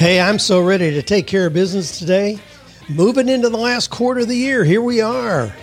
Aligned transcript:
Hey, 0.00 0.18
I'm 0.18 0.38
so 0.38 0.62
ready 0.62 0.92
to 0.92 1.02
take 1.02 1.26
care 1.26 1.46
of 1.46 1.52
business 1.52 1.98
today. 1.98 2.38
Moving 2.88 3.28
into 3.28 3.50
the 3.50 3.58
last 3.58 3.90
quarter 3.90 4.20
of 4.20 4.28
the 4.28 4.34
year, 4.34 4.64
here 4.64 4.80
we 4.80 5.02
are. 5.02 5.54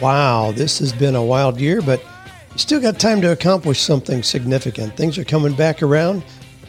Wow, 0.00 0.52
this 0.52 0.78
has 0.78 0.92
been 0.92 1.16
a 1.16 1.24
wild 1.24 1.58
year, 1.58 1.82
but 1.82 2.00
you 2.52 2.58
still 2.58 2.80
got 2.80 3.00
time 3.00 3.20
to 3.22 3.32
accomplish 3.32 3.80
something 3.80 4.22
significant. 4.22 4.96
Things 4.96 5.18
are 5.18 5.24
coming 5.24 5.54
back 5.54 5.82
around. 5.82 6.22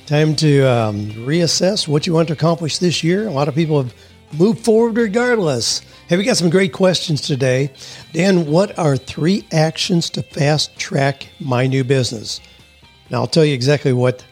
Time 0.08 0.36
to 0.38 0.63
um, 0.63 1.12
reassess 1.12 1.88
what 1.88 2.08
you 2.08 2.13
want 2.13 2.27
to 2.30 2.34
accomplish 2.34 2.80
this 2.80 3.04
year. 3.04 3.27
A 3.27 3.32
lot 3.32 3.48
of 3.48 3.54
people 3.54 3.84
have 3.84 3.94
moved 4.34 4.66
forward 4.66 4.98
regardless. 4.98 5.82
Hey, 6.08 6.18
we 6.18 6.24
got 6.24 6.38
some 6.38 6.49
great 6.49 6.74
questions 6.74 7.22
today. 7.22 7.72
Dan, 8.13 8.48
what 8.48 8.80
are 8.80 8.98
three 8.98 9.46
actions 9.52 10.10
to 10.10 10.24
fast 10.24 10.76
track 10.80 11.27
my 11.40 11.68
new 11.68 11.84
business? 11.84 12.41
Now, 13.12 13.20
I'll 13.20 13.27
tell 13.27 13.46
you 13.46 13.54
exactly 13.54 13.94
what 13.94 14.26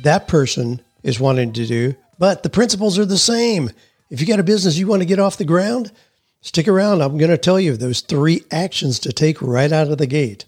that 0.00 0.28
person 0.28 0.80
is 1.02 1.20
wanting 1.20 1.52
to 1.52 1.66
do 1.66 1.94
but 2.18 2.42
the 2.42 2.50
principles 2.50 2.98
are 2.98 3.04
the 3.04 3.18
same. 3.18 3.70
If 4.10 4.20
you 4.20 4.26
got 4.26 4.40
a 4.40 4.44
business 4.44 4.78
you 4.78 4.86
want 4.86 5.02
to 5.02 5.06
get 5.06 5.18
off 5.18 5.36
the 5.36 5.44
ground, 5.44 5.92
stick 6.40 6.68
around. 6.68 7.02
I'm 7.02 7.18
going 7.18 7.30
to 7.30 7.38
tell 7.38 7.58
you 7.58 7.76
those 7.76 8.00
three 8.00 8.42
actions 8.50 8.98
to 9.00 9.12
take 9.12 9.42
right 9.42 9.72
out 9.72 9.90
of 9.90 9.98
the 9.98 10.06
gate. 10.06 10.44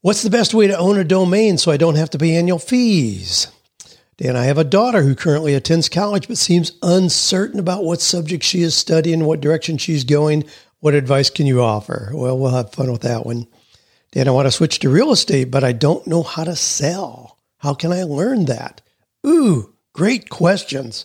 What's 0.00 0.22
the 0.22 0.30
best 0.30 0.54
way 0.54 0.66
to 0.66 0.78
own 0.78 0.98
a 0.98 1.04
domain 1.04 1.58
so 1.58 1.72
I 1.72 1.76
don't 1.76 1.96
have 1.96 2.10
to 2.10 2.18
pay 2.18 2.36
annual 2.36 2.58
fees? 2.58 3.48
Dan, 4.16 4.36
I 4.36 4.44
have 4.44 4.58
a 4.58 4.64
daughter 4.64 5.02
who 5.02 5.14
currently 5.14 5.54
attends 5.54 5.88
college 5.88 6.26
but 6.26 6.38
seems 6.38 6.72
uncertain 6.82 7.60
about 7.60 7.84
what 7.84 8.00
subject 8.00 8.42
she 8.42 8.62
is 8.62 8.74
studying, 8.74 9.24
what 9.24 9.40
direction 9.40 9.78
she's 9.78 10.04
going. 10.04 10.44
What 10.80 10.94
advice 10.94 11.30
can 11.30 11.46
you 11.46 11.62
offer? 11.62 12.10
Well, 12.12 12.38
we'll 12.38 12.50
have 12.50 12.72
fun 12.72 12.90
with 12.90 13.02
that 13.02 13.26
one. 13.26 13.46
Dan, 14.12 14.26
I 14.26 14.32
want 14.32 14.46
to 14.46 14.52
switch 14.52 14.78
to 14.80 14.88
real 14.88 15.12
estate, 15.12 15.50
but 15.50 15.62
I 15.62 15.72
don't 15.72 16.06
know 16.06 16.22
how 16.22 16.44
to 16.44 16.56
sell. 16.56 17.38
How 17.58 17.74
can 17.74 17.92
I 17.92 18.04
learn 18.04 18.46
that? 18.46 18.80
Ooh, 19.26 19.74
Great 19.98 20.30
questions. 20.30 21.04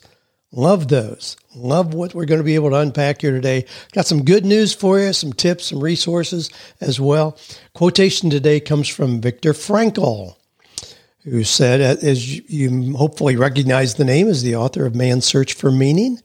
Love 0.52 0.88
those. 0.88 1.36
Love 1.56 1.96
what 1.96 2.14
we're 2.14 2.26
going 2.26 2.40
to 2.40 2.44
be 2.44 2.54
able 2.54 2.70
to 2.70 2.76
unpack 2.76 3.22
here 3.22 3.32
today. 3.32 3.66
Got 3.92 4.06
some 4.06 4.24
good 4.24 4.46
news 4.46 4.72
for 4.72 5.00
you, 5.00 5.12
some 5.14 5.34
tips, 5.34 5.66
some 5.66 5.80
resources 5.80 6.52
as 6.80 7.00
well. 7.00 7.36
Quotation 7.74 8.30
today 8.30 8.60
comes 8.60 8.88
from 8.88 9.20
Viktor 9.20 9.54
Frankl, 9.54 10.36
who 11.24 11.44
said, 11.44 11.82
as 11.82 12.38
you 12.48 12.96
hopefully 12.96 13.36
recognize 13.36 13.96
the 13.96 14.06
name, 14.06 14.28
is 14.28 14.44
the 14.44 14.56
author 14.56 14.86
of 14.86 14.94
Man's 14.94 15.26
Search 15.26 15.56
for 15.56 15.72
Meaning, 15.72 16.22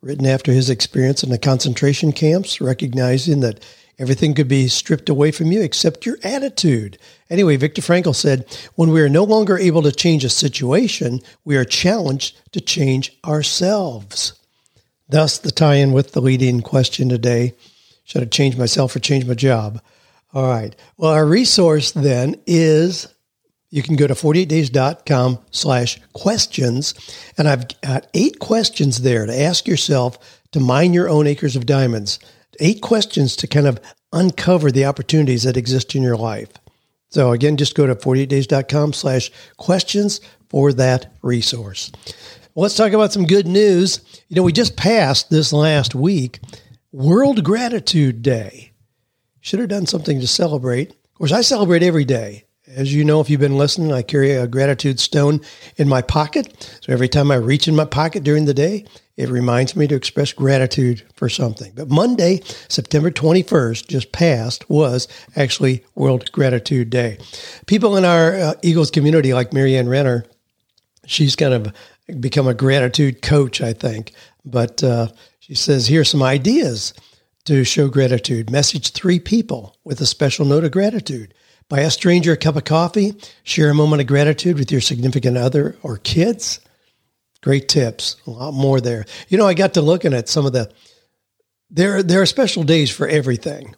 written 0.00 0.24
after 0.24 0.52
his 0.52 0.70
experience 0.70 1.22
in 1.22 1.28
the 1.28 1.36
concentration 1.36 2.12
camps, 2.12 2.62
recognizing 2.62 3.40
that 3.40 3.62
Everything 3.98 4.34
could 4.34 4.48
be 4.48 4.68
stripped 4.68 5.08
away 5.08 5.30
from 5.30 5.50
you 5.50 5.62
except 5.62 6.04
your 6.04 6.18
attitude. 6.22 6.98
Anyway, 7.30 7.56
Viktor 7.56 7.80
Frankl 7.80 8.14
said, 8.14 8.44
when 8.74 8.90
we 8.90 9.00
are 9.00 9.08
no 9.08 9.24
longer 9.24 9.56
able 9.56 9.82
to 9.82 9.92
change 9.92 10.22
a 10.22 10.28
situation, 10.28 11.20
we 11.44 11.56
are 11.56 11.64
challenged 11.64 12.38
to 12.52 12.60
change 12.60 13.16
ourselves. 13.24 14.34
Thus, 15.08 15.38
the 15.38 15.50
tie 15.50 15.76
in 15.76 15.92
with 15.92 16.12
the 16.12 16.20
leading 16.20 16.60
question 16.60 17.08
today 17.08 17.54
should 18.04 18.22
I 18.22 18.26
change 18.26 18.56
myself 18.56 18.94
or 18.94 19.00
change 19.00 19.26
my 19.26 19.34
job? 19.34 19.82
All 20.32 20.46
right. 20.48 20.76
Well, 20.96 21.10
our 21.10 21.26
resource 21.26 21.90
then 21.90 22.40
is 22.46 23.08
you 23.70 23.82
can 23.82 23.96
go 23.96 24.06
to 24.06 24.14
48days.com 24.14 25.40
slash 25.50 26.00
questions. 26.12 26.94
And 27.36 27.48
I've 27.48 27.80
got 27.80 28.06
eight 28.14 28.38
questions 28.38 29.02
there 29.02 29.26
to 29.26 29.34
ask 29.34 29.66
yourself 29.66 30.40
to 30.52 30.60
mine 30.60 30.92
your 30.92 31.08
own 31.08 31.26
acres 31.26 31.56
of 31.56 31.66
diamonds 31.66 32.20
eight 32.60 32.80
questions 32.82 33.36
to 33.36 33.46
kind 33.46 33.66
of 33.66 33.80
uncover 34.12 34.70
the 34.70 34.84
opportunities 34.84 35.42
that 35.44 35.56
exist 35.56 35.94
in 35.94 36.02
your 36.02 36.16
life. 36.16 36.48
So 37.10 37.32
again, 37.32 37.56
just 37.56 37.74
go 37.74 37.86
to 37.86 37.94
48days.com 37.94 38.92
slash 38.92 39.30
questions 39.56 40.20
for 40.48 40.72
that 40.74 41.12
resource. 41.22 41.92
Let's 42.54 42.76
talk 42.76 42.92
about 42.92 43.12
some 43.12 43.26
good 43.26 43.46
news. 43.46 44.00
You 44.28 44.36
know, 44.36 44.42
we 44.42 44.52
just 44.52 44.76
passed 44.76 45.30
this 45.30 45.52
last 45.52 45.94
week 45.94 46.40
World 46.92 47.44
Gratitude 47.44 48.22
Day. 48.22 48.72
Should 49.40 49.60
have 49.60 49.68
done 49.68 49.86
something 49.86 50.20
to 50.20 50.26
celebrate. 50.26 50.90
Of 50.90 51.14
course, 51.14 51.32
I 51.32 51.42
celebrate 51.42 51.82
every 51.82 52.04
day. 52.04 52.44
As 52.68 52.92
you 52.92 53.04
know, 53.04 53.20
if 53.20 53.30
you've 53.30 53.40
been 53.40 53.58
listening, 53.58 53.92
I 53.92 54.02
carry 54.02 54.32
a 54.32 54.48
gratitude 54.48 54.98
stone 54.98 55.40
in 55.76 55.88
my 55.88 56.02
pocket. 56.02 56.78
So 56.80 56.92
every 56.92 57.08
time 57.08 57.30
I 57.30 57.36
reach 57.36 57.68
in 57.68 57.76
my 57.76 57.84
pocket 57.84 58.24
during 58.24 58.46
the 58.46 58.54
day, 58.54 58.84
it 59.16 59.28
reminds 59.28 59.76
me 59.76 59.86
to 59.86 59.94
express 59.94 60.32
gratitude 60.32 61.04
for 61.14 61.28
something. 61.28 61.72
But 61.76 61.90
Monday, 61.90 62.40
September 62.68 63.12
21st, 63.12 63.86
just 63.86 64.10
passed, 64.10 64.68
was 64.68 65.06
actually 65.36 65.84
World 65.94 66.32
Gratitude 66.32 66.90
Day. 66.90 67.18
People 67.66 67.96
in 67.96 68.04
our 68.04 68.34
uh, 68.34 68.54
Eagles 68.62 68.90
community, 68.90 69.32
like 69.32 69.52
Marianne 69.52 69.88
Renner, 69.88 70.24
she's 71.06 71.36
kind 71.36 71.54
of 71.54 71.72
become 72.18 72.48
a 72.48 72.54
gratitude 72.54 73.22
coach, 73.22 73.60
I 73.60 73.74
think. 73.74 74.12
But 74.44 74.82
uh, 74.82 75.08
she 75.38 75.54
says, 75.54 75.86
here's 75.86 76.10
some 76.10 76.22
ideas 76.22 76.94
to 77.44 77.62
show 77.62 77.86
gratitude. 77.88 78.50
Message 78.50 78.90
three 78.90 79.20
people 79.20 79.76
with 79.84 80.00
a 80.00 80.06
special 80.06 80.44
note 80.44 80.64
of 80.64 80.72
gratitude. 80.72 81.32
Buy 81.68 81.80
a 81.80 81.90
stranger 81.90 82.32
a 82.32 82.36
cup 82.36 82.56
of 82.56 82.64
coffee. 82.64 83.14
Share 83.42 83.70
a 83.70 83.74
moment 83.74 84.00
of 84.00 84.06
gratitude 84.06 84.58
with 84.58 84.70
your 84.70 84.80
significant 84.80 85.36
other 85.36 85.76
or 85.82 85.98
kids 85.98 86.60
Great 87.46 87.68
tips. 87.68 88.16
A 88.26 88.30
lot 88.30 88.54
more 88.54 88.80
there. 88.80 89.04
You 89.28 89.38
know, 89.38 89.46
I 89.46 89.54
got 89.54 89.74
to 89.74 89.80
looking 89.80 90.14
at 90.14 90.28
some 90.28 90.46
of 90.46 90.52
the 90.52 90.68
there 91.70 92.02
there 92.02 92.20
are 92.20 92.26
special 92.26 92.64
days 92.64 92.90
for 92.90 93.06
everything. 93.06 93.76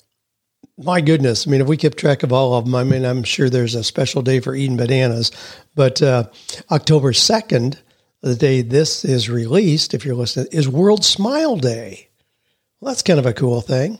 My 0.78 1.02
goodness. 1.02 1.46
I 1.46 1.50
mean, 1.50 1.60
if 1.60 1.66
we 1.66 1.76
kept 1.76 1.98
track 1.98 2.22
of 2.22 2.32
all 2.32 2.54
of 2.54 2.64
them, 2.64 2.74
I 2.74 2.84
mean, 2.84 3.04
I'm 3.04 3.24
sure 3.24 3.50
there's 3.50 3.74
a 3.74 3.84
special 3.84 4.22
day 4.22 4.40
for 4.40 4.54
eating 4.54 4.78
bananas. 4.78 5.32
But 5.74 6.00
uh, 6.00 6.30
October 6.70 7.12
2nd, 7.12 7.76
the 8.22 8.36
day 8.36 8.62
this 8.62 9.04
is 9.04 9.28
released, 9.28 9.92
if 9.92 10.06
you're 10.06 10.14
listening, 10.14 10.46
is 10.50 10.66
World 10.66 11.04
Smile 11.04 11.56
Day. 11.56 12.08
Well, 12.80 12.90
that's 12.90 13.02
kind 13.02 13.18
of 13.18 13.26
a 13.26 13.34
cool 13.34 13.60
thing. 13.60 13.98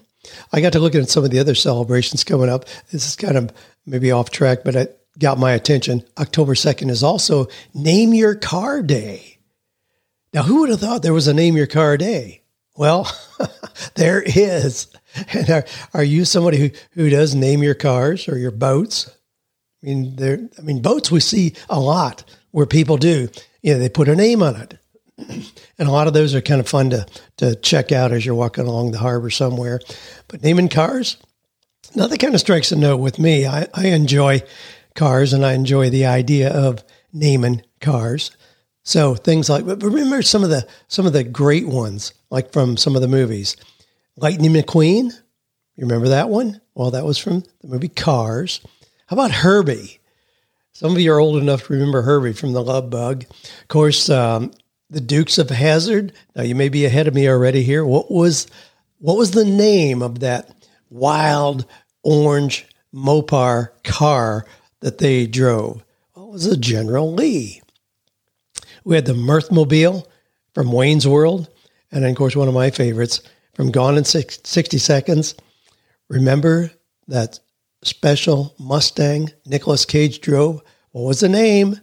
I 0.51 0.63
got 0.63 0.73
to 0.73 0.81
look 0.81 0.95
at 0.95 1.11
some 1.11 1.25
of 1.25 1.31
the 1.31 1.41
other 1.41 1.55
celebrations 1.55 2.25
coming 2.25 2.49
up. 2.49 2.65
This 2.91 3.07
is 3.07 3.17
kind 3.17 3.37
of 3.37 3.53
maybe 3.89 4.13
off 4.13 4.31
track, 4.31 4.61
but 4.65 4.77
it 4.77 5.01
got 5.19 5.39
my 5.39 5.53
attention. 5.53 6.05
October 6.19 6.55
2nd 6.55 6.91
is 6.91 7.03
also 7.03 7.49
Name 7.75 8.15
Your 8.15 8.35
Car 8.35 8.83
Day. 8.83 9.39
Now, 10.33 10.43
who 10.43 10.61
would 10.61 10.71
have 10.71 10.81
thought 10.81 11.03
there 11.03 11.15
was 11.15 11.27
a 11.27 11.35
name 11.35 11.57
your 11.57 11.67
car 11.67 11.97
day? 11.97 12.43
Well, 12.77 13.11
there 13.95 14.23
is. 14.23 14.89
And 15.33 15.51
are, 15.51 15.65
are 15.95 16.05
you 16.05 16.25
somebody 16.25 16.59
who, 16.59 16.71
who 16.93 17.11
does 17.11 17.35
name 17.35 17.63
your 17.63 17.75
cars 17.75 18.29
or 18.29 18.39
your 18.39 18.51
boats? 18.51 19.11
I 19.83 19.87
mean, 19.87 20.17
there. 20.17 20.39
I 20.59 20.63
mean, 20.63 20.83
boats 20.83 21.11
we 21.11 21.21
see 21.21 21.55
a 21.69 21.81
lot 21.81 22.25
where 22.51 22.67
people 22.67 22.97
do. 22.97 23.29
You 23.63 23.75
know, 23.75 23.79
they 23.79 23.89
put 23.89 24.09
a 24.09 24.17
name 24.17 24.43
on 24.43 24.57
it, 24.57 24.79
and 25.79 25.89
a 25.89 25.91
lot 25.91 26.09
of 26.09 26.15
those 26.15 26.35
are 26.35 26.41
kind 26.41 26.61
of 26.61 26.69
fun 26.69 26.91
to 26.91 27.07
to 27.39 27.55
check 27.57 27.91
out 27.93 28.13
as 28.13 28.27
you're 28.27 28.35
walking 28.35 28.67
along 28.67 28.91
the 28.91 28.99
harbor 28.99 29.31
somewhere. 29.31 29.81
But 30.27 30.43
naming 30.43 30.69
cars, 30.69 31.17
nothing 31.95 32.19
kind 32.19 32.35
of 32.35 32.41
strikes 32.41 32.73
a 32.73 32.77
note 32.77 32.99
with 32.99 33.19
me. 33.19 33.47
I, 33.47 33.67
I 33.75 33.89
enjoy 33.89 34.43
cars, 34.95 35.33
and 35.33 35.45
I 35.45 35.53
enjoy 35.53 35.91
the 35.91 36.07
idea 36.07 36.51
of 36.53 36.85
naming 37.13 37.63
cars. 37.81 38.31
So 38.83 39.15
things 39.15 39.51
like, 39.51 39.67
but 39.67 39.83
remember 39.83 40.23
some 40.23 40.43
of 40.43 40.51
the 40.51 40.67
some 40.89 41.07
of 41.07 41.13
the 41.13 41.25
great 41.25 41.69
ones, 41.69 42.15
like 42.31 42.53
from 42.53 42.77
some 42.77 42.97
of 42.97 43.03
the 43.03 43.09
movies, 43.09 43.57
Lightning 44.17 44.53
McQueen. 44.53 45.13
You 45.77 45.87
remember 45.87 46.09
that 46.09 46.29
one? 46.29 46.61
Well, 46.75 46.91
that 46.91 47.05
was 47.05 47.19
from 47.19 47.45
the 47.61 47.69
movie 47.69 47.89
Cars. 47.89 48.61
How 49.07 49.15
about 49.15 49.31
Herbie? 49.31 50.01
Some 50.73 50.93
of 50.93 51.01
you 51.01 51.13
are 51.13 51.21
old 51.21 51.41
enough 51.41 51.67
to 51.67 51.73
remember 51.73 52.03
Herbie 52.03 52.33
from 52.33 52.53
The 52.53 52.63
Love 52.63 52.89
Bug. 52.89 53.25
Of 53.25 53.69
course, 53.69 54.09
um, 54.09 54.53
the 54.91 55.01
Dukes 55.01 55.39
of 55.39 55.51
Hazzard. 55.51 56.13
Now 56.35 56.43
you 56.43 56.55
may 56.55 56.69
be 56.69 56.85
ahead 56.85 57.09
of 57.09 57.15
me 57.15 57.29
already 57.29 57.63
here. 57.63 57.85
What 57.85 58.11
was 58.11 58.47
what 58.99 59.17
was 59.17 59.33
the 59.33 59.45
name 59.45 60.03
of 60.03 60.21
that 60.21 60.51
wild 60.91 61.67
orange 62.03 62.67
Mopar 62.95 63.71
car 63.85 64.47
that 64.81 64.99
they 64.99 65.27
drove? 65.27 65.85
Well, 66.15 66.27
it 66.27 66.33
was 66.33 66.47
a 66.47 66.57
General 66.57 67.13
Lee. 67.13 67.63
We 68.85 68.95
had 68.95 69.07
the 69.07 69.13
Mirthmobile 69.13 70.07
from 70.55 70.73
Wayne's 70.73 71.07
World. 71.07 71.49
And 71.91 72.03
then, 72.03 72.11
of 72.11 72.17
course, 72.17 72.37
one 72.37 72.49
of 72.49 72.55
my 72.55 72.71
favorites 72.71 73.21
from 73.55 73.71
Gone 73.71 73.97
in 73.97 74.05
60 74.05 74.79
Seconds. 74.79 75.35
Remember 76.09 76.71
that 77.07 77.41
special 77.83 78.55
Mustang 78.59 79.33
Nicolas 79.47 79.85
Cage 79.85 80.21
drove? 80.21 80.63
What 80.93 81.03
was 81.03 81.21
the 81.21 81.29
name? 81.29 81.81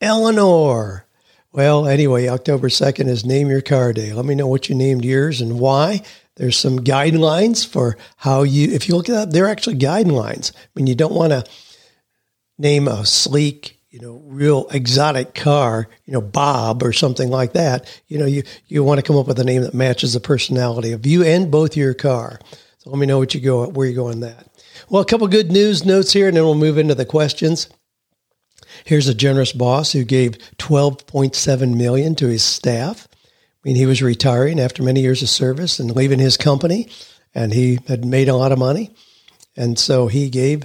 Eleanor. 0.00 1.06
Well, 1.52 1.86
anyway, 1.86 2.28
October 2.28 2.68
2nd 2.68 3.08
is 3.08 3.24
Name 3.24 3.48
Your 3.48 3.60
Car 3.60 3.92
Day. 3.92 4.12
Let 4.12 4.24
me 4.24 4.34
know 4.34 4.46
what 4.46 4.68
you 4.68 4.74
named 4.74 5.04
yours 5.04 5.40
and 5.40 5.60
why. 5.60 6.02
There's 6.36 6.58
some 6.58 6.80
guidelines 6.80 7.66
for 7.66 7.96
how 8.16 8.42
you, 8.42 8.72
if 8.72 8.88
you 8.88 8.96
look 8.96 9.08
at 9.08 9.14
that, 9.14 9.30
they're 9.32 9.48
actually 9.48 9.76
guidelines. 9.76 10.52
I 10.54 10.68
mean, 10.74 10.86
you 10.86 10.94
don't 10.94 11.14
want 11.14 11.32
to 11.32 11.44
name 12.58 12.88
a 12.88 13.04
sleek, 13.04 13.78
you 13.90 14.00
know, 14.00 14.22
real 14.24 14.66
exotic 14.70 15.34
car, 15.34 15.88
you 16.06 16.12
know, 16.14 16.22
Bob 16.22 16.82
or 16.82 16.92
something 16.92 17.28
like 17.28 17.52
that. 17.52 18.00
You 18.08 18.18
know, 18.18 18.26
you, 18.26 18.44
you 18.66 18.82
want 18.82 18.98
to 18.98 19.06
come 19.06 19.16
up 19.16 19.26
with 19.26 19.38
a 19.38 19.44
name 19.44 19.62
that 19.62 19.74
matches 19.74 20.14
the 20.14 20.20
personality 20.20 20.92
of 20.92 21.04
you 21.04 21.22
and 21.22 21.50
both 21.50 21.76
your 21.76 21.92
car. 21.92 22.40
So 22.78 22.90
let 22.90 22.98
me 22.98 23.06
know 23.06 23.18
what 23.18 23.34
you 23.34 23.40
go, 23.40 23.68
where 23.68 23.86
you 23.86 23.94
go 23.94 24.08
on 24.08 24.20
that. 24.20 24.48
Well, 24.88 25.02
a 25.02 25.06
couple 25.06 25.28
good 25.28 25.52
news 25.52 25.84
notes 25.84 26.12
here, 26.12 26.28
and 26.28 26.36
then 26.36 26.44
we'll 26.44 26.54
move 26.54 26.78
into 26.78 26.94
the 26.94 27.04
questions. 27.04 27.68
Here's 28.84 29.08
a 29.08 29.14
generous 29.14 29.52
boss 29.52 29.92
who 29.92 30.04
gave 30.04 30.38
12.7 30.58 31.76
million 31.76 32.14
to 32.16 32.28
his 32.28 32.42
staff. 32.42 33.06
I 33.64 33.68
mean, 33.68 33.76
he 33.76 33.86
was 33.86 34.02
retiring 34.02 34.58
after 34.58 34.82
many 34.82 35.00
years 35.00 35.22
of 35.22 35.28
service 35.28 35.78
and 35.78 35.94
leaving 35.94 36.18
his 36.18 36.36
company, 36.36 36.88
and 37.34 37.52
he 37.52 37.78
had 37.86 38.04
made 38.04 38.28
a 38.28 38.34
lot 38.34 38.50
of 38.52 38.58
money, 38.58 38.94
and 39.56 39.78
so 39.78 40.08
he 40.08 40.28
gave 40.28 40.64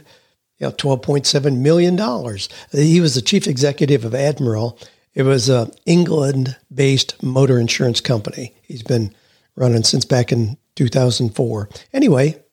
you 0.57 0.67
know, 0.67 0.71
$12.7 0.71 1.57
million. 1.59 1.97
He 2.71 2.99
was 2.99 3.13
the 3.13 3.21
chief 3.21 3.45
executive 3.47 4.03
of 4.03 4.15
Admiral. 4.15 4.79
It 5.13 5.23
was 5.23 5.49
an 5.49 5.71
England-based 5.85 7.21
motor 7.21 7.59
insurance 7.59 8.01
company. 8.01 8.55
He's 8.63 8.83
been 8.83 9.13
running 9.55 9.83
since 9.83 10.05
back 10.05 10.31
in 10.31 10.57
2004. 10.75 11.69
Anyway, 11.93 12.43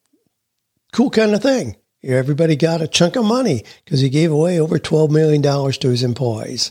cool 0.93 1.11
kind 1.11 1.35
of 1.35 1.43
thing. 1.43 1.77
Everybody 2.03 2.57
got 2.57 2.83
a 2.83 2.89
chunk 2.89 3.17
of 3.17 3.25
money 3.25 3.65
because 3.85 4.01
he 4.01 4.11
gave 4.11 4.31
away 4.31 4.61
over 4.61 4.79
$12 4.79 5.11
million 5.11 5.43
to 5.43 5.89
his 5.89 6.03
employees. 6.03 6.71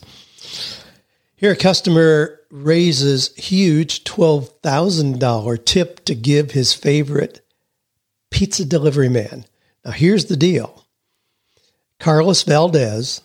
Here, 1.43 1.51
a 1.51 1.57
customer 1.57 2.39
raises 2.51 3.35
huge 3.35 4.05
$12,000 4.05 5.65
tip 5.65 6.05
to 6.05 6.15
give 6.15 6.51
his 6.51 6.73
favorite 6.73 7.41
pizza 8.31 8.63
delivery 8.63 9.09
man. 9.09 9.43
Now, 9.83 9.91
here's 9.91 10.27
the 10.27 10.37
deal 10.37 10.85
Carlos 11.99 12.43
Valdez 12.43 13.19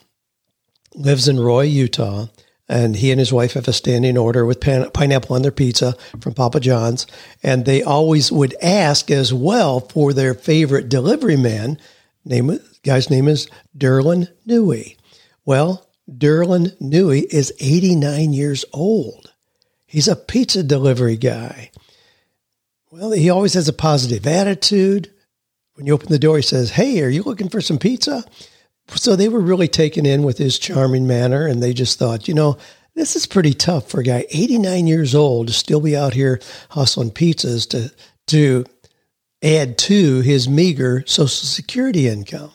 lives 0.96 1.28
in 1.28 1.38
Roy, 1.38 1.62
Utah, 1.62 2.26
and 2.68 2.96
he 2.96 3.12
and 3.12 3.20
his 3.20 3.32
wife 3.32 3.52
have 3.52 3.68
a 3.68 3.72
standing 3.72 4.18
order 4.18 4.44
with 4.44 4.60
pineapple 4.60 5.36
on 5.36 5.42
their 5.42 5.52
pizza 5.52 5.94
from 6.20 6.34
Papa 6.34 6.58
John's. 6.58 7.06
And 7.44 7.66
they 7.66 7.84
always 7.84 8.32
would 8.32 8.56
ask 8.60 9.12
as 9.12 9.32
well 9.32 9.78
for 9.78 10.12
their 10.12 10.34
favorite 10.34 10.88
delivery 10.88 11.36
man 11.36 11.78
Name 12.24 12.58
guy's 12.82 13.10
name 13.10 13.28
is 13.28 13.48
Derlin 13.76 14.28
Newey. 14.44 14.96
Well, 15.44 15.87
Derlin 16.10 16.76
Newey 16.80 17.24
is 17.30 17.52
89 17.60 18.32
years 18.32 18.64
old. 18.72 19.32
He's 19.86 20.08
a 20.08 20.16
pizza 20.16 20.62
delivery 20.62 21.16
guy. 21.16 21.70
Well, 22.90 23.12
he 23.12 23.28
always 23.30 23.54
has 23.54 23.68
a 23.68 23.72
positive 23.72 24.26
attitude. 24.26 25.10
When 25.74 25.86
you 25.86 25.92
open 25.92 26.08
the 26.08 26.18
door, 26.18 26.36
he 26.36 26.42
says, 26.42 26.70
Hey, 26.70 27.02
are 27.02 27.08
you 27.08 27.22
looking 27.22 27.48
for 27.48 27.60
some 27.60 27.78
pizza? 27.78 28.24
So 28.94 29.16
they 29.16 29.28
were 29.28 29.40
really 29.40 29.68
taken 29.68 30.06
in 30.06 30.22
with 30.22 30.38
his 30.38 30.58
charming 30.58 31.06
manner, 31.06 31.46
and 31.46 31.62
they 31.62 31.74
just 31.74 31.98
thought, 31.98 32.26
you 32.26 32.34
know, 32.34 32.56
this 32.94 33.14
is 33.14 33.26
pretty 33.26 33.52
tough 33.52 33.90
for 33.90 34.00
a 34.00 34.04
guy 34.04 34.26
89 34.30 34.86
years 34.86 35.14
old 35.14 35.48
to 35.48 35.52
still 35.52 35.80
be 35.80 35.96
out 35.96 36.14
here 36.14 36.40
hustling 36.70 37.10
pizzas 37.10 37.68
to 37.70 37.92
to 38.28 38.64
add 39.42 39.78
to 39.78 40.20
his 40.20 40.48
meager 40.48 41.04
Social 41.06 41.28
Security 41.28 42.08
income. 42.08 42.50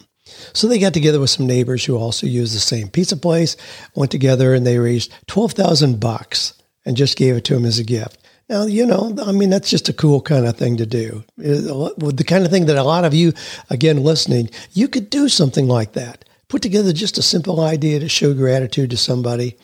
So 0.53 0.67
they 0.67 0.79
got 0.79 0.93
together 0.93 1.19
with 1.19 1.29
some 1.29 1.47
neighbors 1.47 1.85
who 1.85 1.97
also 1.97 2.27
used 2.27 2.55
the 2.55 2.59
same 2.59 2.89
pizza 2.89 3.17
place, 3.17 3.57
went 3.95 4.11
together 4.11 4.53
and 4.53 4.65
they 4.65 4.77
raised 4.77 5.13
12,000 5.27 5.99
bucks 5.99 6.53
and 6.85 6.97
just 6.97 7.17
gave 7.17 7.35
it 7.35 7.43
to 7.45 7.55
him 7.55 7.65
as 7.65 7.79
a 7.79 7.83
gift. 7.83 8.19
Now, 8.49 8.65
you 8.65 8.85
know, 8.85 9.15
I 9.25 9.31
mean, 9.31 9.49
that's 9.49 9.69
just 9.69 9.87
a 9.87 9.93
cool 9.93 10.19
kind 10.21 10.45
of 10.45 10.57
thing 10.57 10.75
to 10.77 10.85
do. 10.85 11.23
The 11.37 12.25
kind 12.27 12.43
of 12.43 12.51
thing 12.51 12.65
that 12.65 12.77
a 12.77 12.83
lot 12.83 13.05
of 13.05 13.13
you, 13.13 13.31
again, 13.69 14.03
listening, 14.03 14.49
you 14.73 14.89
could 14.89 15.09
do 15.09 15.29
something 15.29 15.67
like 15.67 15.93
that. 15.93 16.25
Put 16.49 16.61
together 16.61 16.91
just 16.91 17.17
a 17.17 17.23
simple 17.23 17.61
idea 17.61 17.99
to 17.99 18.09
show 18.09 18.33
gratitude 18.33 18.89
to 18.91 18.97
somebody. 18.97 19.57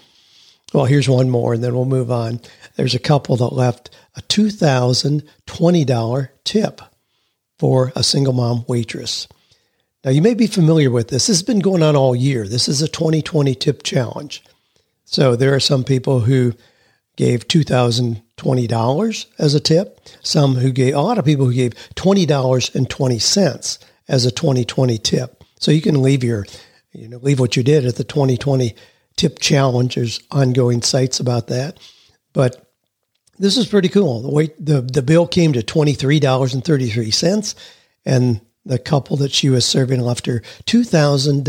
Well, 0.74 0.86
here's 0.86 1.10
one 1.10 1.30
more 1.30 1.56
and 1.56 1.64
then 1.64 1.76
we'll 1.76 1.86
move 1.86 2.10
on. 2.10 2.40
There's 2.78 2.96
a 2.96 3.00
couple 3.00 3.36
that 3.38 3.54
left 3.54 3.90
a 4.16 4.22
$2,020 4.22 6.30
tip 6.46 6.82
for 7.60 7.92
a 7.96 8.04
single 8.04 8.34
mom 8.34 8.66
waitress. 8.68 9.28
Now, 10.04 10.12
you 10.12 10.22
may 10.22 10.34
be 10.34 10.48
familiar 10.48 10.90
with 10.90 11.10
this. 11.10 11.28
This 11.28 11.40
has 11.40 11.44
been 11.44 11.60
going 11.60 11.84
on 11.84 11.96
all 11.96 12.16
year. 12.16 12.48
This 12.48 12.70
is 12.70 12.82
a 12.82 12.88
2020 12.88 13.54
tip 13.56 13.84
challenge. 13.84 14.44
So 15.04 15.36
there 15.36 15.54
are 15.54 15.60
some 15.60 15.84
people 15.84 16.22
who 16.22 16.54
gave 17.18 17.50
$2,020 17.50 19.26
as 19.38 19.54
a 19.56 19.60
tip, 19.60 20.00
some 20.22 20.56
who 20.56 20.72
gave, 20.72 20.96
a 20.96 21.02
lot 21.02 21.18
of 21.18 21.26
people 21.26 21.48
who 21.48 21.54
gave 21.54 21.74
$20.20 21.96 23.86
as 24.08 24.26
a 24.26 24.32
2020 24.32 24.98
tip. 25.00 25.44
So 25.60 25.72
you 25.72 25.82
can 25.82 26.02
leave 26.02 26.24
your, 26.24 26.46
you 26.94 27.10
know, 27.10 27.18
leave 27.18 27.42
what 27.42 27.58
you 27.58 27.64
did 27.64 27.86
at 27.86 27.98
the 27.98 28.06
2020 28.06 28.74
tip 29.18 29.40
challenge. 29.40 29.96
There's 29.96 30.22
ongoing 30.32 30.82
sites 30.82 31.20
about 31.20 31.48
that. 31.48 31.78
But 32.32 32.72
this 33.38 33.58
is 33.58 33.68
pretty 33.68 33.90
cool. 33.90 34.22
The 34.22 34.32
wait, 34.32 34.66
the, 34.66 34.80
the 34.80 35.02
bill 35.02 35.28
came 35.28 35.52
to 35.54 35.62
$23.33 35.62 37.56
and 38.06 38.40
the 38.66 38.80
couple 38.80 39.18
that 39.18 39.32
she 39.32 39.50
was 39.50 39.66
serving 39.66 40.02
left 40.02 40.26
her 40.26 40.42
$2,000, 40.66 41.44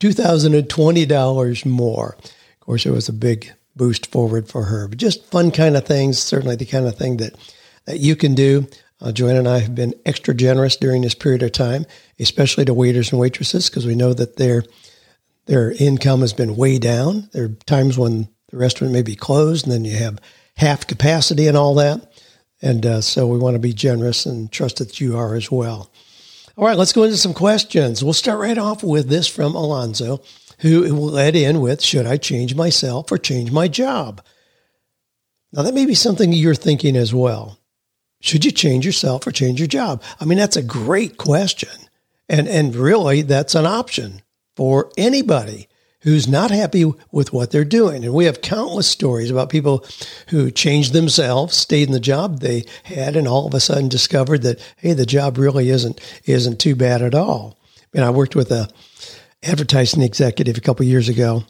$2,020 0.00 1.66
more. 1.66 2.16
Of 2.20 2.60
course, 2.60 2.86
it 2.86 2.90
was 2.90 3.08
a 3.08 3.12
big 3.12 3.52
boost 3.74 4.10
forward 4.10 4.48
for 4.48 4.64
her, 4.64 4.88
but 4.88 4.98
just 4.98 5.24
fun 5.30 5.50
kind 5.50 5.76
of 5.76 5.86
things. 5.86 6.18
Certainly 6.18 6.56
the 6.56 6.66
kind 6.66 6.86
of 6.86 6.96
thing 6.96 7.16
that, 7.18 7.34
that 7.86 8.00
you 8.00 8.16
can 8.16 8.34
do. 8.34 8.66
Uh, 9.00 9.10
Joanne 9.10 9.36
and 9.36 9.48
I 9.48 9.58
have 9.58 9.74
been 9.74 9.94
extra 10.06 10.32
generous 10.32 10.76
during 10.76 11.02
this 11.02 11.14
period 11.14 11.42
of 11.42 11.52
time, 11.52 11.86
especially 12.20 12.64
to 12.66 12.74
waiters 12.74 13.10
and 13.10 13.20
waitresses, 13.20 13.68
because 13.68 13.86
we 13.86 13.96
know 13.96 14.14
that 14.14 14.36
their 14.36 14.62
their 15.46 15.72
income 15.72 16.20
has 16.20 16.32
been 16.32 16.54
way 16.54 16.78
down. 16.78 17.28
There 17.32 17.46
are 17.46 17.56
times 17.66 17.98
when 17.98 18.28
the 18.50 18.58
restaurant 18.58 18.92
may 18.92 19.02
be 19.02 19.16
closed, 19.16 19.66
and 19.66 19.72
then 19.72 19.84
you 19.84 19.96
have 19.96 20.20
half 20.56 20.86
capacity 20.86 21.48
and 21.48 21.56
all 21.56 21.74
that. 21.76 22.11
And 22.62 22.86
uh, 22.86 23.00
so 23.00 23.26
we 23.26 23.38
want 23.38 23.54
to 23.54 23.60
be 23.60 23.72
generous 23.72 24.24
and 24.24 24.50
trust 24.50 24.78
that 24.78 25.00
you 25.00 25.16
are 25.18 25.34
as 25.34 25.50
well. 25.50 25.90
All 26.56 26.66
right, 26.66 26.76
let's 26.76 26.92
go 26.92 27.02
into 27.02 27.16
some 27.16 27.34
questions. 27.34 28.04
We'll 28.04 28.12
start 28.12 28.38
right 28.38 28.58
off 28.58 28.84
with 28.84 29.08
this 29.08 29.26
from 29.26 29.54
Alonzo, 29.54 30.22
who 30.60 30.86
led 30.86 31.34
in 31.34 31.60
with 31.60 31.82
Should 31.82 32.06
I 32.06 32.18
change 32.18 32.54
myself 32.54 33.10
or 33.10 33.18
change 33.18 33.50
my 33.50 33.68
job? 33.68 34.22
Now, 35.52 35.62
that 35.62 35.74
may 35.74 35.86
be 35.86 35.94
something 35.94 36.32
you're 36.32 36.54
thinking 36.54 36.96
as 36.96 37.12
well. 37.12 37.58
Should 38.20 38.44
you 38.44 38.52
change 38.52 38.86
yourself 38.86 39.26
or 39.26 39.32
change 39.32 39.58
your 39.58 39.66
job? 39.66 40.02
I 40.20 40.24
mean, 40.24 40.38
that's 40.38 40.56
a 40.56 40.62
great 40.62 41.18
question. 41.18 41.70
And, 42.28 42.46
and 42.48 42.74
really, 42.74 43.22
that's 43.22 43.54
an 43.54 43.66
option 43.66 44.22
for 44.56 44.90
anybody 44.96 45.68
who's 46.02 46.28
not 46.28 46.50
happy 46.50 46.84
with 47.10 47.32
what 47.32 47.50
they're 47.50 47.64
doing. 47.64 48.04
And 48.04 48.14
we 48.14 48.24
have 48.26 48.42
countless 48.42 48.88
stories 48.88 49.30
about 49.30 49.50
people 49.50 49.84
who 50.28 50.50
changed 50.50 50.92
themselves, 50.92 51.56
stayed 51.56 51.88
in 51.88 51.92
the 51.92 52.00
job 52.00 52.40
they 52.40 52.64
had, 52.84 53.16
and 53.16 53.26
all 53.26 53.46
of 53.46 53.54
a 53.54 53.60
sudden 53.60 53.88
discovered 53.88 54.42
that, 54.42 54.60
hey, 54.76 54.92
the 54.92 55.06
job 55.06 55.38
really 55.38 55.70
isn't, 55.70 56.00
isn't 56.24 56.58
too 56.60 56.76
bad 56.76 57.02
at 57.02 57.14
all. 57.14 57.58
And 57.94 58.04
I 58.04 58.10
worked 58.10 58.36
with 58.36 58.50
a 58.50 58.68
advertising 59.42 60.02
executive 60.02 60.56
a 60.56 60.62
couple 60.62 60.86
years 60.86 61.08
ago. 61.08 61.44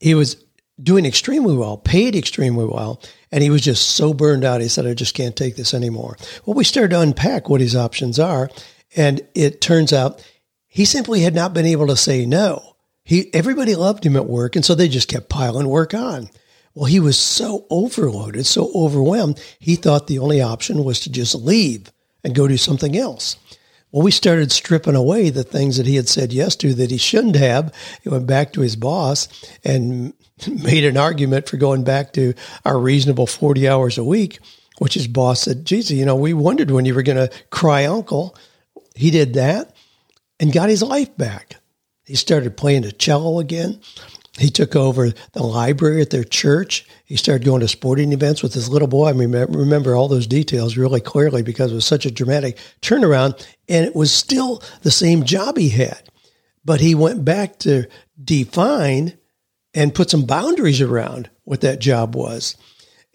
He 0.00 0.14
was 0.14 0.42
doing 0.82 1.06
extremely 1.06 1.56
well, 1.56 1.78
paid 1.78 2.14
extremely 2.14 2.66
well, 2.66 3.00
and 3.32 3.42
he 3.42 3.50
was 3.50 3.62
just 3.62 3.90
so 3.90 4.12
burned 4.12 4.44
out. 4.44 4.60
He 4.60 4.68
said, 4.68 4.86
I 4.86 4.94
just 4.94 5.14
can't 5.14 5.36
take 5.36 5.56
this 5.56 5.72
anymore. 5.72 6.16
Well, 6.44 6.54
we 6.54 6.64
started 6.64 6.90
to 6.90 7.00
unpack 7.00 7.48
what 7.48 7.60
his 7.60 7.76
options 7.76 8.18
are. 8.18 8.50
And 8.94 9.20
it 9.34 9.60
turns 9.60 9.92
out 9.92 10.24
he 10.66 10.84
simply 10.84 11.20
had 11.20 11.34
not 11.34 11.54
been 11.54 11.66
able 11.66 11.86
to 11.88 11.96
say 11.96 12.26
no. 12.26 12.75
He 13.06 13.32
everybody 13.32 13.76
loved 13.76 14.04
him 14.04 14.16
at 14.16 14.26
work, 14.26 14.56
and 14.56 14.64
so 14.64 14.74
they 14.74 14.88
just 14.88 15.06
kept 15.06 15.28
piling 15.28 15.68
work 15.68 15.94
on. 15.94 16.28
Well, 16.74 16.86
he 16.86 16.98
was 16.98 17.16
so 17.16 17.64
overloaded, 17.70 18.46
so 18.46 18.70
overwhelmed, 18.74 19.40
he 19.60 19.76
thought 19.76 20.08
the 20.08 20.18
only 20.18 20.42
option 20.42 20.82
was 20.82 20.98
to 21.00 21.10
just 21.10 21.34
leave 21.36 21.92
and 22.24 22.34
go 22.34 22.48
do 22.48 22.56
something 22.56 22.96
else. 22.96 23.36
Well, 23.92 24.02
we 24.02 24.10
started 24.10 24.50
stripping 24.50 24.96
away 24.96 25.30
the 25.30 25.44
things 25.44 25.76
that 25.76 25.86
he 25.86 25.94
had 25.94 26.08
said 26.08 26.32
yes 26.32 26.56
to 26.56 26.74
that 26.74 26.90
he 26.90 26.96
shouldn't 26.96 27.36
have. 27.36 27.72
He 28.02 28.08
went 28.08 28.26
back 28.26 28.52
to 28.52 28.60
his 28.60 28.74
boss 28.74 29.28
and 29.64 30.12
made 30.48 30.84
an 30.84 30.96
argument 30.96 31.48
for 31.48 31.58
going 31.58 31.84
back 31.84 32.12
to 32.14 32.34
our 32.64 32.78
reasonable 32.78 33.28
40 33.28 33.68
hours 33.68 33.98
a 33.98 34.04
week, 34.04 34.40
which 34.78 34.94
his 34.94 35.06
boss 35.06 35.42
said, 35.42 35.64
geez, 35.64 35.92
you 35.92 36.04
know, 36.04 36.16
we 36.16 36.34
wondered 36.34 36.72
when 36.72 36.84
you 36.84 36.94
were 36.94 37.02
going 37.04 37.28
to 37.28 37.34
cry 37.50 37.86
uncle. 37.86 38.36
He 38.96 39.12
did 39.12 39.34
that 39.34 39.76
and 40.40 40.52
got 40.52 40.68
his 40.68 40.82
life 40.82 41.16
back. 41.16 41.56
He 42.06 42.14
started 42.14 42.56
playing 42.56 42.82
the 42.82 42.92
cello 42.92 43.40
again. 43.40 43.80
He 44.38 44.50
took 44.50 44.76
over 44.76 45.12
the 45.32 45.42
library 45.42 46.02
at 46.02 46.10
their 46.10 46.24
church. 46.24 46.86
He 47.04 47.16
started 47.16 47.44
going 47.44 47.62
to 47.62 47.68
sporting 47.68 48.12
events 48.12 48.42
with 48.42 48.52
his 48.54 48.68
little 48.68 48.88
boy. 48.88 49.08
I 49.08 49.12
mean, 49.12 49.32
remember 49.32 49.94
all 49.94 50.08
those 50.08 50.26
details 50.26 50.76
really 50.76 51.00
clearly 51.00 51.42
because 51.42 51.72
it 51.72 51.74
was 51.74 51.86
such 51.86 52.06
a 52.06 52.10
dramatic 52.10 52.58
turnaround. 52.82 53.44
And 53.68 53.86
it 53.86 53.96
was 53.96 54.12
still 54.12 54.62
the 54.82 54.90
same 54.90 55.24
job 55.24 55.56
he 55.56 55.70
had. 55.70 56.08
But 56.64 56.80
he 56.80 56.94
went 56.94 57.24
back 57.24 57.58
to 57.60 57.86
define 58.22 59.16
and 59.74 59.94
put 59.94 60.10
some 60.10 60.26
boundaries 60.26 60.80
around 60.80 61.30
what 61.44 61.62
that 61.62 61.80
job 61.80 62.14
was. 62.14 62.56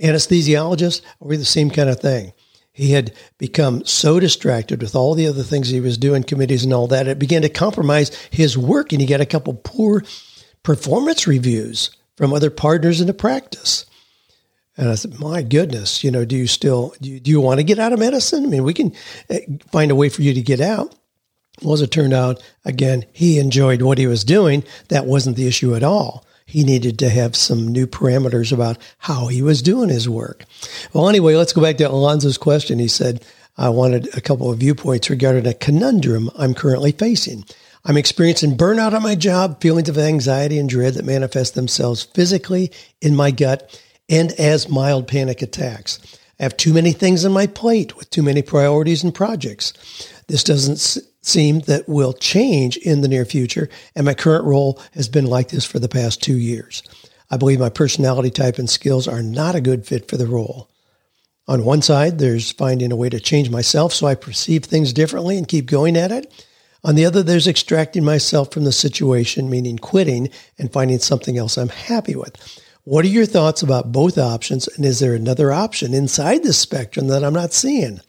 Anesthesiologists 0.01 1.01
were 1.19 1.37
the 1.37 1.45
same 1.45 1.69
kind 1.69 1.89
of 1.89 1.99
thing. 1.99 2.33
He 2.73 2.91
had 2.91 3.13
become 3.37 3.85
so 3.85 4.19
distracted 4.19 4.81
with 4.81 4.95
all 4.95 5.13
the 5.13 5.27
other 5.27 5.43
things 5.43 5.69
he 5.69 5.81
was 5.81 5.97
doing, 5.97 6.23
committees 6.23 6.63
and 6.63 6.73
all 6.73 6.87
that, 6.87 7.07
it 7.07 7.19
began 7.19 7.41
to 7.41 7.49
compromise 7.49 8.15
his 8.31 8.57
work, 8.57 8.91
and 8.91 9.01
he 9.01 9.07
got 9.07 9.21
a 9.21 9.25
couple 9.25 9.53
poor 9.53 10.03
performance 10.63 11.27
reviews 11.27 11.91
from 12.15 12.33
other 12.33 12.49
partners 12.49 13.01
in 13.01 13.07
the 13.07 13.13
practice. 13.13 13.85
And 14.77 14.89
I 14.89 14.95
said, 14.95 15.19
my 15.19 15.41
goodness, 15.41 16.03
you 16.03 16.11
know, 16.11 16.23
do 16.23 16.37
you 16.37 16.47
still, 16.47 16.95
do 17.01 17.09
you, 17.09 17.19
do 17.19 17.29
you 17.29 17.41
want 17.41 17.59
to 17.59 17.63
get 17.63 17.77
out 17.77 17.93
of 17.93 17.99
medicine? 17.99 18.45
I 18.45 18.47
mean, 18.47 18.63
we 18.63 18.73
can 18.73 18.93
eh, 19.29 19.41
find 19.69 19.91
a 19.91 19.95
way 19.95 20.07
for 20.07 20.21
you 20.21 20.33
to 20.33 20.41
get 20.41 20.61
out. 20.61 20.95
Well, 21.61 21.73
as 21.73 21.81
it 21.81 21.91
turned 21.91 22.13
out, 22.13 22.41
again, 22.63 23.05
he 23.11 23.37
enjoyed 23.37 23.81
what 23.81 23.97
he 23.97 24.07
was 24.07 24.23
doing. 24.23 24.63
That 24.87 25.05
wasn't 25.05 25.35
the 25.35 25.47
issue 25.47 25.75
at 25.75 25.83
all. 25.83 26.25
He 26.51 26.65
needed 26.65 26.99
to 26.99 27.07
have 27.07 27.37
some 27.37 27.69
new 27.69 27.87
parameters 27.87 28.51
about 28.51 28.77
how 28.97 29.27
he 29.27 29.41
was 29.41 29.61
doing 29.61 29.87
his 29.87 30.09
work. 30.09 30.43
Well, 30.91 31.07
anyway, 31.07 31.35
let's 31.35 31.53
go 31.53 31.61
back 31.61 31.77
to 31.77 31.87
Alonzo's 31.87 32.37
question. 32.37 32.77
He 32.77 32.89
said, 32.89 33.23
I 33.57 33.69
wanted 33.69 34.13
a 34.17 34.19
couple 34.19 34.51
of 34.51 34.59
viewpoints 34.59 35.09
regarding 35.09 35.47
a 35.47 35.53
conundrum 35.53 36.29
I'm 36.37 36.53
currently 36.53 36.91
facing. 36.91 37.45
I'm 37.85 37.95
experiencing 37.95 38.57
burnout 38.57 38.91
on 38.91 39.01
my 39.01 39.15
job, 39.15 39.61
feelings 39.61 39.87
of 39.87 39.97
anxiety 39.97 40.59
and 40.59 40.67
dread 40.67 40.95
that 40.95 41.05
manifest 41.05 41.55
themselves 41.55 42.03
physically 42.03 42.69
in 42.99 43.15
my 43.15 43.31
gut 43.31 43.81
and 44.09 44.33
as 44.33 44.67
mild 44.67 45.07
panic 45.07 45.41
attacks. 45.41 45.99
I 46.37 46.43
have 46.43 46.57
too 46.57 46.73
many 46.73 46.91
things 46.91 47.23
on 47.23 47.31
my 47.31 47.47
plate 47.47 47.95
with 47.95 48.09
too 48.09 48.23
many 48.23 48.41
priorities 48.41 49.05
and 49.05 49.15
projects. 49.15 49.71
This 50.27 50.43
doesn't 50.43 51.01
seem 51.21 51.59
that 51.61 51.87
will 51.87 52.13
change 52.13 52.77
in 52.77 53.01
the 53.01 53.07
near 53.07 53.25
future, 53.25 53.69
and 53.95 54.05
my 54.05 54.13
current 54.13 54.45
role 54.45 54.81
has 54.93 55.07
been 55.07 55.25
like 55.25 55.49
this 55.49 55.65
for 55.65 55.79
the 55.79 55.89
past 55.89 56.21
two 56.21 56.37
years. 56.37 56.83
I 57.29 57.37
believe 57.37 57.59
my 57.59 57.69
personality 57.69 58.29
type 58.29 58.57
and 58.57 58.69
skills 58.69 59.07
are 59.07 59.23
not 59.23 59.55
a 59.55 59.61
good 59.61 59.85
fit 59.85 60.07
for 60.07 60.17
the 60.17 60.27
role. 60.27 60.69
On 61.47 61.65
one 61.65 61.81
side, 61.81 62.19
there's 62.19 62.51
finding 62.51 62.91
a 62.91 62.95
way 62.95 63.09
to 63.09 63.19
change 63.19 63.49
myself 63.49 63.93
so 63.93 64.07
I 64.07 64.15
perceive 64.15 64.65
things 64.65 64.93
differently 64.93 65.37
and 65.37 65.47
keep 65.47 65.65
going 65.65 65.97
at 65.97 66.11
it. 66.11 66.45
On 66.83 66.95
the 66.95 67.05
other, 67.05 67.21
there's 67.21 67.47
extracting 67.47 68.03
myself 68.03 68.51
from 68.51 68.63
the 68.63 68.71
situation, 68.71 69.49
meaning 69.49 69.77
quitting 69.77 70.29
and 70.57 70.73
finding 70.73 70.99
something 70.99 71.37
else 71.37 71.57
I'm 71.57 71.69
happy 71.69 72.15
with. 72.15 72.35
What 72.83 73.05
are 73.05 73.09
your 73.09 73.27
thoughts 73.27 73.61
about 73.61 73.91
both 73.91 74.17
options? 74.17 74.67
And 74.67 74.85
is 74.85 74.99
there 74.99 75.13
another 75.13 75.51
option 75.51 75.93
inside 75.93 76.43
this 76.43 76.57
spectrum 76.57 77.07
that 77.07 77.23
I'm 77.23 77.33
not 77.33 77.53
seeing? 77.53 78.01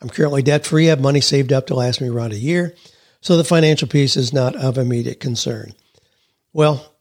I'm 0.00 0.08
currently 0.08 0.42
debt 0.42 0.66
free. 0.66 0.86
Have 0.86 1.00
money 1.00 1.20
saved 1.20 1.52
up 1.52 1.66
to 1.68 1.74
last 1.74 2.00
me 2.00 2.08
around 2.08 2.32
a 2.32 2.38
year. 2.38 2.74
So 3.20 3.36
the 3.36 3.44
financial 3.44 3.88
piece 3.88 4.16
is 4.16 4.32
not 4.32 4.54
of 4.56 4.78
immediate 4.78 5.20
concern. 5.20 5.72
Well, 6.52 6.94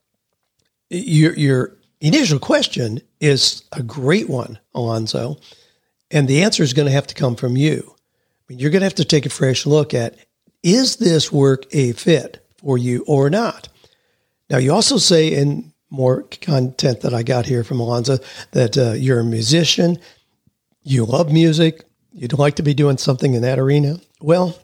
your, 0.90 1.34
your 1.34 1.78
initial 2.02 2.40
question 2.40 3.02
is 3.20 3.64
a 3.72 3.84
great 3.84 4.30
one, 4.30 4.60
Alonzo. 4.74 5.38
And 6.12 6.28
the 6.28 6.44
answer 6.44 6.64
is 6.64 6.74
going 6.74 6.88
to 6.88 6.92
have 6.92 7.08
to 7.08 7.16
come 7.16 7.36
from 7.36 7.58
you. 7.58 7.84
I 7.88 8.44
mean, 8.50 8.60
you're 8.60 8.72
going 8.72 8.82
to 8.82 8.86
have 8.86 8.96
to 8.96 9.06
take 9.06 9.26
a 9.26 9.30
fresh 9.30 9.66
look 9.66 9.94
at 9.94 10.18
is 10.64 10.96
this 10.96 11.32
work 11.32 11.66
a 11.72 11.92
fit 11.94 12.44
for 12.58 12.78
you 12.78 13.04
or 13.08 13.30
not? 13.30 13.70
Now, 14.50 14.58
you 14.58 14.74
also 14.74 14.98
say 14.98 15.34
in 15.34 15.74
more 15.90 16.24
content 16.24 17.02
that 17.02 17.14
I 17.14 17.24
got 17.24 17.46
here 17.46 17.64
from 17.64 17.80
Alonzo 17.80 18.18
that 18.52 18.78
uh, 18.78 18.94
you're 18.94 19.20
a 19.20 19.24
musician, 19.24 20.00
you 20.84 21.06
love 21.06 21.32
music, 21.32 21.84
you'd 22.16 22.34
like 22.34 22.56
to 22.56 22.64
be 22.64 22.74
doing 22.74 22.98
something 22.98 23.34
in 23.34 23.42
that 23.42 23.60
arena. 23.60 24.00
Well, 24.22 24.58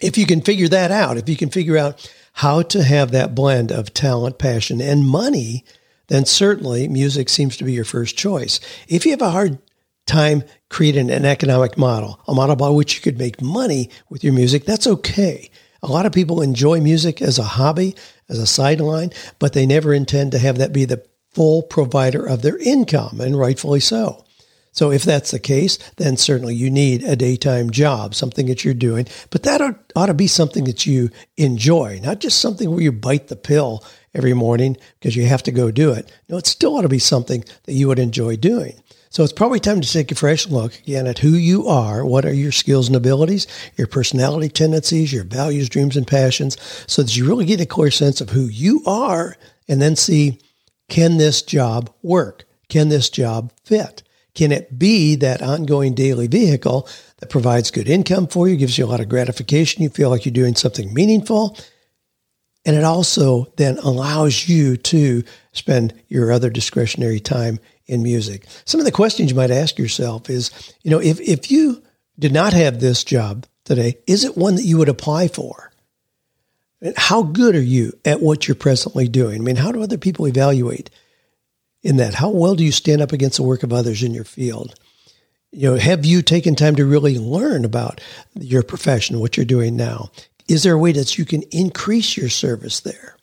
if 0.00 0.16
you 0.16 0.26
can 0.26 0.40
figure 0.40 0.68
that 0.68 0.90
out, 0.90 1.18
if 1.18 1.28
you 1.28 1.36
can 1.36 1.50
figure 1.50 1.76
out 1.76 2.10
how 2.34 2.62
to 2.62 2.82
have 2.82 3.10
that 3.10 3.34
blend 3.34 3.70
of 3.70 3.92
talent, 3.92 4.38
passion, 4.38 4.80
and 4.80 5.06
money, 5.06 5.64
then 6.08 6.24
certainly 6.24 6.88
music 6.88 7.28
seems 7.28 7.56
to 7.56 7.64
be 7.64 7.72
your 7.72 7.84
first 7.84 8.16
choice. 8.16 8.60
If 8.88 9.04
you 9.04 9.10
have 9.10 9.22
a 9.22 9.30
hard 9.30 9.58
time 10.06 10.44
creating 10.68 11.10
an 11.10 11.24
economic 11.24 11.76
model, 11.76 12.20
a 12.26 12.34
model 12.34 12.56
by 12.56 12.70
which 12.70 12.94
you 12.94 13.02
could 13.02 13.18
make 13.18 13.42
money 13.42 13.90
with 14.08 14.24
your 14.24 14.32
music, 14.32 14.64
that's 14.64 14.86
okay. 14.86 15.50
A 15.82 15.88
lot 15.88 16.06
of 16.06 16.12
people 16.12 16.40
enjoy 16.40 16.80
music 16.80 17.20
as 17.20 17.38
a 17.38 17.44
hobby, 17.44 17.96
as 18.28 18.38
a 18.38 18.46
sideline, 18.46 19.10
but 19.38 19.52
they 19.52 19.66
never 19.66 19.92
intend 19.92 20.32
to 20.32 20.38
have 20.38 20.58
that 20.58 20.72
be 20.72 20.84
the 20.84 21.04
full 21.32 21.62
provider 21.62 22.24
of 22.26 22.42
their 22.42 22.58
income, 22.58 23.20
and 23.20 23.38
rightfully 23.38 23.80
so. 23.80 24.24
So 24.72 24.90
if 24.90 25.04
that's 25.04 25.30
the 25.30 25.38
case, 25.38 25.78
then 25.96 26.16
certainly 26.16 26.54
you 26.54 26.70
need 26.70 27.02
a 27.02 27.14
daytime 27.14 27.70
job, 27.70 28.14
something 28.14 28.46
that 28.46 28.64
you're 28.64 28.72
doing, 28.72 29.06
but 29.30 29.42
that 29.42 29.60
ought, 29.94 30.06
to 30.06 30.14
be 30.14 30.26
something 30.26 30.64
that 30.64 30.86
you 30.86 31.10
enjoy, 31.36 32.00
not 32.02 32.20
just 32.20 32.40
something 32.40 32.70
where 32.70 32.80
you 32.80 32.90
bite 32.90 33.28
the 33.28 33.36
pill 33.36 33.84
every 34.14 34.32
morning 34.32 34.78
because 34.98 35.14
you 35.14 35.26
have 35.26 35.42
to 35.42 35.52
go 35.52 35.70
do 35.70 35.92
it. 35.92 36.10
No, 36.28 36.38
it 36.38 36.46
still 36.46 36.76
ought 36.76 36.82
to 36.82 36.88
be 36.88 36.98
something 36.98 37.44
that 37.64 37.74
you 37.74 37.86
would 37.88 37.98
enjoy 37.98 38.36
doing. 38.36 38.82
So 39.10 39.22
it's 39.22 39.32
probably 39.32 39.60
time 39.60 39.82
to 39.82 39.92
take 39.92 40.10
a 40.10 40.14
fresh 40.14 40.46
look 40.48 40.74
again 40.78 41.06
at 41.06 41.18
who 41.18 41.34
you 41.34 41.68
are. 41.68 42.02
What 42.02 42.24
are 42.24 42.32
your 42.32 42.50
skills 42.50 42.86
and 42.86 42.96
abilities, 42.96 43.46
your 43.76 43.86
personality 43.86 44.48
tendencies, 44.48 45.12
your 45.12 45.24
values, 45.24 45.68
dreams, 45.68 45.98
and 45.98 46.06
passions, 46.06 46.56
so 46.86 47.02
that 47.02 47.14
you 47.14 47.28
really 47.28 47.44
get 47.44 47.60
a 47.60 47.66
clear 47.66 47.90
sense 47.90 48.22
of 48.22 48.30
who 48.30 48.46
you 48.46 48.82
are 48.86 49.36
and 49.68 49.82
then 49.82 49.96
see, 49.96 50.38
can 50.88 51.18
this 51.18 51.42
job 51.42 51.92
work? 52.02 52.44
Can 52.70 52.88
this 52.88 53.10
job 53.10 53.52
fit? 53.64 54.02
Can 54.34 54.52
it 54.52 54.78
be 54.78 55.16
that 55.16 55.42
ongoing 55.42 55.94
daily 55.94 56.26
vehicle 56.26 56.88
that 57.18 57.30
provides 57.30 57.70
good 57.70 57.88
income 57.88 58.26
for 58.26 58.48
you, 58.48 58.56
gives 58.56 58.78
you 58.78 58.84
a 58.84 58.86
lot 58.86 59.00
of 59.00 59.08
gratification? 59.08 59.82
You 59.82 59.90
feel 59.90 60.10
like 60.10 60.24
you're 60.24 60.32
doing 60.32 60.54
something 60.54 60.92
meaningful. 60.92 61.56
And 62.64 62.76
it 62.76 62.84
also 62.84 63.52
then 63.56 63.78
allows 63.78 64.48
you 64.48 64.76
to 64.76 65.24
spend 65.52 65.94
your 66.08 66.32
other 66.32 66.48
discretionary 66.48 67.20
time 67.20 67.58
in 67.86 68.02
music. 68.02 68.46
Some 68.64 68.80
of 68.80 68.86
the 68.86 68.92
questions 68.92 69.30
you 69.30 69.36
might 69.36 69.50
ask 69.50 69.78
yourself 69.78 70.30
is, 70.30 70.74
you 70.82 70.90
know, 70.90 71.00
if, 71.00 71.20
if 71.20 71.50
you 71.50 71.82
did 72.18 72.32
not 72.32 72.52
have 72.52 72.80
this 72.80 73.04
job 73.04 73.46
today, 73.64 73.98
is 74.06 74.24
it 74.24 74.36
one 74.36 74.54
that 74.54 74.64
you 74.64 74.78
would 74.78 74.88
apply 74.88 75.28
for? 75.28 75.72
How 76.96 77.22
good 77.22 77.54
are 77.54 77.62
you 77.62 77.92
at 78.04 78.20
what 78.20 78.48
you're 78.48 78.54
presently 78.54 79.08
doing? 79.08 79.40
I 79.40 79.44
mean, 79.44 79.56
how 79.56 79.72
do 79.72 79.82
other 79.82 79.98
people 79.98 80.26
evaluate 80.26 80.90
in 81.82 81.96
that? 81.96 82.14
How 82.14 82.30
well 82.30 82.54
do 82.54 82.64
you 82.64 82.72
stand 82.72 83.02
up 83.02 83.12
against 83.12 83.36
the 83.36 83.42
work 83.42 83.62
of 83.62 83.72
others 83.72 84.02
in 84.02 84.14
your 84.14 84.24
field? 84.24 84.74
You 85.50 85.72
know, 85.72 85.76
have 85.76 86.04
you 86.04 86.22
taken 86.22 86.54
time 86.54 86.76
to 86.76 86.86
really 86.86 87.18
learn 87.18 87.64
about 87.64 88.00
your 88.34 88.62
profession, 88.62 89.20
what 89.20 89.36
you're 89.36 89.44
doing 89.44 89.76
now? 89.76 90.10
Is 90.48 90.62
there 90.62 90.74
a 90.74 90.78
way 90.78 90.92
that 90.92 91.18
you 91.18 91.24
can 91.24 91.42
increase 91.50 92.16
your 92.16 92.30
service 92.30 92.80
there? 92.80 93.16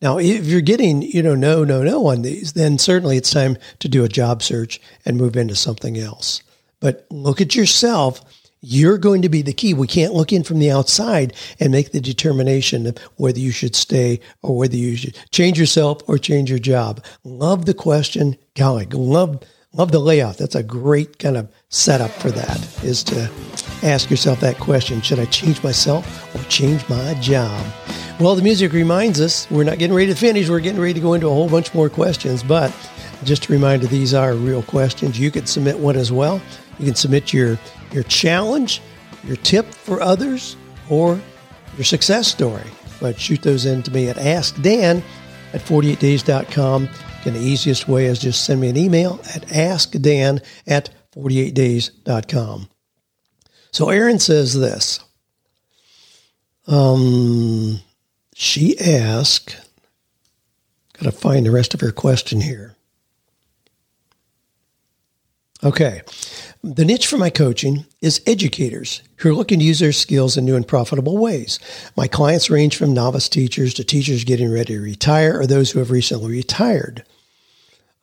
Now, 0.00 0.18
if 0.18 0.46
you're 0.46 0.60
getting, 0.60 1.02
you 1.02 1.22
know, 1.22 1.34
no, 1.34 1.64
no, 1.64 1.82
no 1.82 2.06
on 2.06 2.22
these, 2.22 2.52
then 2.52 2.78
certainly 2.78 3.16
it's 3.16 3.32
time 3.32 3.56
to 3.80 3.88
do 3.88 4.04
a 4.04 4.08
job 4.08 4.42
search 4.42 4.80
and 5.04 5.16
move 5.16 5.36
into 5.36 5.56
something 5.56 5.98
else. 5.98 6.42
But 6.80 7.06
look 7.10 7.40
at 7.40 7.56
yourself. 7.56 8.20
You're 8.60 8.98
going 8.98 9.22
to 9.22 9.28
be 9.28 9.42
the 9.42 9.52
key. 9.52 9.72
We 9.72 9.86
can't 9.86 10.14
look 10.14 10.32
in 10.32 10.42
from 10.42 10.58
the 10.58 10.70
outside 10.70 11.32
and 11.60 11.70
make 11.70 11.92
the 11.92 12.00
determination 12.00 12.86
of 12.86 12.98
whether 13.16 13.38
you 13.38 13.52
should 13.52 13.76
stay 13.76 14.20
or 14.42 14.56
whether 14.56 14.76
you 14.76 14.96
should 14.96 15.16
change 15.30 15.58
yourself 15.60 16.02
or 16.08 16.18
change 16.18 16.50
your 16.50 16.58
job. 16.58 17.04
Love 17.22 17.66
the 17.66 17.74
question. 17.74 18.36
Golly, 18.56 18.86
love, 18.86 19.42
love 19.72 19.92
the 19.92 20.00
layout. 20.00 20.38
That's 20.38 20.56
a 20.56 20.62
great 20.62 21.18
kind 21.20 21.36
of 21.36 21.48
setup 21.68 22.10
for 22.10 22.30
that 22.30 22.84
is 22.84 23.04
to 23.04 23.30
ask 23.84 24.10
yourself 24.10 24.40
that 24.40 24.58
question. 24.58 25.02
Should 25.02 25.20
I 25.20 25.26
change 25.26 25.62
myself 25.62 26.34
or 26.34 26.42
change 26.48 26.88
my 26.88 27.14
job? 27.20 27.64
Well, 28.18 28.34
the 28.34 28.42
music 28.42 28.72
reminds 28.72 29.20
us 29.20 29.48
we're 29.48 29.62
not 29.62 29.78
getting 29.78 29.94
ready 29.94 30.12
to 30.12 30.18
finish. 30.18 30.48
We're 30.48 30.58
getting 30.58 30.80
ready 30.80 30.94
to 30.94 31.00
go 31.00 31.14
into 31.14 31.28
a 31.28 31.30
whole 31.30 31.48
bunch 31.48 31.72
more 31.74 31.88
questions. 31.88 32.42
But 32.42 32.74
just 33.22 33.48
a 33.48 33.52
reminder, 33.52 33.86
these 33.86 34.14
are 34.14 34.34
real 34.34 34.64
questions. 34.64 35.20
You 35.20 35.30
could 35.30 35.48
submit 35.48 35.78
one 35.78 35.94
as 35.94 36.10
well. 36.10 36.40
You 36.80 36.86
can 36.86 36.94
submit 36.96 37.32
your, 37.32 37.56
your 37.92 38.04
challenge, 38.04 38.80
your 39.24 39.36
tip 39.36 39.66
for 39.66 40.00
others, 40.00 40.56
or 40.88 41.20
your 41.76 41.84
success 41.84 42.28
story. 42.28 42.64
But 43.00 43.18
shoot 43.20 43.42
those 43.42 43.66
in 43.66 43.82
to 43.84 43.90
me 43.90 44.08
at 44.08 44.16
askdan 44.16 45.02
at 45.52 45.60
48days.com. 45.60 46.88
And 47.24 47.36
the 47.36 47.40
easiest 47.40 47.88
way 47.88 48.06
is 48.06 48.18
just 48.18 48.44
send 48.44 48.60
me 48.60 48.68
an 48.68 48.76
email 48.76 49.20
at 49.34 49.42
askdan 49.48 50.44
at 50.66 50.90
48days.com. 51.14 52.68
So 53.70 53.90
Aaron 53.90 54.18
says 54.18 54.58
this. 54.58 55.00
Um, 56.66 57.80
she 58.34 58.78
asked, 58.78 59.56
got 60.94 61.10
to 61.10 61.12
find 61.12 61.46
the 61.46 61.50
rest 61.50 61.74
of 61.74 61.80
her 61.80 61.92
question 61.92 62.40
here. 62.40 62.76
Okay. 65.64 66.02
The 66.64 66.84
niche 66.84 67.06
for 67.06 67.18
my 67.18 67.30
coaching 67.30 67.86
is 68.00 68.20
educators 68.26 69.02
who 69.16 69.30
are 69.30 69.34
looking 69.34 69.60
to 69.60 69.64
use 69.64 69.78
their 69.78 69.92
skills 69.92 70.36
in 70.36 70.44
new 70.44 70.56
and 70.56 70.66
profitable 70.66 71.16
ways. 71.16 71.60
My 71.96 72.08
clients 72.08 72.50
range 72.50 72.76
from 72.76 72.92
novice 72.92 73.28
teachers 73.28 73.74
to 73.74 73.84
teachers 73.84 74.24
getting 74.24 74.52
ready 74.52 74.74
to 74.74 74.80
retire 74.80 75.38
or 75.38 75.46
those 75.46 75.70
who 75.70 75.78
have 75.78 75.90
recently 75.90 76.30
retired. 76.30 77.04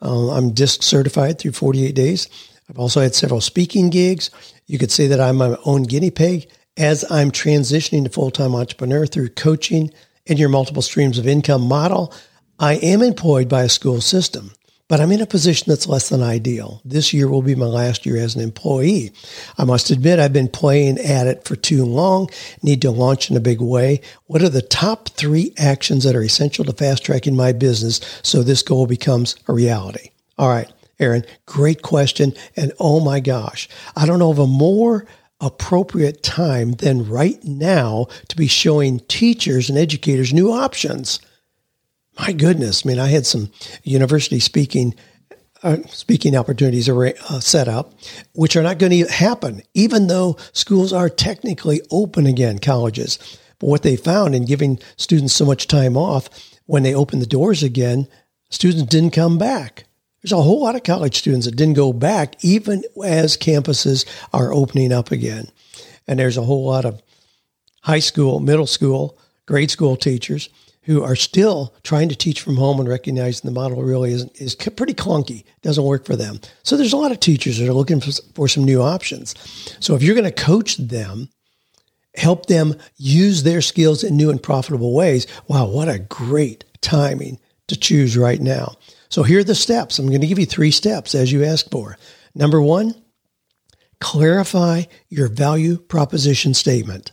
Uh, 0.02 0.32
I'm 0.32 0.52
DISC 0.52 0.84
certified 0.84 1.38
through 1.38 1.52
48 1.52 1.94
days. 1.94 2.30
I've 2.70 2.80
also 2.80 3.02
had 3.02 3.14
several 3.14 3.42
speaking 3.42 3.90
gigs. 3.90 4.32
You 4.68 4.78
could 4.78 4.92
say 4.92 5.08
that 5.08 5.20
I'm 5.20 5.38
my 5.38 5.58
own 5.66 5.84
guinea 5.84 6.12
pig 6.12 6.50
as 6.78 7.10
I'm 7.10 7.32
transitioning 7.32 8.04
to 8.04 8.10
full 8.10 8.32
time 8.32 8.56
entrepreneur 8.56 9.06
through 9.06 9.30
coaching 9.30 9.92
and 10.28 10.40
your 10.40 10.50
multiple 10.50 10.82
streams 10.82 11.18
of 11.18 11.28
income 11.28 11.62
model, 11.62 12.14
I 12.60 12.76
am 12.76 13.02
employed 13.02 13.48
by 13.48 13.64
a 13.64 13.70
school 13.70 14.02
system, 14.02 14.52
but 14.88 15.02
I'm 15.02 15.12
in 15.12 15.22
a 15.22 15.26
position 15.26 15.66
that's 15.70 15.88
less 15.88 16.10
than 16.10 16.22
ideal. 16.22 16.82
This 16.86 17.14
year 17.14 17.28
will 17.28 17.42
be 17.42 17.56
my 17.56 17.66
last 17.66 18.06
year 18.06 18.18
as 18.18 18.36
an 18.36 18.42
employee. 18.42 19.12
I 19.58 19.64
must 19.64 19.90
admit 19.90 20.20
I've 20.20 20.34
been 20.34 20.48
playing 20.48 21.00
at 21.00 21.28
it 21.28 21.44
for 21.44 21.56
too 21.56 21.84
long, 21.86 22.30
need 22.62 22.82
to 22.84 22.92
launch 22.92 23.32
in 23.32 23.38
a 23.38 23.42
big 23.42 23.62
way. 23.62 24.02
What 24.28 24.44
are 24.44 24.50
the 24.50 24.62
top 24.62 25.10
three 25.10 25.54
actions 25.58 26.04
that 26.04 26.16
are 26.16 26.24
essential 26.24 26.66
to 26.66 26.74
fast 26.74 27.04
tracking 27.04 27.36
my 27.36 27.52
business 27.52 28.00
so 28.22 28.44
this 28.44 28.62
goal 28.62 28.86
becomes 28.86 29.36
a 29.48 29.54
reality? 29.54 30.12
All 30.38 30.50
right, 30.50 30.72
Aaron, 31.00 31.26
great 31.46 31.82
question. 31.82 32.34
And 32.56 32.72
oh 32.80 33.00
my 33.00 33.20
gosh, 33.20 33.68
I 33.96 34.06
don't 34.06 34.20
know 34.20 34.32
of 34.32 34.40
a 34.40 34.48
more 34.48 35.06
appropriate 35.42 36.24
time 36.24 36.74
than 36.74 37.10
right 37.10 37.44
now 37.44 38.08
to 38.30 38.36
be 38.36 38.48
showing 38.48 39.00
teachers 39.02 39.70
and 39.70 39.78
educators 39.78 40.34
new 40.34 40.52
options. 40.52 41.20
My 42.18 42.32
goodness, 42.32 42.86
I 42.86 42.90
mean, 42.90 43.00
I 43.00 43.08
had 43.08 43.26
some 43.26 43.52
university 43.84 44.40
speaking 44.40 44.96
uh, 45.64 45.78
speaking 45.88 46.36
opportunities 46.36 46.88
are 46.88 47.08
uh, 47.08 47.40
set 47.40 47.68
up, 47.68 47.94
which 48.34 48.56
are 48.56 48.62
not 48.62 48.78
going 48.78 48.92
to 48.92 49.12
happen, 49.12 49.64
even 49.74 50.06
though 50.06 50.38
schools 50.54 50.94
are 50.94 51.10
technically 51.10 51.82
open 51.90 52.28
again, 52.28 52.60
colleges. 52.60 53.18
But 53.58 53.68
what 53.68 53.82
they 53.82 53.96
found 53.96 54.36
in 54.36 54.46
giving 54.46 54.80
students 54.96 55.34
so 55.34 55.44
much 55.44 55.68
time 55.68 55.98
off, 55.98 56.30
when 56.68 56.84
they 56.84 56.94
opened 56.94 57.24
the 57.24 57.28
doors 57.28 57.64
again, 57.64 58.08
students 58.50 58.84
didn't 58.84 59.16
come 59.16 59.40
back. 59.40 59.86
There's 60.22 60.34
a 60.34 60.42
whole 60.42 60.62
lot 60.62 60.76
of 60.76 60.84
college 60.84 61.18
students 61.18 61.48
that 61.48 61.56
didn't 61.56 61.76
go 61.76 61.94
back, 61.94 62.36
even 62.44 62.84
as 63.04 63.36
campuses 63.36 64.06
are 64.34 64.54
opening 64.54 64.92
up 64.92 65.12
again. 65.12 65.48
And 66.08 66.20
there's 66.20 66.38
a 66.38 66.44
whole 66.44 66.66
lot 66.66 66.86
of 66.86 67.02
high 67.82 68.00
school, 68.00 68.40
middle 68.40 68.68
school, 68.68 69.18
grade 69.48 69.72
school 69.72 69.96
teachers 69.96 70.50
who 70.86 71.04
are 71.04 71.16
still 71.16 71.74
trying 71.84 72.10
to 72.10 72.16
teach 72.16 72.42
from 72.42 72.58
home 72.58 72.80
and 72.80 72.88
recognizing 72.88 73.48
the 73.48 73.60
model 73.60 73.82
really 73.82 74.12
is, 74.12 74.26
is 74.36 74.56
pretty 74.56 74.94
clunky, 74.94 75.44
doesn't 75.62 75.84
work 75.84 76.06
for 76.06 76.16
them. 76.16 76.40
So 76.64 76.78
there's 76.78 76.94
a 76.94 76.98
lot 76.98 77.12
of 77.12 77.20
teachers 77.20 77.58
that 77.58 77.68
are 77.68 77.74
looking 77.74 78.00
for, 78.00 78.12
for 78.36 78.48
some 78.48 78.64
new 78.64 78.82
options. 78.82 79.34
So 79.80 79.96
if 79.96 80.04
you're 80.04 80.16
going 80.16 80.26
to 80.26 80.32
coach 80.32 80.78
them, 80.78 81.30
help 82.16 82.46
them 82.46 82.76
use 82.98 83.44
their 83.44 83.62
skills 83.62 84.04
in 84.04 84.16
new 84.16 84.30
and 84.30 84.42
profitable 84.42 84.94
ways, 84.94 85.26
wow, 85.48 85.68
what 85.68 85.90
a 85.90 86.00
great 86.00 86.64
timing 86.82 87.40
to 87.68 87.76
choose 87.76 88.16
right 88.16 88.40
now. 88.40 88.76
So 89.10 89.24
here 89.24 89.40
are 89.40 89.44
the 89.44 89.56
steps. 89.56 89.98
I'm 89.98 90.08
going 90.08 90.22
to 90.22 90.28
give 90.28 90.40
you 90.40 90.46
three 90.46 90.72
steps 90.72 91.16
as 91.16 91.32
you 91.32 91.44
ask 91.44 91.70
for. 91.72 91.98
Number 92.36 92.62
one, 92.62 92.94
clarify 94.00 94.84
your 95.10 95.30
value 95.30 95.78
proposition 95.78 96.54
statement. 96.54 97.12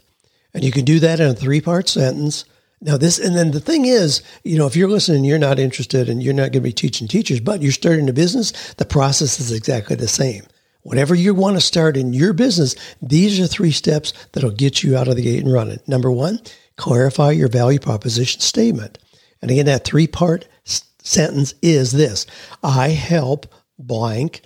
And 0.53 0.63
you 0.63 0.73
can 0.73 0.85
do 0.85 1.01
that 1.01 1.21
in 1.21 1.29
a 1.29 1.35
three 1.35 1.63
part 1.63 1.89
sentence 1.89 2.45
now 2.83 2.97
this, 2.97 3.19
and 3.19 3.37
then 3.37 3.53
the 3.53 3.61
thing 3.61 3.85
is, 3.85 4.23
you 4.43 4.59
know, 4.59 4.67
if 4.67 4.75
you're 4.75 4.89
listening, 4.89 5.25
you're 5.25 5.39
not 5.39 5.61
interested 5.61 6.09
and 6.09 6.21
you're 6.21 6.35
not 6.35 6.51
going 6.51 6.53
to 6.53 6.61
be 6.61 6.73
teaching 6.73 7.07
teachers, 7.07 7.39
but 7.39 7.63
you're 7.63 7.71
starting 7.71 8.09
a 8.09 8.13
business, 8.13 8.75
the 8.75 8.85
process 8.85 9.39
is 9.39 9.53
exactly 9.53 9.95
the 9.95 10.09
same. 10.09 10.43
Whatever 10.83 11.15
you 11.15 11.33
want 11.33 11.57
to 11.57 11.61
start 11.61 11.97
in 11.97 12.13
your 12.13 12.33
business, 12.33 12.75
these 13.01 13.39
are 13.39 13.47
three 13.47 13.71
steps 13.71 14.13
that'll 14.33 14.51
get 14.51 14.83
you 14.83 14.97
out 14.97 15.07
of 15.07 15.15
the 15.15 15.23
gate 15.23 15.45
and 15.45 15.53
running. 15.53 15.79
Number 15.87 16.11
one, 16.11 16.41
clarify 16.77 17.31
your 17.31 17.49
value 17.49 17.79
proposition 17.79 18.41
statement. 18.41 18.99
And 19.41 19.51
again, 19.51 19.67
that 19.67 19.85
three 19.85 20.09
part 20.09 20.49
s- 20.67 20.85
sentence 21.03 21.55
is 21.63 21.93
this. 21.93 22.27
I 22.65 22.89
help 22.89 23.47
blank 23.79 24.43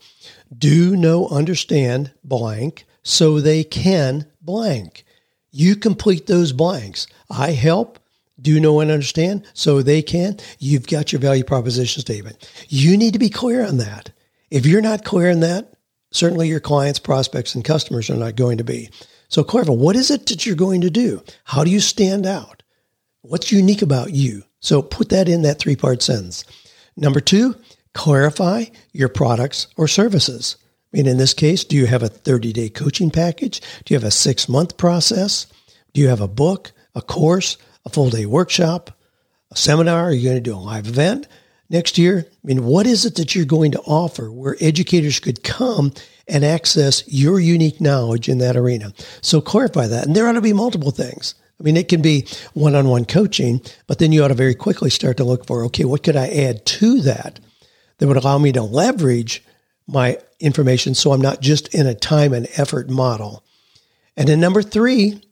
do 0.57 0.95
know 0.95 1.27
understand 1.29 2.13
blank 2.23 2.85
so 3.03 3.41
they 3.41 3.65
can 3.65 4.27
blank. 4.43 5.05
You 5.53 5.75
complete 5.75 6.27
those 6.27 6.53
blanks. 6.53 7.07
I 7.31 7.53
help 7.53 7.99
do 8.41 8.61
know 8.61 8.81
and 8.81 8.91
understand 8.91 9.45
so 9.55 9.81
they 9.81 10.03
can, 10.03 10.39
you've 10.59 10.87
got 10.87 11.13
your 11.13 11.21
value 11.21 11.45
proposition 11.45 12.01
statement. 12.01 12.51
You 12.69 12.97
need 12.97 13.13
to 13.15 13.19
be 13.19 13.31
clear 13.31 13.67
on 13.67 13.79
that. 13.79 14.11
If 14.51 14.67
you're 14.67 14.83
not 14.83 15.05
clear 15.05 15.31
on 15.31 15.41
that, 15.41 15.73
certainly 16.11 16.49
your 16.49 16.61
clients, 16.61 16.99
prospects, 16.99 17.55
and 17.55 17.65
customers 17.65 18.11
are 18.11 18.17
not 18.17 18.37
going 18.37 18.59
to 18.59 18.65
be. 18.65 18.91
So 19.29 19.43
clarify 19.43 19.73
what 19.73 19.97
is 19.97 20.11
it 20.11 20.27
that 20.27 20.47
you're 20.47 20.55
going 20.55 20.83
to 20.83 20.91
do? 20.91 21.23
How 21.45 21.65
do 21.65 21.71
you 21.71 21.81
stand 21.81 22.27
out? 22.27 22.63
What's 23.23 23.51
unique 23.51 23.83
about 23.83 24.13
you? 24.13 24.45
So 24.61 24.83
put 24.83 25.09
that 25.09 25.29
in 25.29 25.43
that 25.43 25.59
three 25.59 25.77
part 25.77 26.03
sentence. 26.03 26.45
Number 26.97 27.21
two, 27.21 27.57
clarify 27.93 28.67
your 28.93 29.09
products 29.09 29.67
or 29.77 29.89
services. 29.89 30.57
I 30.93 30.99
mean, 30.99 31.07
in 31.07 31.19
this 31.19 31.35
case, 31.35 31.65
do 31.65 31.77
you 31.77 31.87
have 31.87 32.03
a 32.03 32.09
30 32.09 32.53
day 32.53 32.69
coaching 32.69 33.11
package? 33.11 33.61
Do 33.85 33.93
you 33.93 33.97
have 33.97 34.07
a 34.07 34.11
six 34.11 34.49
month 34.49 34.77
process? 34.77 35.47
Do 35.93 36.01
you 36.01 36.09
have 36.09 36.21
a 36.21 36.29
book, 36.29 36.73
a 36.95 37.03
course, 37.03 37.57
a 37.87 37.89
full 37.89 38.11
day 38.11 38.27
workshop, 38.27 38.91
a 39.51 39.57
seminar? 39.57 40.07
Are 40.07 40.13
you 40.13 40.25
going 40.29 40.37
to 40.37 40.41
do 40.43 40.55
a 40.55 40.59
live 40.59 40.89
event 40.89 41.27
next 41.71 41.97
year? 41.97 42.27
I 42.29 42.47
mean, 42.47 42.65
what 42.65 42.87
is 42.87 43.07
it 43.07 43.15
that 43.15 43.35
you're 43.35 43.47
going 43.47 43.71
to 43.73 43.81
offer 43.83 44.31
where 44.31 44.57
educators 44.61 45.21
could 45.21 45.43
come 45.43 45.93
and 46.29 46.45
access 46.45 47.05
your 47.07 47.39
unique 47.41 47.81
knowledge 47.81 48.29
in 48.29 48.39
that 48.39 48.57
arena? 48.57 48.93
So 49.23 49.41
clarify 49.41 49.87
that. 49.87 50.07
And 50.07 50.15
there 50.15 50.29
ought 50.29 50.33
to 50.33 50.43
be 50.43 50.53
multiple 50.53 50.91
things. 50.91 51.37
I 51.59 51.63
mean, 51.63 51.77
it 51.77 51.89
can 51.89 52.03
be 52.03 52.27
one 52.53 52.75
on 52.75 52.89
one 52.89 53.07
coaching, 53.07 53.63
but 53.87 53.99
then 53.99 54.13
you 54.13 54.23
ought 54.23 54.29
to 54.29 54.35
very 54.35 54.55
quickly 54.55 54.91
start 54.91 55.17
to 55.19 55.25
look 55.25 55.47
for, 55.47 55.65
okay, 55.65 55.85
what 55.85 56.03
could 56.03 56.17
I 56.17 56.29
add 56.29 56.67
to 56.67 57.01
that 57.03 57.41
that 57.97 58.07
would 58.07 58.19
allow 58.19 58.37
me 58.37 58.53
to 58.53 58.63
leverage 58.63 59.43
my 59.87 60.19
information 60.39 60.95
so 60.95 61.13
I'm 61.13 61.23
not 61.23 61.41
just 61.41 61.73
in 61.73 61.87
a 61.87 61.95
time 61.95 62.35
and 62.35 62.49
effort 62.57 62.91
model? 62.91 63.43
And 64.19 64.29
then 64.29 64.41
number 64.41 64.63
three, 64.63 65.23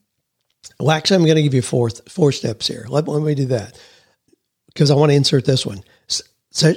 well, 0.79 0.91
actually, 0.91 1.15
I'm 1.17 1.23
going 1.23 1.35
to 1.35 1.43
give 1.43 1.53
you 1.53 1.61
four 1.61 1.89
four 1.89 2.31
steps 2.31 2.67
here. 2.67 2.85
Let, 2.89 3.07
let 3.07 3.21
me 3.21 3.35
do 3.35 3.45
that 3.45 3.79
because 4.67 4.91
I 4.91 4.95
want 4.95 5.11
to 5.11 5.15
insert 5.15 5.45
this 5.45 5.65
one. 5.65 5.83
So 6.51 6.73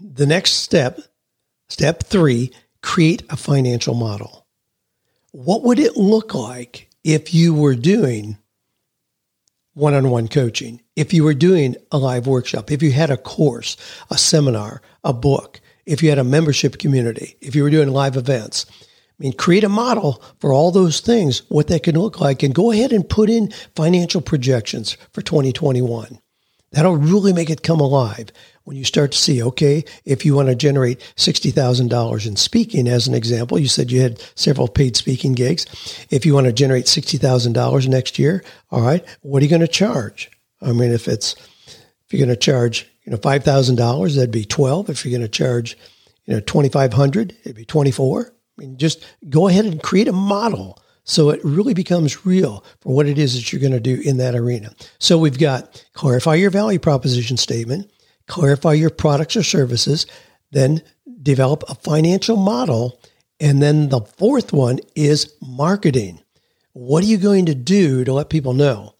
the 0.00 0.26
next 0.26 0.52
step, 0.52 1.00
step 1.68 2.04
three, 2.04 2.52
create 2.82 3.22
a 3.30 3.36
financial 3.36 3.94
model. 3.94 4.46
What 5.32 5.62
would 5.64 5.78
it 5.78 5.96
look 5.96 6.34
like 6.34 6.88
if 7.04 7.34
you 7.34 7.54
were 7.54 7.74
doing 7.74 8.38
one-on-one 9.74 10.28
coaching? 10.28 10.80
If 10.96 11.12
you 11.12 11.24
were 11.24 11.34
doing 11.34 11.76
a 11.92 11.98
live 11.98 12.26
workshop, 12.26 12.70
if 12.70 12.82
you 12.82 12.92
had 12.92 13.10
a 13.10 13.16
course, 13.16 13.76
a 14.10 14.18
seminar, 14.18 14.80
a 15.04 15.12
book, 15.12 15.60
if 15.84 16.02
you 16.02 16.08
had 16.08 16.18
a 16.18 16.24
membership 16.24 16.78
community, 16.78 17.36
if 17.40 17.54
you 17.54 17.62
were 17.62 17.70
doing 17.70 17.90
live 17.90 18.16
events, 18.16 18.66
I 19.18 19.24
mean, 19.24 19.32
create 19.32 19.64
a 19.64 19.68
model 19.68 20.22
for 20.38 20.52
all 20.52 20.70
those 20.70 21.00
things, 21.00 21.42
what 21.48 21.66
that 21.68 21.82
can 21.82 21.98
look 21.98 22.20
like, 22.20 22.42
and 22.42 22.54
go 22.54 22.70
ahead 22.70 22.92
and 22.92 23.08
put 23.08 23.28
in 23.28 23.52
financial 23.74 24.20
projections 24.20 24.96
for 25.12 25.22
2021. 25.22 26.20
That'll 26.70 26.96
really 26.96 27.32
make 27.32 27.50
it 27.50 27.62
come 27.62 27.80
alive 27.80 28.30
when 28.64 28.76
you 28.76 28.84
start 28.84 29.12
to 29.12 29.18
see, 29.18 29.42
okay, 29.42 29.82
if 30.04 30.26
you 30.26 30.36
want 30.36 30.48
to 30.48 30.54
generate 30.54 31.00
$60,000 31.16 32.26
in 32.26 32.36
speaking, 32.36 32.86
as 32.86 33.08
an 33.08 33.14
example, 33.14 33.58
you 33.58 33.66
said 33.66 33.90
you 33.90 34.02
had 34.02 34.22
several 34.34 34.68
paid 34.68 34.94
speaking 34.94 35.32
gigs. 35.32 35.64
If 36.10 36.26
you 36.26 36.34
want 36.34 36.46
to 36.46 36.52
generate 36.52 36.84
$60,000 36.84 37.88
next 37.88 38.18
year, 38.18 38.44
all 38.70 38.82
right, 38.82 39.02
what 39.22 39.40
are 39.40 39.44
you 39.46 39.50
going 39.50 39.62
to 39.62 39.68
charge? 39.68 40.30
I 40.60 40.72
mean, 40.72 40.92
if 40.92 41.08
it's, 41.08 41.34
if 42.06 42.12
you're 42.12 42.26
going 42.26 42.28
to 42.28 42.36
charge, 42.36 42.86
you 43.04 43.12
know, 43.12 43.18
$5,000, 43.18 44.14
that'd 44.14 44.30
be 44.30 44.44
12. 44.44 44.90
If 44.90 45.04
you're 45.04 45.18
going 45.18 45.22
to 45.22 45.28
charge, 45.28 45.78
you 46.26 46.34
know, 46.34 46.40
2,500, 46.40 47.36
it'd 47.44 47.56
be 47.56 47.64
24. 47.64 48.34
Mean, 48.58 48.76
just 48.76 49.04
go 49.28 49.48
ahead 49.48 49.64
and 49.64 49.82
create 49.82 50.08
a 50.08 50.12
model 50.12 50.82
so 51.08 51.30
it 51.30 51.40
really 51.42 51.72
becomes 51.72 52.26
real 52.26 52.62
for 52.80 52.94
what 52.94 53.06
it 53.06 53.18
is 53.18 53.34
that 53.34 53.50
you're 53.50 53.62
going 53.62 53.72
to 53.72 53.80
do 53.80 53.98
in 54.04 54.18
that 54.18 54.34
arena. 54.34 54.74
So 54.98 55.16
we've 55.16 55.38
got 55.38 55.82
clarify 55.94 56.34
your 56.34 56.50
value 56.50 56.78
proposition 56.78 57.38
statement, 57.38 57.90
clarify 58.26 58.74
your 58.74 58.90
products 58.90 59.34
or 59.34 59.42
services, 59.42 60.06
then 60.50 60.82
develop 61.22 61.64
a 61.66 61.74
financial 61.74 62.36
model. 62.36 63.00
And 63.40 63.62
then 63.62 63.88
the 63.88 64.02
fourth 64.02 64.52
one 64.52 64.80
is 64.94 65.32
marketing. 65.40 66.20
What 66.74 67.02
are 67.04 67.08
you 67.08 67.16
going 67.16 67.46
to 67.46 67.54
do 67.54 68.04
to 68.04 68.12
let 68.12 68.28
people 68.28 68.52
know? 68.52 68.94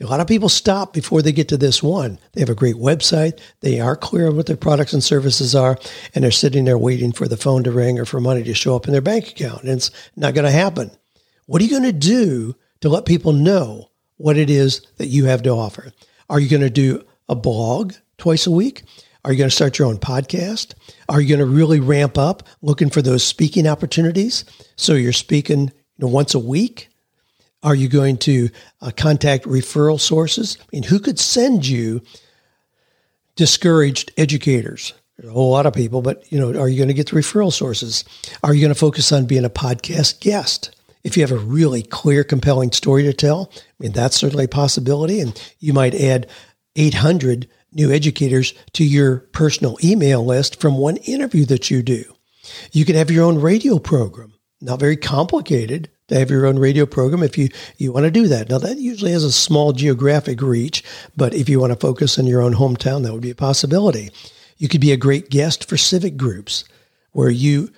A 0.00 0.06
lot 0.06 0.20
of 0.20 0.28
people 0.28 0.48
stop 0.48 0.92
before 0.92 1.22
they 1.22 1.32
get 1.32 1.48
to 1.48 1.56
this 1.56 1.82
one. 1.82 2.20
They 2.32 2.40
have 2.40 2.48
a 2.48 2.54
great 2.54 2.76
website. 2.76 3.40
They 3.60 3.80
are 3.80 3.96
clear 3.96 4.28
on 4.28 4.36
what 4.36 4.46
their 4.46 4.56
products 4.56 4.92
and 4.92 5.02
services 5.02 5.56
are, 5.56 5.76
and 6.14 6.22
they're 6.22 6.30
sitting 6.30 6.64
there 6.64 6.78
waiting 6.78 7.10
for 7.10 7.26
the 7.26 7.36
phone 7.36 7.64
to 7.64 7.72
ring 7.72 7.98
or 7.98 8.04
for 8.04 8.20
money 8.20 8.44
to 8.44 8.54
show 8.54 8.76
up 8.76 8.86
in 8.86 8.92
their 8.92 9.00
bank 9.00 9.30
account. 9.30 9.62
And 9.62 9.72
it's 9.72 9.90
not 10.14 10.34
going 10.34 10.44
to 10.44 10.52
happen. 10.52 10.92
What 11.46 11.60
are 11.60 11.64
you 11.64 11.70
going 11.70 11.82
to 11.82 11.92
do 11.92 12.54
to 12.80 12.88
let 12.88 13.06
people 13.06 13.32
know 13.32 13.90
what 14.18 14.36
it 14.36 14.50
is 14.50 14.86
that 14.98 15.06
you 15.06 15.24
have 15.24 15.42
to 15.42 15.50
offer? 15.50 15.92
Are 16.30 16.38
you 16.38 16.48
going 16.48 16.62
to 16.62 16.70
do 16.70 17.04
a 17.28 17.34
blog 17.34 17.94
twice 18.18 18.46
a 18.46 18.52
week? 18.52 18.84
Are 19.24 19.32
you 19.32 19.38
going 19.38 19.50
to 19.50 19.56
start 19.56 19.78
your 19.78 19.88
own 19.88 19.98
podcast? 19.98 20.74
Are 21.08 21.20
you 21.20 21.28
going 21.28 21.40
to 21.40 21.46
really 21.46 21.80
ramp 21.80 22.16
up 22.16 22.44
looking 22.62 22.88
for 22.88 23.02
those 23.02 23.24
speaking 23.24 23.66
opportunities? 23.66 24.44
So 24.76 24.94
you're 24.94 25.12
speaking 25.12 25.60
you 25.60 25.72
know, 25.98 26.06
once 26.06 26.34
a 26.34 26.38
week 26.38 26.88
are 27.62 27.74
you 27.74 27.88
going 27.88 28.16
to 28.18 28.48
uh, 28.80 28.90
contact 28.96 29.44
referral 29.44 30.00
sources? 30.00 30.56
I 30.60 30.64
mean, 30.72 30.82
who 30.84 31.00
could 31.00 31.18
send 31.18 31.66
you 31.66 32.02
discouraged 33.36 34.12
educators? 34.16 34.94
There's 35.16 35.30
a 35.30 35.32
whole 35.32 35.50
lot 35.50 35.66
of 35.66 35.74
people, 35.74 36.00
but 36.00 36.30
you 36.30 36.38
know, 36.38 36.58
are 36.58 36.68
you 36.68 36.76
going 36.76 36.88
to 36.88 36.94
get 36.94 37.08
the 37.08 37.16
referral 37.16 37.52
sources? 37.52 38.04
Are 38.44 38.54
you 38.54 38.60
going 38.60 38.72
to 38.72 38.78
focus 38.78 39.10
on 39.10 39.26
being 39.26 39.44
a 39.44 39.50
podcast 39.50 40.20
guest? 40.20 40.74
If 41.02 41.16
you 41.16 41.22
have 41.22 41.32
a 41.32 41.38
really 41.38 41.82
clear, 41.82 42.22
compelling 42.22 42.72
story 42.72 43.02
to 43.04 43.12
tell, 43.12 43.50
I 43.54 43.60
mean, 43.78 43.92
that's 43.92 44.16
certainly 44.16 44.44
a 44.44 44.48
possibility. 44.48 45.20
And 45.20 45.40
you 45.58 45.72
might 45.72 45.94
add 45.94 46.28
800 46.76 47.48
new 47.72 47.92
educators 47.92 48.54
to 48.74 48.84
your 48.84 49.18
personal 49.32 49.76
email 49.82 50.24
list 50.24 50.60
from 50.60 50.78
one 50.78 50.96
interview 50.98 51.44
that 51.46 51.70
you 51.70 51.82
do. 51.82 52.04
You 52.72 52.84
can 52.84 52.94
have 52.94 53.10
your 53.10 53.24
own 53.24 53.40
radio 53.40 53.78
program. 53.78 54.34
Not 54.60 54.80
very 54.80 54.96
complicated 54.96 55.90
to 56.08 56.18
have 56.18 56.30
your 56.30 56.46
own 56.46 56.58
radio 56.58 56.86
program 56.86 57.22
if 57.22 57.38
you, 57.38 57.48
you 57.76 57.92
want 57.92 58.04
to 58.04 58.10
do 58.10 58.28
that. 58.28 58.48
Now, 58.48 58.58
that 58.58 58.78
usually 58.78 59.12
has 59.12 59.24
a 59.24 59.32
small 59.32 59.72
geographic 59.72 60.42
reach, 60.42 60.82
but 61.16 61.34
if 61.34 61.48
you 61.48 61.60
want 61.60 61.72
to 61.72 61.78
focus 61.78 62.18
in 62.18 62.26
your 62.26 62.42
own 62.42 62.54
hometown, 62.54 63.02
that 63.02 63.12
would 63.12 63.22
be 63.22 63.30
a 63.30 63.34
possibility. 63.36 64.10
You 64.56 64.68
could 64.68 64.80
be 64.80 64.92
a 64.92 64.96
great 64.96 65.30
guest 65.30 65.68
for 65.68 65.76
civic 65.76 66.16
groups 66.16 66.64
where 67.12 67.30
you 67.30 67.70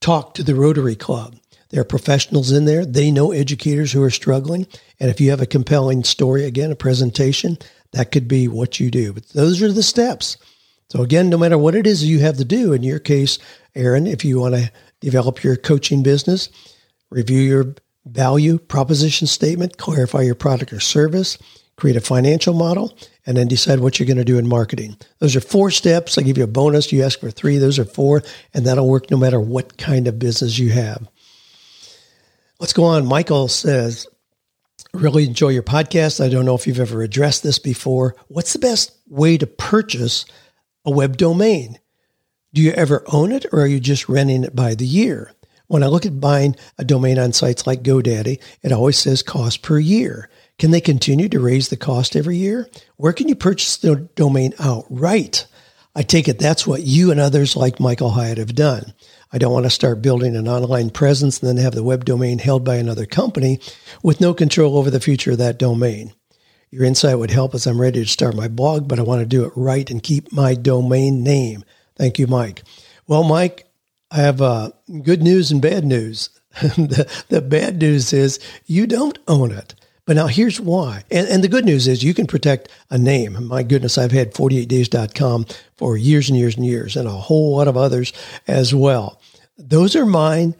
talk 0.00 0.34
to 0.34 0.42
the 0.42 0.54
Rotary 0.54 0.96
Club. 0.96 1.36
There 1.70 1.80
are 1.80 1.84
professionals 1.84 2.52
in 2.52 2.64
there. 2.64 2.86
They 2.86 3.10
know 3.10 3.32
educators 3.32 3.92
who 3.92 4.02
are 4.02 4.10
struggling. 4.10 4.66
And 5.00 5.10
if 5.10 5.20
you 5.20 5.30
have 5.30 5.40
a 5.40 5.46
compelling 5.46 6.04
story, 6.04 6.44
again, 6.44 6.70
a 6.70 6.76
presentation, 6.76 7.58
that 7.92 8.12
could 8.12 8.28
be 8.28 8.46
what 8.46 8.78
you 8.78 8.90
do. 8.90 9.12
But 9.12 9.28
those 9.30 9.60
are 9.62 9.72
the 9.72 9.82
steps. 9.82 10.36
So 10.88 11.02
again, 11.02 11.28
no 11.28 11.38
matter 11.38 11.58
what 11.58 11.74
it 11.74 11.86
is 11.86 12.04
you 12.04 12.20
have 12.20 12.36
to 12.36 12.44
do, 12.44 12.72
in 12.72 12.84
your 12.84 13.00
case, 13.00 13.38
Aaron, 13.74 14.06
if 14.06 14.24
you 14.24 14.38
want 14.38 14.54
to 14.54 14.70
develop 15.00 15.42
your 15.42 15.56
coaching 15.56 16.02
business, 16.02 16.48
review 17.16 17.40
your 17.40 17.74
value 18.04 18.58
proposition 18.58 19.26
statement, 19.26 19.78
clarify 19.78 20.20
your 20.20 20.34
product 20.34 20.70
or 20.72 20.80
service, 20.80 21.38
create 21.76 21.96
a 21.96 22.00
financial 22.00 22.52
model, 22.52 22.96
and 23.24 23.38
then 23.38 23.48
decide 23.48 23.80
what 23.80 23.98
you're 23.98 24.06
going 24.06 24.18
to 24.18 24.24
do 24.24 24.38
in 24.38 24.46
marketing. 24.46 24.96
Those 25.18 25.34
are 25.34 25.40
four 25.40 25.70
steps. 25.70 26.18
I 26.18 26.22
give 26.22 26.36
you 26.36 26.44
a 26.44 26.46
bonus. 26.46 26.92
You 26.92 27.02
ask 27.02 27.18
for 27.18 27.30
three. 27.30 27.56
Those 27.56 27.78
are 27.78 27.86
four, 27.86 28.22
and 28.52 28.66
that'll 28.66 28.88
work 28.88 29.10
no 29.10 29.16
matter 29.16 29.40
what 29.40 29.78
kind 29.78 30.06
of 30.06 30.18
business 30.18 30.58
you 30.58 30.70
have. 30.72 31.08
Let's 32.60 32.74
go 32.74 32.84
on. 32.84 33.06
Michael 33.06 33.48
says, 33.48 34.06
really 34.92 35.24
enjoy 35.24 35.48
your 35.48 35.62
podcast. 35.62 36.22
I 36.22 36.28
don't 36.28 36.44
know 36.44 36.54
if 36.54 36.66
you've 36.66 36.80
ever 36.80 37.00
addressed 37.02 37.42
this 37.42 37.58
before. 37.58 38.14
What's 38.28 38.52
the 38.52 38.58
best 38.58 38.92
way 39.08 39.38
to 39.38 39.46
purchase 39.46 40.26
a 40.84 40.90
web 40.90 41.16
domain? 41.16 41.78
Do 42.52 42.60
you 42.60 42.72
ever 42.72 43.04
own 43.12 43.32
it 43.32 43.46
or 43.52 43.62
are 43.62 43.66
you 43.66 43.80
just 43.80 44.08
renting 44.08 44.44
it 44.44 44.54
by 44.54 44.74
the 44.74 44.86
year? 44.86 45.32
When 45.68 45.82
I 45.82 45.86
look 45.86 46.06
at 46.06 46.20
buying 46.20 46.56
a 46.78 46.84
domain 46.84 47.18
on 47.18 47.32
sites 47.32 47.66
like 47.66 47.82
GoDaddy, 47.82 48.40
it 48.62 48.72
always 48.72 48.98
says 48.98 49.22
cost 49.22 49.62
per 49.62 49.78
year. 49.78 50.30
Can 50.58 50.70
they 50.70 50.80
continue 50.80 51.28
to 51.28 51.40
raise 51.40 51.68
the 51.68 51.76
cost 51.76 52.16
every 52.16 52.36
year? 52.36 52.68
Where 52.96 53.12
can 53.12 53.28
you 53.28 53.34
purchase 53.34 53.76
the 53.76 53.96
domain 54.14 54.54
outright? 54.58 55.46
I 55.94 56.02
take 56.02 56.28
it 56.28 56.38
that's 56.38 56.66
what 56.66 56.82
you 56.82 57.10
and 57.10 57.18
others 57.18 57.56
like 57.56 57.80
Michael 57.80 58.10
Hyatt 58.10 58.38
have 58.38 58.54
done. 58.54 58.92
I 59.32 59.38
don't 59.38 59.52
want 59.52 59.64
to 59.64 59.70
start 59.70 60.02
building 60.02 60.36
an 60.36 60.46
online 60.46 60.90
presence 60.90 61.40
and 61.40 61.48
then 61.48 61.62
have 61.62 61.74
the 61.74 61.82
web 61.82 62.04
domain 62.04 62.38
held 62.38 62.64
by 62.64 62.76
another 62.76 63.06
company 63.06 63.60
with 64.02 64.20
no 64.20 64.34
control 64.34 64.78
over 64.78 64.90
the 64.90 65.00
future 65.00 65.32
of 65.32 65.38
that 65.38 65.58
domain. 65.58 66.12
Your 66.70 66.84
insight 66.84 67.18
would 67.18 67.30
help 67.30 67.54
as 67.54 67.66
I'm 67.66 67.80
ready 67.80 68.02
to 68.02 68.08
start 68.08 68.36
my 68.36 68.48
blog, 68.48 68.88
but 68.88 68.98
I 68.98 69.02
want 69.02 69.20
to 69.20 69.26
do 69.26 69.44
it 69.44 69.52
right 69.56 69.88
and 69.90 70.02
keep 70.02 70.32
my 70.32 70.54
domain 70.54 71.22
name. 71.22 71.64
Thank 71.96 72.18
you, 72.18 72.26
Mike. 72.26 72.62
Well, 73.06 73.24
Mike, 73.24 73.65
I 74.10 74.16
have 74.16 74.40
uh, 74.40 74.70
good 75.02 75.22
news 75.22 75.50
and 75.50 75.60
bad 75.60 75.84
news. 75.84 76.30
the, 76.60 77.24
the 77.28 77.40
bad 77.40 77.80
news 77.80 78.12
is 78.12 78.38
you 78.66 78.86
don't 78.86 79.18
own 79.28 79.50
it. 79.50 79.74
But 80.06 80.14
now 80.14 80.28
here's 80.28 80.60
why. 80.60 81.02
And, 81.10 81.26
and 81.26 81.42
the 81.42 81.48
good 81.48 81.64
news 81.64 81.88
is 81.88 82.04
you 82.04 82.14
can 82.14 82.28
protect 82.28 82.68
a 82.90 82.96
name. 82.96 83.44
My 83.46 83.64
goodness, 83.64 83.98
I've 83.98 84.12
had 84.12 84.34
48days.com 84.34 85.46
for 85.76 85.96
years 85.96 86.28
and 86.28 86.38
years 86.38 86.56
and 86.56 86.64
years 86.64 86.96
and 86.96 87.08
a 87.08 87.12
whole 87.12 87.56
lot 87.56 87.66
of 87.66 87.76
others 87.76 88.12
as 88.46 88.72
well. 88.72 89.20
Those 89.58 89.96
are 89.96 90.06
mine. 90.06 90.54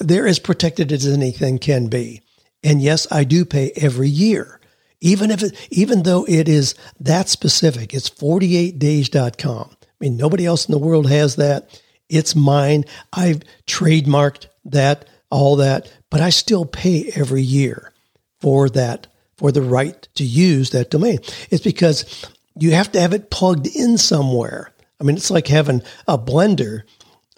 They're 0.00 0.26
as 0.26 0.40
protected 0.40 0.90
as 0.90 1.06
anything 1.06 1.58
can 1.58 1.86
be. 1.86 2.22
And 2.64 2.82
yes, 2.82 3.06
I 3.10 3.24
do 3.24 3.44
pay 3.44 3.72
every 3.76 4.08
year. 4.08 4.60
Even 5.00 5.30
if 5.30 5.42
it, 5.42 5.68
even 5.70 6.02
though 6.02 6.24
it 6.28 6.48
is 6.48 6.74
that 7.00 7.28
specific, 7.28 7.92
it's 7.94 8.10
48days.com. 8.10 9.70
I 9.70 9.86
mean, 10.00 10.16
nobody 10.16 10.46
else 10.46 10.66
in 10.66 10.72
the 10.72 10.78
world 10.78 11.08
has 11.08 11.36
that. 11.36 11.80
It's 12.12 12.36
mine. 12.36 12.84
I've 13.12 13.42
trademarked 13.66 14.46
that, 14.66 15.08
all 15.30 15.56
that, 15.56 15.90
but 16.10 16.20
I 16.20 16.30
still 16.30 16.66
pay 16.66 17.10
every 17.16 17.42
year 17.42 17.92
for 18.40 18.68
that, 18.70 19.06
for 19.38 19.50
the 19.50 19.62
right 19.62 20.06
to 20.16 20.24
use 20.24 20.70
that 20.70 20.90
domain. 20.90 21.20
It's 21.50 21.64
because 21.64 22.26
you 22.58 22.72
have 22.72 22.92
to 22.92 23.00
have 23.00 23.14
it 23.14 23.30
plugged 23.30 23.66
in 23.66 23.96
somewhere. 23.96 24.72
I 25.00 25.04
mean, 25.04 25.16
it's 25.16 25.30
like 25.30 25.48
having 25.48 25.82
a 26.06 26.18
blender 26.18 26.82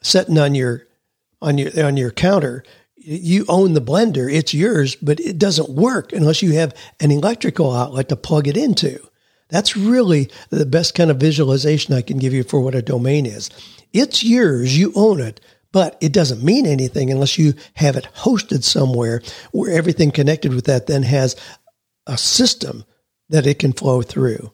sitting 0.03 0.39
on 0.39 0.55
your 0.55 0.87
on 1.41 1.57
your 1.57 1.87
on 1.87 1.97
your 1.97 2.11
counter. 2.11 2.65
You 2.97 3.45
own 3.49 3.75
the 3.75 3.81
blender; 3.81 4.33
it's 4.33 4.55
yours, 4.55 4.97
but 4.97 5.21
it 5.21 5.39
doesn't 5.39 5.71
work 5.71 6.13
unless 6.13 6.43
you 6.43 6.53
have 6.55 6.75
an 7.01 7.11
electrical 7.11 7.73
outlet 7.73 8.09
to 8.09 8.17
plug 8.17 8.49
it 8.49 8.57
into. 8.57 8.99
That's 9.51 9.77
really 9.77 10.31
the 10.51 10.67
best 10.67 10.95
kind 10.95 11.11
of 11.11 11.19
visualization 11.19 11.95
I 11.95 12.03
can 12.03 12.19
give 12.19 12.33
you 12.33 12.43
for 12.43 12.61
what 12.61 12.75
a 12.75 12.83
domain 12.83 13.25
is. 13.25 13.51
It's 13.95 14.23
yours; 14.23 14.77
you 14.77 14.93
own 14.95 15.21
it, 15.21 15.41
but 15.73 15.97
it 16.03 16.13
doesn't 16.13 16.45
mean 16.45 16.67
anything 16.67 17.11
unless 17.11 17.39
you 17.39 17.55
have 17.75 17.97
it 17.97 18.07
hosted 18.15 18.63
somewhere 18.63 19.23
where 19.53 19.71
everything 19.71 20.11
connected 20.11 20.53
with 20.53 20.67
that 20.67 20.87
then 20.87 21.05
has 21.05 21.37
a 22.07 22.19
system 22.19 22.85
that 23.31 23.47
it 23.47 23.59
can 23.59 23.73
flow 23.73 24.03
through. 24.03 24.53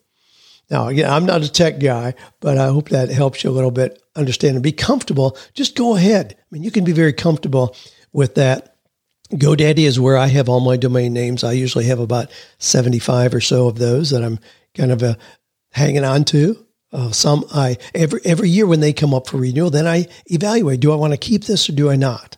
Now, 0.71 0.87
again, 0.87 1.11
I'm 1.11 1.27
not 1.27 1.43
a 1.43 1.51
tech 1.51 1.81
guy, 1.81 2.15
but 2.39 2.57
I 2.57 2.67
hope 2.67 2.91
that 2.91 3.09
helps 3.09 3.43
you 3.43 3.51
a 3.51 3.53
little 3.53 3.73
bit 3.73 4.01
understand 4.15 4.55
and 4.55 4.63
be 4.63 4.73
comfortable. 4.73 5.37
Just 5.53 5.77
go 5.77 5.97
ahead. 5.97 6.37
I 6.39 6.45
mean, 6.51 6.63
you 6.63 6.71
can 6.71 6.85
be 6.85 6.93
very 6.93 7.13
comfortable 7.13 7.75
with 8.13 8.37
that. 8.37 8.77
GoDaddy 9.33 9.81
is 9.81 9.99
where 9.99 10.17
I 10.17 10.27
have 10.29 10.49
all 10.49 10.61
my 10.61 10.77
domain 10.77 11.13
names. 11.13 11.45
I 11.45 11.53
usually 11.53 11.87
have 11.87 12.01
about 12.01 12.31
75 12.59 13.35
or 13.35 13.41
so 13.41 13.69
of 13.69 13.79
those 13.79 14.11
that 14.11 14.23
I'm 14.23 14.39
kind 14.75 14.93
of 14.93 15.03
uh, 15.03 15.15
hanging 15.73 16.05
on 16.05 16.25
to. 16.27 16.67
Uh, 16.93 17.13
some 17.13 17.45
I 17.55 17.79
every 17.95 18.21
every 18.25 18.51
year 18.51 18.67
when 18.67 18.81
they 18.81 18.93
come 18.93 19.15
up 19.15 19.29
for 19.29 19.37
renewal, 19.37 19.71
then 19.71 19.87
I 19.87 20.09
evaluate: 20.27 20.81
do 20.81 20.93
I 20.93 20.97
want 20.97 21.13
to 21.13 21.17
keep 21.17 21.45
this 21.45 21.69
or 21.69 21.73
do 21.73 21.89
I 21.89 21.97
not? 21.97 22.37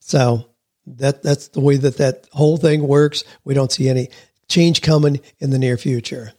So 0.00 0.46
that 0.86 1.22
that's 1.22 1.48
the 1.48 1.60
way 1.60 1.76
that 1.78 1.96
that 1.96 2.26
whole 2.32 2.58
thing 2.58 2.86
works. 2.86 3.24
We 3.44 3.54
don't 3.54 3.72
see 3.72 3.88
any 3.88 4.08
change 4.48 4.82
coming 4.82 5.20
in 5.40 5.50
the 5.50 5.58
near 5.58 5.76
future. 5.76 6.32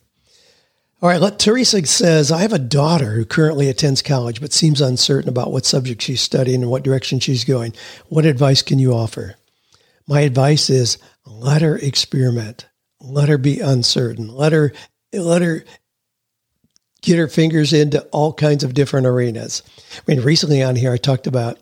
All 0.99 1.09
right, 1.09 1.21
let 1.21 1.37
Teresa 1.37 1.85
says, 1.85 2.31
I 2.31 2.41
have 2.41 2.53
a 2.53 2.59
daughter 2.59 3.11
who 3.11 3.23
currently 3.23 3.69
attends 3.69 4.01
college 4.01 4.41
but 4.41 4.51
seems 4.51 4.81
uncertain 4.81 5.29
about 5.29 5.51
what 5.51 5.63
subject 5.63 6.01
she's 6.01 6.21
studying 6.21 6.63
and 6.63 6.71
what 6.71 6.81
direction 6.81 7.19
she's 7.19 7.43
going. 7.43 7.73
What 8.07 8.25
advice 8.25 8.63
can 8.63 8.79
you 8.79 8.93
offer? 8.93 9.35
My 10.07 10.21
advice 10.21 10.71
is 10.71 10.97
let 11.23 11.61
her 11.61 11.77
experiment. 11.77 12.65
Let 12.99 13.29
her 13.29 13.37
be 13.37 13.59
uncertain. 13.59 14.27
Let 14.27 14.53
her 14.53 14.73
let 15.13 15.43
her 15.43 15.65
get 17.07 17.17
her 17.17 17.27
fingers 17.29 17.71
into 17.71 18.01
all 18.11 18.33
kinds 18.33 18.63
of 18.63 18.73
different 18.73 19.07
arenas. 19.07 19.63
I 19.97 20.01
mean, 20.07 20.21
recently 20.21 20.61
on 20.61 20.75
here, 20.75 20.91
I 20.91 20.97
talked 20.97 21.25
about 21.25 21.57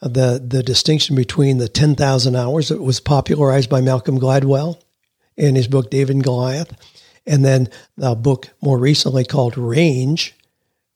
the 0.00 0.42
the 0.44 0.62
distinction 0.62 1.14
between 1.14 1.58
the 1.58 1.68
10,000 1.68 2.34
hours 2.34 2.68
that 2.68 2.82
was 2.82 2.98
popularized 2.98 3.68
by 3.68 3.80
Malcolm 3.80 4.18
Gladwell 4.18 4.80
in 5.36 5.56
his 5.56 5.68
book 5.68 5.90
David 5.90 6.16
and 6.16 6.24
Goliath, 6.24 6.72
and 7.26 7.44
then 7.44 7.68
the 7.96 8.14
book 8.14 8.48
more 8.62 8.78
recently 8.78 9.24
called 9.24 9.58
Range, 9.58 10.34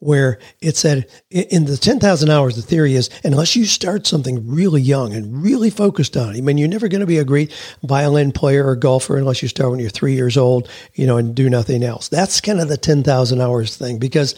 where 0.03 0.41
it 0.61 0.77
said 0.77 1.07
in 1.31 1.67
the 1.67 1.77
10,000 1.77 2.29
hours, 2.29 2.57
the 2.57 2.63
theory 2.63 2.97
is 2.97 3.09
unless 3.23 3.55
you 3.55 3.65
start 3.65 4.05
something 4.05 4.49
really 4.49 4.83
young 4.83 5.13
and 5.15 5.45
really 5.45 5.71
focused 5.71 6.17
on 6.17 6.35
it, 6.35 6.39
I 6.39 6.41
mean, 6.41 6.59
you're 6.59 6.67
never 6.67 6.89
going 6.89 7.03
to 7.03 7.07
be 7.07 7.19
a 7.19 7.25
great 7.25 7.53
violin 7.85 8.33
player 8.33 8.67
or 8.67 8.75
golfer 8.75 9.17
unless 9.17 9.43
you 9.43 9.49
start 9.49 9.71
when 9.71 9.79
you're 9.79 9.91
three 9.91 10.15
years 10.15 10.37
old, 10.37 10.69
you 10.95 11.07
know, 11.07 11.19
and 11.19 11.37
do 11.37 11.49
nothing 11.49 11.85
else. 11.85 12.09
That's 12.09 12.41
kind 12.41 12.61
of 12.61 12.69
the 12.69 12.77
10,000 12.77 13.41
hours 13.41 13.77
thing 13.77 14.01
because 14.01 14.35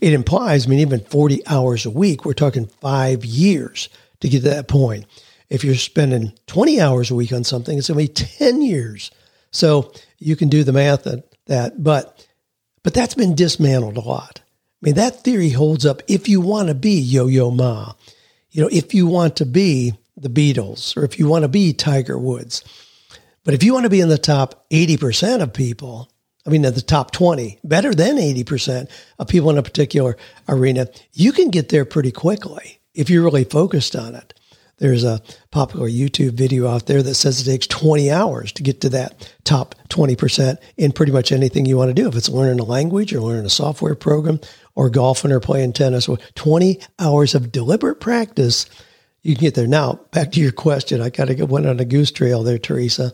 it 0.00 0.12
implies, 0.12 0.66
I 0.66 0.70
mean, 0.70 0.78
even 0.78 1.00
40 1.00 1.44
hours 1.48 1.84
a 1.84 1.90
week, 1.90 2.24
we're 2.24 2.32
talking 2.32 2.66
five 2.80 3.24
years 3.24 3.88
to 4.20 4.28
get 4.28 4.42
to 4.44 4.50
that 4.50 4.68
point. 4.68 5.06
If 5.50 5.64
you're 5.64 5.74
spending 5.74 6.32
20 6.46 6.80
hours 6.80 7.10
a 7.10 7.16
week 7.16 7.32
on 7.32 7.42
something, 7.42 7.76
it's 7.76 7.88
going 7.88 8.06
to 8.06 8.12
be 8.12 8.26
10 8.38 8.62
years. 8.62 9.10
So 9.50 9.92
you 10.18 10.36
can 10.36 10.48
do 10.48 10.62
the 10.62 10.72
math 10.72 11.08
at 11.08 11.24
that, 11.46 11.82
but, 11.82 12.24
but 12.84 12.94
that's 12.94 13.14
been 13.14 13.34
dismantled 13.34 13.96
a 13.96 14.00
lot. 14.00 14.42
I 14.80 14.86
mean, 14.86 14.94
that 14.94 15.24
theory 15.24 15.50
holds 15.50 15.84
up 15.84 16.02
if 16.06 16.28
you 16.28 16.40
want 16.40 16.68
to 16.68 16.74
be 16.74 17.00
Yo 17.00 17.26
Yo 17.26 17.50
Ma. 17.50 17.94
You 18.50 18.62
know, 18.62 18.68
if 18.70 18.94
you 18.94 19.06
want 19.06 19.36
to 19.36 19.46
be 19.46 19.94
the 20.16 20.28
Beatles 20.28 20.96
or 20.96 21.04
if 21.04 21.18
you 21.18 21.26
want 21.28 21.42
to 21.42 21.48
be 21.48 21.72
Tiger 21.72 22.18
Woods. 22.18 22.64
But 23.44 23.54
if 23.54 23.62
you 23.62 23.72
want 23.72 23.84
to 23.84 23.90
be 23.90 24.00
in 24.00 24.08
the 24.08 24.18
top 24.18 24.66
80% 24.70 25.42
of 25.42 25.52
people, 25.52 26.10
I 26.46 26.50
mean, 26.50 26.64
in 26.64 26.74
the 26.74 26.80
top 26.80 27.10
20, 27.10 27.58
better 27.64 27.94
than 27.94 28.16
80% 28.16 28.90
of 29.18 29.28
people 29.28 29.50
in 29.50 29.58
a 29.58 29.62
particular 29.62 30.16
arena, 30.48 30.88
you 31.12 31.32
can 31.32 31.50
get 31.50 31.68
there 31.68 31.84
pretty 31.84 32.12
quickly 32.12 32.80
if 32.94 33.10
you're 33.10 33.24
really 33.24 33.44
focused 33.44 33.96
on 33.96 34.14
it. 34.14 34.34
There's 34.78 35.02
a 35.02 35.20
popular 35.50 35.88
YouTube 35.88 36.32
video 36.32 36.68
out 36.68 36.86
there 36.86 37.02
that 37.02 37.14
says 37.14 37.40
it 37.40 37.50
takes 37.50 37.66
20 37.66 38.10
hours 38.10 38.52
to 38.52 38.62
get 38.62 38.80
to 38.82 38.88
that 38.90 39.32
top 39.44 39.74
20% 39.88 40.56
in 40.76 40.92
pretty 40.92 41.10
much 41.10 41.32
anything 41.32 41.66
you 41.66 41.76
want 41.76 41.88
to 41.88 41.94
do. 41.94 42.08
If 42.08 42.14
it's 42.14 42.28
learning 42.28 42.60
a 42.60 42.64
language 42.64 43.12
or 43.12 43.20
learning 43.20 43.46
a 43.46 43.50
software 43.50 43.96
program 43.96 44.40
or 44.78 44.88
golfing 44.88 45.32
or 45.32 45.40
playing 45.40 45.72
tennis, 45.72 46.08
20 46.36 46.78
hours 47.00 47.34
of 47.34 47.50
deliberate 47.50 47.98
practice, 47.98 48.64
you 49.24 49.34
can 49.34 49.40
get 49.40 49.56
there. 49.56 49.66
Now, 49.66 49.94
back 50.12 50.30
to 50.30 50.40
your 50.40 50.52
question. 50.52 51.00
I 51.00 51.10
kind 51.10 51.30
of 51.30 51.50
one 51.50 51.66
on 51.66 51.80
a 51.80 51.84
goose 51.84 52.12
trail 52.12 52.44
there, 52.44 52.60
Teresa. 52.60 53.12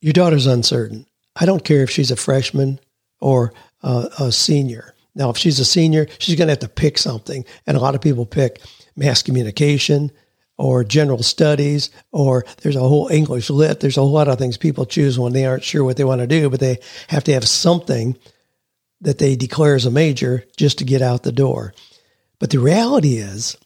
Your 0.00 0.12
daughter's 0.12 0.46
uncertain. 0.46 1.06
I 1.34 1.44
don't 1.44 1.64
care 1.64 1.82
if 1.82 1.90
she's 1.90 2.12
a 2.12 2.16
freshman 2.16 2.78
or 3.20 3.52
uh, 3.82 4.08
a 4.20 4.30
senior. 4.30 4.94
Now, 5.16 5.30
if 5.30 5.38
she's 5.38 5.58
a 5.58 5.64
senior, 5.64 6.06
she's 6.20 6.36
going 6.36 6.46
to 6.46 6.52
have 6.52 6.60
to 6.60 6.68
pick 6.68 6.98
something. 6.98 7.44
And 7.66 7.76
a 7.76 7.80
lot 7.80 7.96
of 7.96 8.00
people 8.00 8.24
pick 8.24 8.60
mass 8.94 9.24
communication 9.24 10.12
or 10.56 10.84
general 10.84 11.24
studies, 11.24 11.90
or 12.12 12.44
there's 12.62 12.76
a 12.76 12.80
whole 12.80 13.08
English 13.08 13.50
lit. 13.50 13.80
There's 13.80 13.96
a 13.96 14.02
whole 14.02 14.12
lot 14.12 14.28
of 14.28 14.38
things 14.38 14.56
people 14.56 14.86
choose 14.86 15.18
when 15.18 15.32
they 15.32 15.46
aren't 15.46 15.64
sure 15.64 15.82
what 15.82 15.96
they 15.96 16.04
want 16.04 16.20
to 16.20 16.28
do, 16.28 16.48
but 16.48 16.60
they 16.60 16.78
have 17.08 17.24
to 17.24 17.32
have 17.32 17.48
something 17.48 18.16
that 19.00 19.18
they 19.18 19.36
declare 19.36 19.74
as 19.74 19.86
a 19.86 19.90
major 19.90 20.44
just 20.56 20.78
to 20.78 20.84
get 20.84 21.02
out 21.02 21.22
the 21.22 21.32
door. 21.32 21.74
But 22.38 22.50
the 22.50 22.58
reality 22.58 23.16
is, 23.16 23.56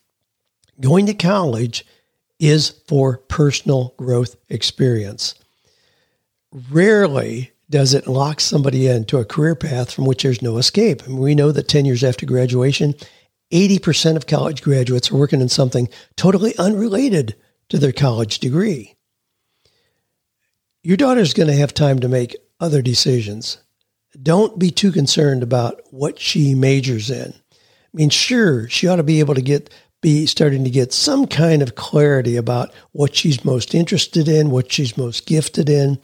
going 0.80 1.06
to 1.06 1.14
college 1.14 1.84
is 2.38 2.70
for 2.86 3.18
personal 3.18 3.94
growth 3.96 4.36
experience. 4.48 5.34
Rarely 6.70 7.52
does 7.70 7.92
it 7.94 8.06
lock 8.06 8.40
somebody 8.40 8.86
into 8.86 9.18
a 9.18 9.24
career 9.24 9.54
path 9.54 9.92
from 9.92 10.06
which 10.06 10.22
there's 10.22 10.40
no 10.40 10.56
escape. 10.56 11.02
I 11.04 11.08
mean, 11.08 11.18
we 11.18 11.34
know 11.34 11.52
that 11.52 11.68
10 11.68 11.84
years 11.84 12.02
after 12.02 12.24
graduation, 12.24 12.94
80% 13.52 14.16
of 14.16 14.26
college 14.26 14.62
graduates 14.62 15.10
are 15.10 15.16
working 15.16 15.40
in 15.40 15.48
something 15.48 15.88
totally 16.16 16.56
unrelated 16.58 17.36
to 17.68 17.78
their 17.78 17.92
college 17.92 18.38
degree. 18.38 18.94
Your 20.82 20.96
daughter's 20.96 21.34
going 21.34 21.48
to 21.48 21.56
have 21.56 21.74
time 21.74 21.98
to 22.00 22.08
make 22.08 22.36
other 22.60 22.80
decisions. 22.80 23.58
Don't 24.20 24.58
be 24.58 24.70
too 24.70 24.92
concerned 24.92 25.42
about 25.42 25.82
what 25.90 26.18
she 26.18 26.54
majors 26.54 27.10
in. 27.10 27.32
I 27.32 27.56
mean, 27.92 28.10
sure, 28.10 28.68
she 28.68 28.86
ought 28.86 28.96
to 28.96 29.02
be 29.02 29.20
able 29.20 29.34
to 29.34 29.42
get 29.42 29.70
be 30.00 30.26
starting 30.26 30.62
to 30.62 30.70
get 30.70 30.92
some 30.92 31.26
kind 31.26 31.60
of 31.60 31.74
clarity 31.74 32.36
about 32.36 32.72
what 32.92 33.16
she's 33.16 33.44
most 33.44 33.74
interested 33.74 34.28
in, 34.28 34.50
what 34.50 34.70
she's 34.70 34.96
most 34.96 35.26
gifted 35.26 35.68
in, 35.68 35.98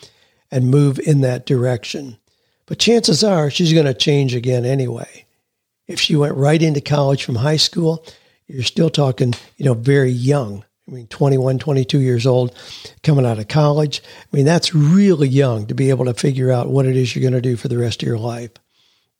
and 0.51 0.71
move 0.71 0.99
in 0.99 1.21
that 1.21 1.47
direction. 1.47 2.17
But 2.67 2.79
chances 2.79 3.23
are 3.23 3.51
she's 3.51 3.73
going 3.73 3.87
to 3.87 3.95
change 3.95 4.35
again 4.35 4.65
anyway. 4.65 5.27
If 5.87 6.01
she 6.01 6.17
went 6.17 6.37
right 6.37 6.61
into 6.61 6.81
college 6.81 7.25
from 7.25 7.37
high 7.37 7.59
school, 7.59 8.05
you're 8.47 8.63
still 8.63 8.91
talking, 8.91 9.35
you 9.57 9.65
know, 9.65 9.75
very 9.75 10.11
young. 10.11 10.65
I 10.87 10.91
mean, 10.91 11.07
21, 11.07 11.59
22 11.59 11.99
years 11.99 12.27
old, 12.27 12.55
coming 13.03 13.25
out 13.25 13.39
of 13.39 13.49
college. 13.49 14.03
I 14.21 14.37
mean, 14.37 14.45
that's 14.45 14.75
really 14.75 15.29
young 15.29 15.67
to 15.67 15.75
be 15.75 15.89
able 15.89 16.05
to 16.05 16.15
figure 16.15 16.53
out 16.53 16.69
what 16.69 16.85
it 16.85 16.97
is 16.97 17.15
you're 17.15 17.23
going 17.23 17.33
to 17.33 17.41
do 17.41 17.57
for 17.57 17.69
the 17.69 17.79
rest 17.79 18.03
of 18.03 18.07
your 18.07 18.19
life. 18.19 18.51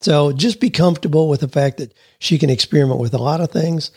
So 0.01 0.31
just 0.31 0.59
be 0.59 0.69
comfortable 0.69 1.27
with 1.27 1.39
the 1.39 1.47
fact 1.47 1.77
that 1.77 1.93
she 2.19 2.37
can 2.37 2.51
experiment 2.51 2.99
with 2.99 3.13
a 3.15 3.19
lot 3.19 3.41
of 3.41 3.51
things 3.51 3.89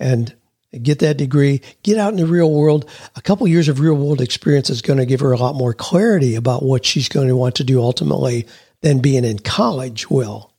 and 0.00 0.34
get 0.82 0.98
that 1.00 1.16
degree, 1.16 1.60
get 1.84 1.98
out 1.98 2.12
in 2.12 2.18
the 2.18 2.26
real 2.26 2.50
world. 2.50 2.90
A 3.14 3.22
couple 3.22 3.46
years 3.46 3.68
of 3.68 3.78
real 3.78 3.94
world 3.94 4.20
experience 4.20 4.68
is 4.68 4.82
going 4.82 4.98
to 4.98 5.06
give 5.06 5.20
her 5.20 5.30
a 5.30 5.38
lot 5.38 5.54
more 5.54 5.72
clarity 5.72 6.34
about 6.34 6.64
what 6.64 6.84
she's 6.84 7.08
going 7.08 7.28
to 7.28 7.36
want 7.36 7.54
to 7.56 7.64
do 7.64 7.80
ultimately 7.80 8.48
than 8.80 8.98
being 8.98 9.24
in 9.24 9.38
college 9.38 10.10
will. 10.10 10.52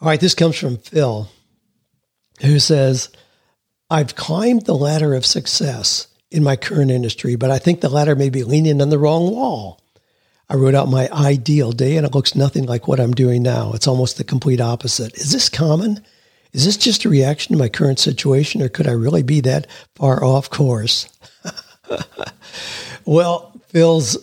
All 0.00 0.08
right, 0.08 0.20
this 0.20 0.34
comes 0.34 0.56
from 0.56 0.76
Phil, 0.78 1.30
who 2.40 2.58
says, 2.58 3.10
I've 3.90 4.16
climbed 4.16 4.66
the 4.66 4.74
ladder 4.74 5.14
of 5.14 5.26
success 5.26 6.08
in 6.30 6.42
my 6.42 6.56
current 6.56 6.90
industry, 6.90 7.36
but 7.36 7.50
I 7.50 7.58
think 7.58 7.80
the 7.80 7.88
ladder 7.88 8.16
may 8.16 8.30
be 8.30 8.44
leaning 8.44 8.80
on 8.80 8.88
the 8.88 8.98
wrong 8.98 9.30
wall. 9.30 9.80
I 10.48 10.56
wrote 10.56 10.74
out 10.74 10.88
my 10.88 11.08
ideal 11.10 11.72
day 11.72 11.96
and 11.96 12.06
it 12.06 12.14
looks 12.14 12.34
nothing 12.34 12.66
like 12.66 12.86
what 12.86 13.00
I'm 13.00 13.12
doing 13.12 13.42
now. 13.42 13.72
It's 13.72 13.86
almost 13.86 14.16
the 14.18 14.24
complete 14.24 14.60
opposite. 14.60 15.14
Is 15.14 15.32
this 15.32 15.48
common? 15.48 16.04
Is 16.52 16.64
this 16.64 16.76
just 16.76 17.04
a 17.04 17.08
reaction 17.08 17.54
to 17.54 17.58
my 17.58 17.68
current 17.68 17.98
situation 17.98 18.62
or 18.62 18.68
could 18.68 18.86
I 18.86 18.92
really 18.92 19.22
be 19.22 19.40
that 19.40 19.66
far 19.94 20.22
off 20.22 20.50
course? 20.50 21.08
well, 23.04 23.60
Phil's 23.68 24.16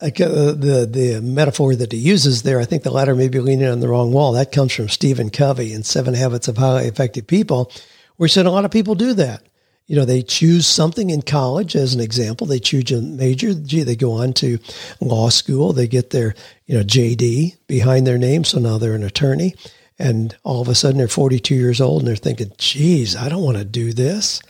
uh, 0.00 0.10
the 0.10 0.86
the 0.90 1.20
metaphor 1.22 1.74
that 1.74 1.92
he 1.92 1.98
uses 1.98 2.42
there, 2.42 2.60
I 2.60 2.66
think 2.66 2.82
the 2.82 2.90
ladder 2.90 3.14
may 3.14 3.28
be 3.28 3.40
leaning 3.40 3.68
on 3.68 3.80
the 3.80 3.88
wrong 3.88 4.12
wall. 4.12 4.32
That 4.32 4.52
comes 4.52 4.74
from 4.74 4.88
Stephen 4.90 5.30
Covey 5.30 5.72
in 5.72 5.82
Seven 5.82 6.12
Habits 6.12 6.48
of 6.48 6.58
Highly 6.58 6.86
Effective 6.88 7.26
People, 7.26 7.72
he 8.18 8.28
said 8.28 8.46
a 8.46 8.50
lot 8.50 8.64
of 8.64 8.70
people 8.70 8.94
do 8.94 9.14
that. 9.14 9.42
You 9.86 9.96
know, 9.96 10.06
they 10.06 10.22
choose 10.22 10.66
something 10.66 11.10
in 11.10 11.22
college, 11.22 11.76
as 11.76 11.94
an 11.94 12.00
example. 12.00 12.46
They 12.46 12.58
choose 12.58 12.90
a 12.90 13.02
major. 13.02 13.52
Gee, 13.52 13.82
they 13.82 13.96
go 13.96 14.12
on 14.12 14.32
to 14.34 14.58
law 15.00 15.28
school. 15.28 15.74
They 15.74 15.86
get 15.86 16.10
their, 16.10 16.34
you 16.66 16.74
know, 16.74 16.82
JD 16.82 17.56
behind 17.66 18.06
their 18.06 18.16
name. 18.16 18.44
So 18.44 18.58
now 18.58 18.78
they're 18.78 18.94
an 18.94 19.02
attorney. 19.02 19.54
And 19.98 20.34
all 20.42 20.62
of 20.62 20.68
a 20.68 20.74
sudden 20.74 20.98
they're 20.98 21.08
42 21.08 21.54
years 21.54 21.80
old 21.80 22.00
and 22.00 22.08
they're 22.08 22.16
thinking, 22.16 22.52
geez, 22.56 23.14
I 23.14 23.28
don't 23.28 23.44
want 23.44 23.58
to 23.58 23.64
do 23.64 23.92
this. 23.92 24.40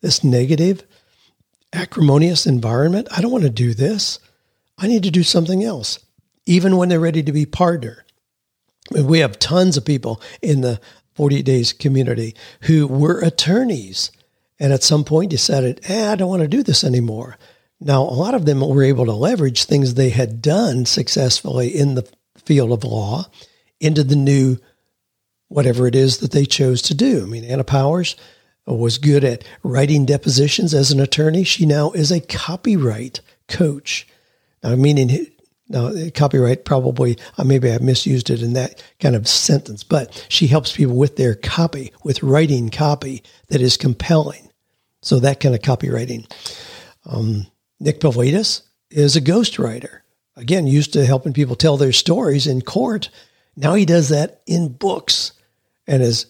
This 0.00 0.22
negative, 0.22 0.84
acrimonious 1.72 2.46
environment. 2.46 3.08
I 3.10 3.20
don't 3.20 3.32
want 3.32 3.44
to 3.44 3.50
do 3.50 3.74
this. 3.74 4.20
I 4.78 4.86
need 4.86 5.02
to 5.02 5.10
do 5.10 5.24
something 5.24 5.64
else, 5.64 5.98
even 6.46 6.76
when 6.76 6.88
they're 6.88 7.00
ready 7.00 7.24
to 7.24 7.32
be 7.32 7.46
partner. 7.46 8.04
We 8.90 9.18
have 9.18 9.38
tons 9.38 9.76
of 9.76 9.84
people 9.84 10.22
in 10.40 10.60
the 10.60 10.80
48 11.18 11.44
Days 11.44 11.72
community 11.72 12.36
who 12.62 12.86
were 12.86 13.18
attorneys 13.20 14.12
and 14.60 14.72
at 14.72 14.84
some 14.84 15.02
point 15.02 15.32
decided, 15.32 15.80
eh, 15.88 16.12
I 16.12 16.14
don't 16.14 16.28
want 16.28 16.42
to 16.42 16.48
do 16.48 16.62
this 16.62 16.84
anymore. 16.84 17.36
Now, 17.80 18.02
a 18.02 18.14
lot 18.14 18.34
of 18.34 18.44
them 18.44 18.60
were 18.60 18.84
able 18.84 19.04
to 19.04 19.12
leverage 19.12 19.64
things 19.64 19.94
they 19.94 20.10
had 20.10 20.40
done 20.40 20.86
successfully 20.86 21.76
in 21.76 21.96
the 21.96 22.08
field 22.36 22.70
of 22.70 22.84
law 22.84 23.26
into 23.80 24.04
the 24.04 24.14
new 24.14 24.58
whatever 25.48 25.88
it 25.88 25.96
is 25.96 26.18
that 26.18 26.30
they 26.30 26.44
chose 26.44 26.82
to 26.82 26.94
do. 26.94 27.24
I 27.24 27.26
mean, 27.26 27.42
Anna 27.42 27.64
Powers 27.64 28.14
was 28.64 28.98
good 28.98 29.24
at 29.24 29.42
writing 29.64 30.06
depositions 30.06 30.72
as 30.72 30.92
an 30.92 31.00
attorney. 31.00 31.42
She 31.42 31.66
now 31.66 31.90
is 31.90 32.12
a 32.12 32.20
copyright 32.20 33.22
coach. 33.48 34.06
Now, 34.62 34.76
meaning, 34.76 35.26
now 35.68 35.92
copyright 36.14 36.64
probably, 36.64 37.18
uh, 37.36 37.44
maybe 37.44 37.70
I 37.70 37.78
misused 37.78 38.30
it 38.30 38.42
in 38.42 38.54
that 38.54 38.82
kind 39.00 39.14
of 39.14 39.28
sentence, 39.28 39.84
but 39.84 40.26
she 40.28 40.46
helps 40.46 40.74
people 40.74 40.96
with 40.96 41.16
their 41.16 41.34
copy, 41.34 41.92
with 42.04 42.22
writing 42.22 42.70
copy 42.70 43.22
that 43.48 43.60
is 43.60 43.76
compelling. 43.76 44.50
So 45.02 45.20
that 45.20 45.40
kind 45.40 45.54
of 45.54 45.60
copywriting. 45.60 46.30
Um, 47.06 47.46
Nick 47.80 48.00
Politis 48.00 48.62
is 48.90 49.16
a 49.16 49.20
ghostwriter. 49.20 50.00
Again, 50.36 50.66
used 50.66 50.92
to 50.94 51.04
helping 51.04 51.32
people 51.32 51.56
tell 51.56 51.76
their 51.76 51.92
stories 51.92 52.46
in 52.46 52.62
court. 52.62 53.10
Now 53.56 53.74
he 53.74 53.84
does 53.84 54.08
that 54.08 54.40
in 54.46 54.68
books 54.68 55.32
and 55.86 56.02
is 56.02 56.26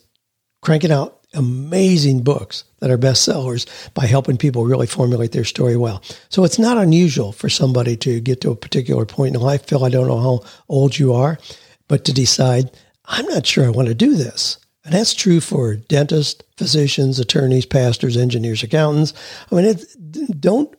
cranking 0.63 0.93
out 0.93 1.18
amazing 1.35 2.23
books 2.23 2.65
that 2.81 2.91
are 2.91 2.99
bestsellers 2.99 3.67
by 3.95 4.07
helping 4.07 4.37
people 4.37 4.65
really 4.65 4.87
formulate 4.87 5.33
their 5.33 5.45
story 5.45 5.77
well. 5.77 6.03
So 6.29 6.45
it's 6.45 6.59
not 6.59 6.79
unusual 6.79 7.33
for 7.33 7.49
somebody 7.49 7.97
to 7.99 8.21
get 8.21 8.41
to 8.43 8.51
a 8.51 8.57
particular 8.57 9.05
point 9.05 9.35
in 9.35 9.41
life. 9.41 9.67
Phil, 9.67 9.85
I 9.85 9.91
don't 9.91 10.09
know 10.09 10.21
how 10.21 10.41
old 10.69 10.99
you 10.99 11.13
are, 11.13 11.39
but 11.87 12.05
to 12.07 12.13
decide, 12.13 12.71
I'm 13.05 13.27
not 13.27 13.47
sure 13.47 13.67
I 13.67 13.71
want 13.71 13.89
to 13.89 13.95
do 13.95 14.15
this. 14.15 14.59
And 14.85 14.95
that's 14.95 15.15
true 15.15 15.41
for 15.41 15.77
dentists, 15.77 16.43
physicians, 16.57 17.19
attorneys, 17.19 17.67
pastors, 17.67 18.17
engineers, 18.17 18.63
accountants. 18.63 19.13
I 19.53 19.55
mean, 19.55 19.77
don't 20.41 20.75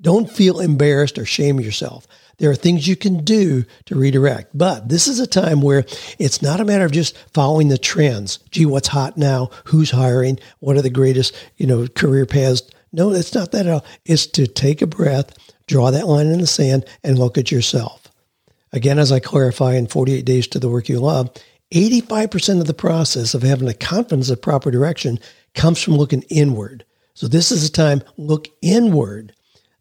don't 0.00 0.30
feel 0.30 0.60
embarrassed 0.60 1.18
or 1.18 1.24
shame 1.24 1.58
yourself. 1.58 2.06
There 2.38 2.50
are 2.50 2.54
things 2.54 2.86
you 2.86 2.96
can 2.96 3.24
do 3.24 3.64
to 3.86 3.94
redirect. 3.94 4.56
But 4.56 4.88
this 4.88 5.08
is 5.08 5.20
a 5.20 5.26
time 5.26 5.62
where 5.62 5.84
it's 6.18 6.42
not 6.42 6.60
a 6.60 6.64
matter 6.64 6.84
of 6.84 6.92
just 6.92 7.16
following 7.32 7.68
the 7.68 7.78
trends. 7.78 8.38
Gee, 8.50 8.66
what's 8.66 8.88
hot 8.88 9.16
now? 9.16 9.50
Who's 9.64 9.90
hiring? 9.90 10.38
What 10.60 10.76
are 10.76 10.82
the 10.82 10.90
greatest, 10.90 11.34
you 11.56 11.66
know, 11.66 11.86
career 11.88 12.26
paths? 12.26 12.62
No, 12.92 13.12
it's 13.12 13.34
not 13.34 13.52
that 13.52 13.66
at 13.66 13.72
all. 13.72 13.84
It's 14.04 14.26
to 14.28 14.46
take 14.46 14.82
a 14.82 14.86
breath, 14.86 15.36
draw 15.66 15.90
that 15.90 16.06
line 16.06 16.26
in 16.26 16.40
the 16.40 16.46
sand, 16.46 16.84
and 17.02 17.18
look 17.18 17.38
at 17.38 17.50
yourself. 17.50 18.08
Again, 18.72 18.98
as 18.98 19.12
I 19.12 19.20
clarify 19.20 19.74
in 19.74 19.86
48 19.86 20.24
Days 20.24 20.46
to 20.48 20.58
the 20.58 20.68
Work 20.68 20.88
You 20.88 21.00
Love, 21.00 21.30
85% 21.72 22.60
of 22.60 22.66
the 22.66 22.74
process 22.74 23.34
of 23.34 23.42
having 23.42 23.68
a 23.68 23.74
confidence 23.74 24.30
of 24.30 24.42
proper 24.42 24.70
direction 24.70 25.18
comes 25.54 25.82
from 25.82 25.96
looking 25.96 26.22
inward. 26.28 26.84
So 27.14 27.26
this 27.26 27.50
is 27.50 27.66
a 27.66 27.72
time, 27.72 28.02
look 28.16 28.48
inward 28.62 29.32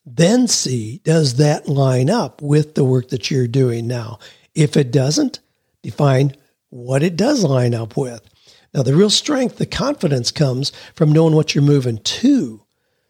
then 0.05 0.47
see 0.47 0.99
does 1.03 1.35
that 1.35 1.67
line 1.67 2.09
up 2.09 2.41
with 2.41 2.75
the 2.75 2.83
work 2.83 3.09
that 3.09 3.31
you're 3.31 3.47
doing 3.47 3.87
now? 3.87 4.19
If 4.53 4.77
it 4.77 4.91
doesn't, 4.91 5.39
define 5.81 6.35
what 6.69 7.03
it 7.03 7.15
does 7.15 7.43
line 7.43 7.73
up 7.73 7.97
with. 7.97 8.21
Now, 8.73 8.83
the 8.83 8.95
real 8.95 9.09
strength, 9.09 9.57
the 9.57 9.65
confidence 9.65 10.31
comes 10.31 10.71
from 10.93 11.13
knowing 11.13 11.33
what 11.33 11.55
you're 11.55 11.63
moving 11.63 11.97
to. 11.97 12.61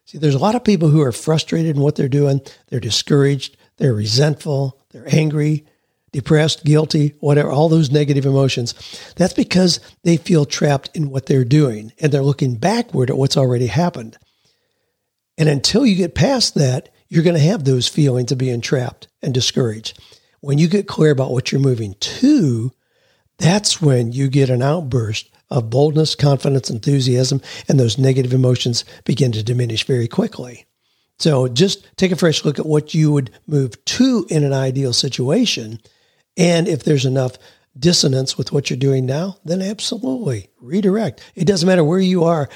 See, 0.05 0.19
there's 0.19 0.35
a 0.35 0.39
lot 0.39 0.53
of 0.53 0.63
people 0.63 0.89
who 0.89 1.01
are 1.01 1.11
frustrated 1.11 1.75
in 1.75 1.81
what 1.81 1.95
they're 1.95 2.07
doing. 2.07 2.41
They're 2.67 2.79
discouraged. 2.79 3.57
They're 3.77 3.93
resentful. 3.93 4.79
They're 4.91 5.07
angry, 5.13 5.65
depressed, 6.11 6.63
guilty, 6.63 7.15
whatever, 7.19 7.49
all 7.49 7.67
those 7.67 7.91
negative 7.91 8.25
emotions. 8.25 8.75
That's 9.15 9.33
because 9.33 9.79
they 10.03 10.17
feel 10.17 10.45
trapped 10.45 10.95
in 10.95 11.09
what 11.09 11.25
they're 11.25 11.43
doing 11.43 11.91
and 11.99 12.11
they're 12.11 12.23
looking 12.23 12.55
backward 12.55 13.09
at 13.09 13.17
what's 13.17 13.35
already 13.35 13.67
happened. 13.67 14.17
And 15.37 15.49
until 15.49 15.85
you 15.85 15.95
get 15.95 16.15
past 16.15 16.55
that, 16.55 16.89
you're 17.07 17.23
going 17.23 17.35
to 17.35 17.41
have 17.41 17.63
those 17.63 17.87
feelings 17.87 18.31
of 18.31 18.37
being 18.37 18.61
trapped 18.61 19.07
and 19.21 19.33
discouraged. 19.33 19.99
When 20.41 20.57
you 20.57 20.67
get 20.67 20.87
clear 20.87 21.11
about 21.11 21.31
what 21.31 21.51
you're 21.51 21.61
moving 21.61 21.95
to, 21.99 22.71
that's 23.37 23.81
when 23.81 24.11
you 24.11 24.27
get 24.27 24.49
an 24.49 24.61
outburst 24.61 25.29
of 25.49 25.69
boldness, 25.69 26.15
confidence, 26.15 26.69
enthusiasm, 26.69 27.41
and 27.67 27.79
those 27.79 27.97
negative 27.97 28.33
emotions 28.33 28.85
begin 29.03 29.31
to 29.33 29.43
diminish 29.43 29.85
very 29.85 30.07
quickly. 30.07 30.65
So 31.19 31.47
just 31.47 31.85
take 31.97 32.11
a 32.11 32.15
fresh 32.15 32.43
look 32.43 32.59
at 32.59 32.65
what 32.65 32.93
you 32.93 33.11
would 33.11 33.31
move 33.47 33.83
to 33.85 34.25
in 34.29 34.43
an 34.43 34.53
ideal 34.53 34.93
situation. 34.93 35.79
And 36.37 36.67
if 36.67 36.83
there's 36.83 37.05
enough 37.05 37.37
dissonance 37.77 38.37
with 38.37 38.51
what 38.51 38.69
you're 38.69 38.77
doing 38.77 39.05
now, 39.05 39.37
then 39.45 39.61
absolutely 39.61 40.49
redirect. 40.59 41.21
It 41.35 41.45
doesn't 41.45 41.67
matter 41.67 41.83
where 41.83 41.99
you 41.99 42.23
are. 42.23 42.49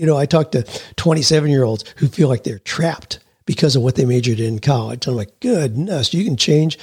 You 0.00 0.06
know, 0.06 0.16
I 0.16 0.24
talk 0.24 0.52
to 0.52 0.62
27 0.96 1.50
year 1.50 1.62
olds 1.62 1.84
who 1.96 2.08
feel 2.08 2.28
like 2.28 2.42
they're 2.42 2.58
trapped 2.58 3.18
because 3.44 3.76
of 3.76 3.82
what 3.82 3.96
they 3.96 4.06
majored 4.06 4.40
in 4.40 4.58
college. 4.58 5.06
I'm 5.06 5.14
like, 5.14 5.40
goodness, 5.40 6.14
you 6.14 6.24
can 6.24 6.38
change 6.38 6.78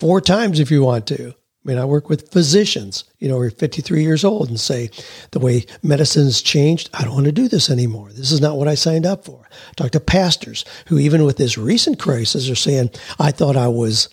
four 0.00 0.20
times 0.20 0.58
if 0.58 0.68
you 0.68 0.82
want 0.82 1.06
to. 1.06 1.28
I 1.28 1.34
mean, 1.62 1.78
I 1.78 1.84
work 1.84 2.08
with 2.08 2.32
physicians, 2.32 3.04
you 3.20 3.28
know, 3.28 3.36
who 3.36 3.42
are 3.42 3.50
53 3.50 4.02
years 4.02 4.24
old 4.24 4.48
and 4.48 4.58
say, 4.58 4.90
the 5.30 5.38
way 5.38 5.66
medicine's 5.84 6.42
changed, 6.42 6.90
I 6.94 7.04
don't 7.04 7.14
want 7.14 7.26
to 7.26 7.32
do 7.32 7.46
this 7.46 7.70
anymore. 7.70 8.10
This 8.10 8.32
is 8.32 8.40
not 8.40 8.56
what 8.56 8.66
I 8.66 8.74
signed 8.74 9.06
up 9.06 9.24
for. 9.24 9.48
I 9.52 9.74
talk 9.76 9.92
to 9.92 10.00
pastors 10.00 10.64
who, 10.86 10.98
even 10.98 11.24
with 11.24 11.36
this 11.36 11.56
recent 11.56 12.00
crisis, 12.00 12.50
are 12.50 12.56
saying, 12.56 12.90
I 13.20 13.30
thought 13.30 13.56
I 13.56 13.68
was 13.68 14.08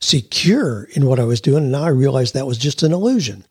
secure 0.00 0.88
in 0.94 1.06
what 1.06 1.20
I 1.20 1.24
was 1.24 1.40
doing. 1.40 1.64
And 1.64 1.72
now 1.72 1.84
I 1.84 1.90
realize 1.90 2.32
that 2.32 2.48
was 2.48 2.58
just 2.58 2.82
an 2.82 2.92
illusion. 2.92 3.44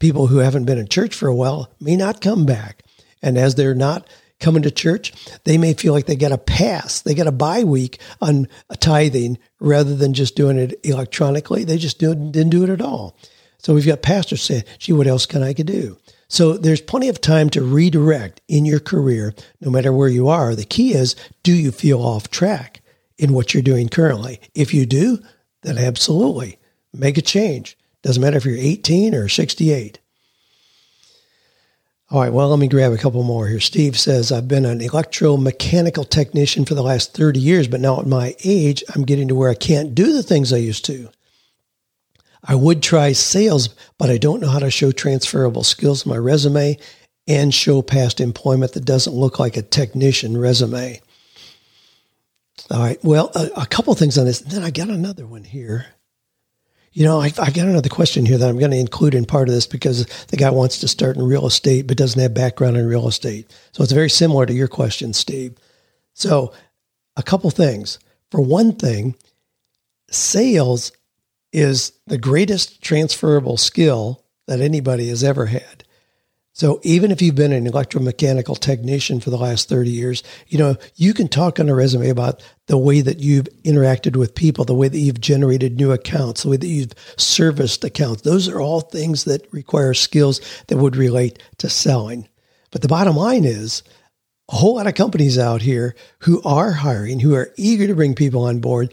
People 0.00 0.26
who 0.26 0.38
haven't 0.38 0.64
been 0.64 0.78
in 0.78 0.88
church 0.88 1.14
for 1.14 1.28
a 1.28 1.34
while 1.34 1.72
may 1.80 1.94
not 1.94 2.20
come 2.20 2.44
back. 2.44 2.82
And 3.22 3.38
as 3.38 3.54
they're 3.54 3.74
not 3.74 4.06
coming 4.40 4.62
to 4.62 4.70
church, 4.70 5.12
they 5.44 5.56
may 5.56 5.72
feel 5.72 5.92
like 5.92 6.06
they 6.06 6.16
got 6.16 6.32
a 6.32 6.38
pass. 6.38 7.00
They 7.00 7.14
got 7.14 7.28
a 7.28 7.32
bye 7.32 7.62
week 7.64 8.00
on 8.20 8.48
tithing 8.80 9.38
rather 9.60 9.94
than 9.94 10.14
just 10.14 10.34
doing 10.34 10.58
it 10.58 10.78
electronically. 10.84 11.64
They 11.64 11.78
just 11.78 11.98
didn't 11.98 12.50
do 12.50 12.64
it 12.64 12.70
at 12.70 12.80
all. 12.80 13.16
So 13.58 13.74
we've 13.74 13.86
got 13.86 14.02
pastors 14.02 14.42
saying, 14.42 14.64
gee, 14.78 14.92
what 14.92 15.06
else 15.06 15.24
can 15.24 15.42
I 15.42 15.52
do? 15.52 15.96
So 16.26 16.54
there's 16.54 16.80
plenty 16.80 17.08
of 17.08 17.20
time 17.20 17.50
to 17.50 17.62
redirect 17.62 18.40
in 18.48 18.64
your 18.64 18.80
career, 18.80 19.34
no 19.60 19.70
matter 19.70 19.92
where 19.92 20.08
you 20.08 20.28
are. 20.28 20.56
The 20.56 20.64
key 20.64 20.94
is, 20.94 21.14
do 21.44 21.52
you 21.52 21.70
feel 21.70 22.02
off 22.02 22.28
track 22.28 22.80
in 23.18 23.34
what 23.34 23.54
you're 23.54 23.62
doing 23.62 23.88
currently? 23.88 24.40
If 24.54 24.74
you 24.74 24.84
do, 24.86 25.20
then 25.62 25.78
absolutely 25.78 26.58
make 26.92 27.16
a 27.18 27.22
change. 27.22 27.78
Doesn't 28.02 28.20
matter 28.20 28.38
if 28.38 28.44
you're 28.44 28.56
18 28.56 29.14
or 29.14 29.28
68. 29.28 30.00
All 32.12 32.20
right, 32.20 32.30
well, 32.30 32.50
let 32.50 32.58
me 32.58 32.68
grab 32.68 32.92
a 32.92 32.98
couple 32.98 33.22
more 33.22 33.48
here. 33.48 33.58
Steve 33.58 33.98
says, 33.98 34.30
I've 34.30 34.46
been 34.46 34.66
an 34.66 34.80
electromechanical 34.80 36.10
technician 36.10 36.66
for 36.66 36.74
the 36.74 36.82
last 36.82 37.14
30 37.14 37.40
years, 37.40 37.68
but 37.68 37.80
now 37.80 37.98
at 38.00 38.06
my 38.06 38.36
age, 38.44 38.84
I'm 38.94 39.04
getting 39.06 39.28
to 39.28 39.34
where 39.34 39.48
I 39.48 39.54
can't 39.54 39.94
do 39.94 40.12
the 40.12 40.22
things 40.22 40.52
I 40.52 40.58
used 40.58 40.84
to. 40.84 41.08
I 42.44 42.54
would 42.54 42.82
try 42.82 43.12
sales, 43.12 43.70
but 43.96 44.10
I 44.10 44.18
don't 44.18 44.40
know 44.40 44.50
how 44.50 44.58
to 44.58 44.70
show 44.70 44.92
transferable 44.92 45.64
skills 45.64 46.04
in 46.04 46.10
my 46.10 46.18
resume 46.18 46.76
and 47.26 47.54
show 47.54 47.80
past 47.80 48.20
employment 48.20 48.72
that 48.72 48.84
doesn't 48.84 49.14
look 49.14 49.38
like 49.38 49.56
a 49.56 49.62
technician 49.62 50.36
resume. 50.36 51.00
All 52.70 52.80
right, 52.80 53.02
well, 53.02 53.32
a, 53.34 53.62
a 53.62 53.66
couple 53.66 53.94
things 53.94 54.18
on 54.18 54.26
this. 54.26 54.40
Then 54.40 54.62
I 54.62 54.70
got 54.70 54.90
another 54.90 55.26
one 55.26 55.44
here. 55.44 55.86
You 56.92 57.04
know, 57.04 57.20
I, 57.20 57.26
I 57.26 57.50
got 57.50 57.68
another 57.68 57.88
question 57.88 58.26
here 58.26 58.36
that 58.36 58.48
I'm 58.48 58.58
going 58.58 58.70
to 58.70 58.76
include 58.76 59.14
in 59.14 59.24
part 59.24 59.48
of 59.48 59.54
this 59.54 59.66
because 59.66 60.06
the 60.26 60.36
guy 60.36 60.50
wants 60.50 60.78
to 60.80 60.88
start 60.88 61.16
in 61.16 61.22
real 61.22 61.46
estate 61.46 61.86
but 61.86 61.96
doesn't 61.96 62.20
have 62.20 62.34
background 62.34 62.76
in 62.76 62.86
real 62.86 63.08
estate. 63.08 63.50
So 63.72 63.82
it's 63.82 63.92
very 63.92 64.10
similar 64.10 64.44
to 64.44 64.52
your 64.52 64.68
question, 64.68 65.12
Steve. 65.12 65.56
So, 66.14 66.52
a 67.16 67.22
couple 67.22 67.50
things. 67.50 67.98
For 68.30 68.40
one 68.40 68.72
thing, 68.72 69.16
sales 70.10 70.92
is 71.52 71.92
the 72.06 72.18
greatest 72.18 72.82
transferable 72.82 73.56
skill 73.56 74.24
that 74.46 74.60
anybody 74.60 75.08
has 75.08 75.22
ever 75.22 75.46
had. 75.46 75.84
So 76.54 76.80
even 76.82 77.10
if 77.10 77.22
you've 77.22 77.34
been 77.34 77.52
an 77.52 77.66
electromechanical 77.66 78.58
technician 78.58 79.20
for 79.20 79.30
the 79.30 79.38
last 79.38 79.70
30 79.70 79.90
years, 79.90 80.22
you 80.48 80.58
know, 80.58 80.76
you 80.96 81.14
can 81.14 81.28
talk 81.28 81.58
on 81.58 81.70
a 81.70 81.74
resume 81.74 82.10
about 82.10 82.42
the 82.66 82.76
way 82.76 83.00
that 83.00 83.20
you've 83.20 83.48
interacted 83.64 84.16
with 84.16 84.34
people, 84.34 84.66
the 84.66 84.74
way 84.74 84.88
that 84.88 84.98
you've 84.98 85.20
generated 85.20 85.76
new 85.76 85.92
accounts, 85.92 86.42
the 86.42 86.50
way 86.50 86.58
that 86.58 86.66
you've 86.66 86.94
serviced 87.16 87.84
accounts. 87.84 88.22
Those 88.22 88.48
are 88.48 88.60
all 88.60 88.82
things 88.82 89.24
that 89.24 89.50
require 89.50 89.94
skills 89.94 90.42
that 90.66 90.76
would 90.76 90.94
relate 90.94 91.42
to 91.58 91.70
selling. 91.70 92.28
But 92.70 92.82
the 92.82 92.88
bottom 92.88 93.16
line 93.16 93.46
is 93.46 93.82
a 94.50 94.56
whole 94.56 94.74
lot 94.76 94.86
of 94.86 94.94
companies 94.94 95.38
out 95.38 95.62
here 95.62 95.94
who 96.20 96.42
are 96.42 96.72
hiring, 96.72 97.20
who 97.20 97.34
are 97.34 97.54
eager 97.56 97.86
to 97.86 97.94
bring 97.94 98.14
people 98.14 98.44
on 98.44 98.60
board, 98.60 98.92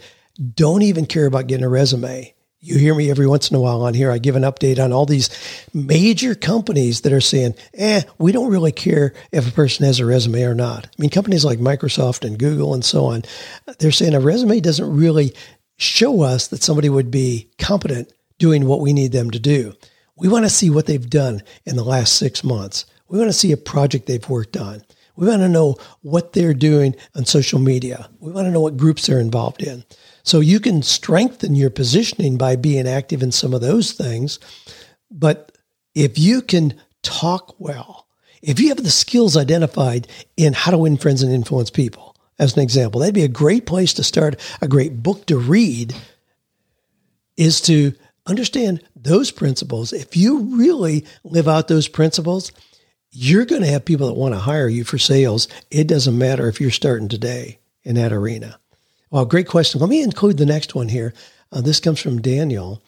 don't 0.54 0.84
even 0.84 1.06
care 1.06 1.26
about 1.26 1.48
getting 1.48 1.66
a 1.66 1.70
resume 1.70 2.34
you 2.62 2.78
hear 2.78 2.94
me 2.94 3.10
every 3.10 3.28
once 3.28 3.50
in 3.50 3.56
a 3.56 3.62
while 3.62 3.84
on 3.84 3.94
here. 3.94 4.12
I 4.12 4.18
give 4.18 4.36
an 4.36 4.44
update 4.44 4.84
on 4.84 4.92
all 4.92 5.06
these 5.06 5.30
major 5.74 6.36
companies 6.36 7.02
that 7.02 7.14
are 7.14 7.22
saying, 7.22 7.56
eh, 7.74 8.02
we 8.18 8.32
don't 8.32 8.52
really 8.52 8.74
care 8.74 9.14
if 9.32 9.48
a 9.48 9.52
person 9.52 9.86
has 9.86 10.00
a 10.00 10.06
resume 10.06 10.44
or 10.44 10.56
not. 10.56 10.86
I 10.86 11.02
mean, 11.02 11.10
companies 11.10 11.46
like 11.46 11.60
Microsoft 11.60 12.26
and 12.26 12.38
Google 12.38 12.74
and 12.74 12.84
so 12.84 13.06
on, 13.06 13.24
they're 13.80 13.92
saying 13.92 14.14
a 14.14 14.20
resume 14.20 14.60
doesn't 14.60 14.96
really 14.96 15.34
show 15.78 16.22
us 16.22 16.48
that 16.48 16.62
somebody 16.62 16.90
would 16.90 17.10
be 17.10 17.50
competent 17.58 18.12
doing 18.38 18.66
what 18.66 18.82
we 18.82 18.92
need 18.92 19.14
them 19.14 19.32
to 19.32 19.40
do. 19.40 19.74
We 20.18 20.28
want 20.28 20.44
to 20.44 20.50
see 20.50 20.70
what 20.70 20.86
they've 20.86 21.10
done 21.10 21.42
in 21.66 21.78
the 21.78 21.84
last 21.84 22.18
six 22.18 22.44
months. 22.44 22.86
We 23.08 23.18
want 23.18 23.30
to 23.30 23.38
see 23.38 23.54
a 23.54 23.58
project 23.58 24.06
they've 24.06 24.30
worked 24.30 24.58
on. 24.58 24.84
We 25.16 25.28
want 25.28 25.42
to 25.42 25.50
know 25.50 25.78
what 26.02 26.34
they're 26.34 26.54
doing 26.54 26.96
on 27.16 27.26
social 27.26 27.60
media. 27.60 28.10
We 28.20 28.32
want 28.32 28.48
to 28.48 28.52
know 28.52 28.62
what 28.62 28.78
groups 28.78 29.08
they're 29.08 29.20
involved 29.20 29.62
in. 29.62 29.84
So 30.24 30.40
you 30.40 30.60
can 30.60 30.82
strengthen 30.82 31.56
your 31.56 31.70
positioning 31.70 32.38
by 32.38 32.56
being 32.56 32.88
active 32.88 33.24
in 33.24 33.32
some 33.32 33.54
of 33.54 33.62
those 33.62 33.92
things. 33.92 34.40
But 35.10 35.58
if 35.96 36.18
you 36.20 36.42
can 36.42 36.80
talk 37.02 37.60
well, 37.60 38.08
if 38.42 38.60
you 38.60 38.70
have 38.70 38.84
the 38.84 38.90
skills 38.90 39.36
identified 39.36 40.08
in 40.38 40.54
how 40.54 40.72
to 40.72 40.78
win 40.78 40.98
friends 40.98 41.24
and 41.24 41.34
influence 41.34 41.70
people, 41.70 42.16
as 42.38 42.56
an 42.56 42.64
example, 42.64 43.02
that'd 43.02 43.16
be 43.16 43.24
a 43.24 43.28
great 43.28 43.66
place 43.66 43.94
to 43.94 44.04
start, 44.04 44.40
a 44.62 44.68
great 44.68 45.04
book 45.04 45.26
to 45.26 45.38
read 45.38 45.94
is 47.36 47.60
to 47.62 47.94
understand 48.26 48.82
those 48.96 49.32
principles. 49.32 49.92
If 49.92 50.16
you 50.16 50.58
really 50.58 51.06
live 51.24 51.48
out 51.48 51.68
those 51.68 51.88
principles, 51.88 52.52
you're 53.12 53.46
going 53.46 53.62
to 53.62 53.68
have 53.68 53.86
people 53.86 54.08
that 54.08 54.14
want 54.14 54.36
to 54.36 54.40
hire 54.40 54.68
you 54.68 54.84
for 54.84 54.98
sales. 54.98 55.48
It 55.72 55.88
doesn't 55.88 56.18
matter 56.18 56.48
if 56.48 56.62
you're 56.62 56.72
starting 56.72 57.10
today 57.10 57.60
in 57.84 57.96
that 57.96 58.14
arena. 58.14 58.60
Well, 59.12 59.26
great 59.26 59.48
question. 59.48 59.82
Let 59.82 59.90
me 59.90 60.04
include 60.04 60.38
the 60.38 60.46
next 60.46 60.76
one 60.76 60.90
here. 60.90 61.14
Uh, 61.52 61.62
this 61.62 61.80
comes 61.80 62.00
from 62.00 62.22
Daniel, 62.22 62.84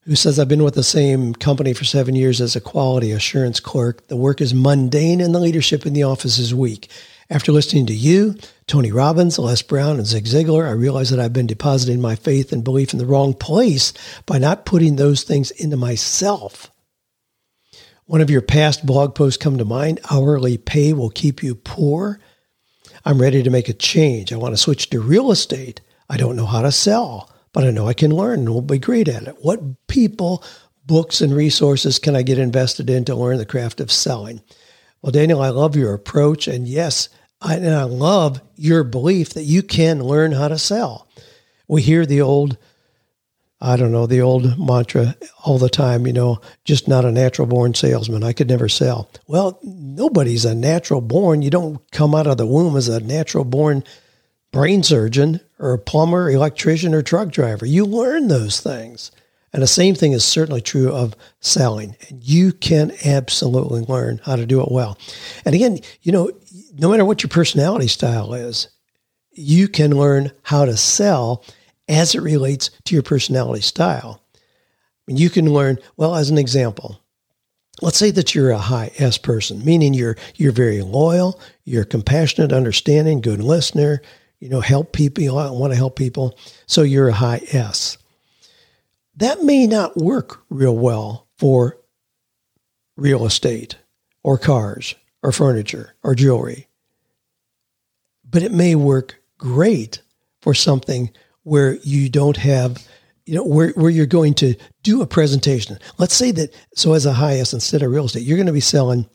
who 0.00 0.16
says, 0.16 0.38
I've 0.38 0.48
been 0.48 0.64
with 0.64 0.74
the 0.74 0.82
same 0.82 1.32
company 1.32 1.72
for 1.74 1.84
seven 1.84 2.16
years 2.16 2.40
as 2.40 2.56
a 2.56 2.60
quality 2.60 3.12
assurance 3.12 3.60
clerk. 3.60 4.08
The 4.08 4.16
work 4.16 4.40
is 4.40 4.52
mundane 4.52 5.20
and 5.20 5.32
the 5.32 5.38
leadership 5.38 5.86
in 5.86 5.92
the 5.92 6.02
office 6.02 6.38
is 6.38 6.54
weak. 6.54 6.90
After 7.28 7.52
listening 7.52 7.86
to 7.86 7.94
you, 7.94 8.34
Tony 8.66 8.90
Robbins, 8.90 9.38
Les 9.38 9.62
Brown, 9.62 9.98
and 9.98 10.06
Zig 10.06 10.24
Ziglar, 10.24 10.66
I 10.66 10.72
realize 10.72 11.10
that 11.10 11.20
I've 11.20 11.32
been 11.32 11.46
depositing 11.46 12.00
my 12.00 12.16
faith 12.16 12.50
and 12.50 12.64
belief 12.64 12.92
in 12.92 12.98
the 12.98 13.06
wrong 13.06 13.34
place 13.34 13.92
by 14.26 14.38
not 14.38 14.66
putting 14.66 14.96
those 14.96 15.22
things 15.22 15.52
into 15.52 15.76
myself. 15.76 16.72
One 18.06 18.20
of 18.20 18.30
your 18.30 18.42
past 18.42 18.84
blog 18.84 19.14
posts 19.14 19.40
come 19.40 19.58
to 19.58 19.64
mind. 19.64 20.00
Hourly 20.10 20.58
pay 20.58 20.92
will 20.92 21.10
keep 21.10 21.44
you 21.44 21.54
poor. 21.54 22.18
I'm 23.04 23.20
ready 23.20 23.42
to 23.42 23.50
make 23.50 23.68
a 23.68 23.74
change. 23.74 24.32
I 24.32 24.36
want 24.36 24.52
to 24.54 24.60
switch 24.60 24.90
to 24.90 25.00
real 25.00 25.30
estate. 25.30 25.80
I 26.08 26.16
don't 26.16 26.36
know 26.36 26.46
how 26.46 26.62
to 26.62 26.72
sell, 26.72 27.30
but 27.52 27.64
I 27.64 27.70
know 27.70 27.88
I 27.88 27.94
can 27.94 28.14
learn 28.14 28.40
and 28.40 28.48
will 28.50 28.62
be 28.62 28.78
great 28.78 29.08
at 29.08 29.26
it. 29.26 29.36
What 29.40 29.86
people, 29.86 30.44
books, 30.86 31.20
and 31.20 31.34
resources 31.34 31.98
can 31.98 32.14
I 32.14 32.22
get 32.22 32.38
invested 32.38 32.90
in 32.90 33.04
to 33.06 33.14
learn 33.14 33.38
the 33.38 33.46
craft 33.46 33.80
of 33.80 33.90
selling? 33.92 34.42
Well, 35.02 35.12
Daniel, 35.12 35.40
I 35.40 35.48
love 35.48 35.76
your 35.76 35.94
approach. 35.94 36.46
And 36.46 36.68
yes, 36.68 37.08
I, 37.40 37.56
and 37.56 37.74
I 37.74 37.84
love 37.84 38.42
your 38.56 38.84
belief 38.84 39.30
that 39.30 39.44
you 39.44 39.62
can 39.62 40.02
learn 40.02 40.32
how 40.32 40.48
to 40.48 40.58
sell. 40.58 41.08
We 41.66 41.82
hear 41.82 42.04
the 42.04 42.20
old 42.20 42.58
I 43.62 43.76
don't 43.76 43.92
know, 43.92 44.06
the 44.06 44.22
old 44.22 44.58
mantra 44.58 45.16
all 45.44 45.58
the 45.58 45.68
time, 45.68 46.06
you 46.06 46.14
know, 46.14 46.40
just 46.64 46.88
not 46.88 47.04
a 47.04 47.12
natural 47.12 47.46
born 47.46 47.74
salesman. 47.74 48.24
I 48.24 48.32
could 48.32 48.48
never 48.48 48.68
sell. 48.68 49.10
Well, 49.26 49.58
nobody's 49.62 50.46
a 50.46 50.54
natural 50.54 51.02
born. 51.02 51.42
You 51.42 51.50
don't 51.50 51.90
come 51.90 52.14
out 52.14 52.26
of 52.26 52.38
the 52.38 52.46
womb 52.46 52.76
as 52.76 52.88
a 52.88 53.00
natural 53.00 53.44
born 53.44 53.84
brain 54.50 54.82
surgeon 54.82 55.40
or 55.58 55.74
a 55.74 55.78
plumber, 55.78 56.30
electrician, 56.30 56.94
or 56.94 57.02
truck 57.02 57.30
driver. 57.30 57.66
You 57.66 57.84
learn 57.84 58.28
those 58.28 58.60
things. 58.60 59.10
And 59.52 59.62
the 59.62 59.66
same 59.66 59.94
thing 59.94 60.12
is 60.12 60.24
certainly 60.24 60.60
true 60.60 60.90
of 60.90 61.14
selling. 61.40 61.96
And 62.08 62.22
you 62.24 62.52
can 62.52 62.92
absolutely 63.04 63.82
learn 63.82 64.20
how 64.24 64.36
to 64.36 64.46
do 64.46 64.62
it 64.62 64.70
well. 64.70 64.96
And 65.44 65.54
again, 65.54 65.80
you 66.02 66.12
know, 66.12 66.30
no 66.78 66.88
matter 66.88 67.04
what 67.04 67.22
your 67.22 67.28
personality 67.28 67.88
style 67.88 68.32
is, 68.32 68.68
you 69.32 69.68
can 69.68 69.96
learn 69.96 70.32
how 70.42 70.64
to 70.64 70.76
sell 70.76 71.44
as 71.90 72.14
it 72.14 72.20
relates 72.20 72.70
to 72.84 72.94
your 72.94 73.02
personality 73.02 73.62
style. 73.62 74.22
Mean, 75.06 75.16
you 75.16 75.28
can 75.28 75.52
learn, 75.52 75.78
well, 75.96 76.14
as 76.14 76.30
an 76.30 76.38
example, 76.38 77.02
let's 77.82 77.98
say 77.98 78.12
that 78.12 78.34
you're 78.34 78.50
a 78.50 78.58
high 78.58 78.92
S 78.96 79.18
person, 79.18 79.64
meaning 79.64 79.92
you're 79.92 80.16
you're 80.36 80.52
very 80.52 80.82
loyal, 80.82 81.40
you're 81.64 81.84
compassionate, 81.84 82.52
understanding, 82.52 83.20
good 83.20 83.42
listener, 83.42 84.00
you 84.38 84.48
know, 84.48 84.60
help 84.60 84.92
people, 84.92 85.34
want 85.34 85.72
to 85.72 85.76
help 85.76 85.96
people. 85.96 86.38
So 86.66 86.82
you're 86.82 87.08
a 87.08 87.14
high 87.14 87.42
S. 87.50 87.98
That 89.16 89.42
may 89.42 89.66
not 89.66 89.96
work 89.96 90.44
real 90.48 90.76
well 90.76 91.26
for 91.38 91.76
real 92.96 93.26
estate 93.26 93.76
or 94.22 94.38
cars 94.38 94.94
or 95.22 95.32
furniture 95.32 95.96
or 96.02 96.14
jewelry. 96.14 96.68
But 98.24 98.44
it 98.44 98.52
may 98.52 98.76
work 98.76 99.20
great 99.38 100.02
for 100.40 100.54
something 100.54 101.10
where 101.42 101.74
you 101.82 102.08
don't 102.08 102.36
have 102.36 102.86
you 103.26 103.36
know, 103.36 103.44
where, 103.44 103.70
where 103.76 103.90
you're 103.90 104.06
going 104.06 104.34
to 104.34 104.56
do 104.82 105.02
a 105.02 105.06
presentation. 105.06 105.78
Let's 105.98 106.14
say 106.14 106.32
that, 106.32 106.52
so 106.74 106.94
as 106.94 107.06
a 107.06 107.12
high 107.12 107.36
S, 107.36 107.52
instead 107.52 107.80
of 107.80 107.92
real 107.92 108.06
estate, 108.06 108.24
you're 108.24 108.36
going 108.36 108.46
to 108.48 108.52
be 108.52 108.58
selling 108.58 109.08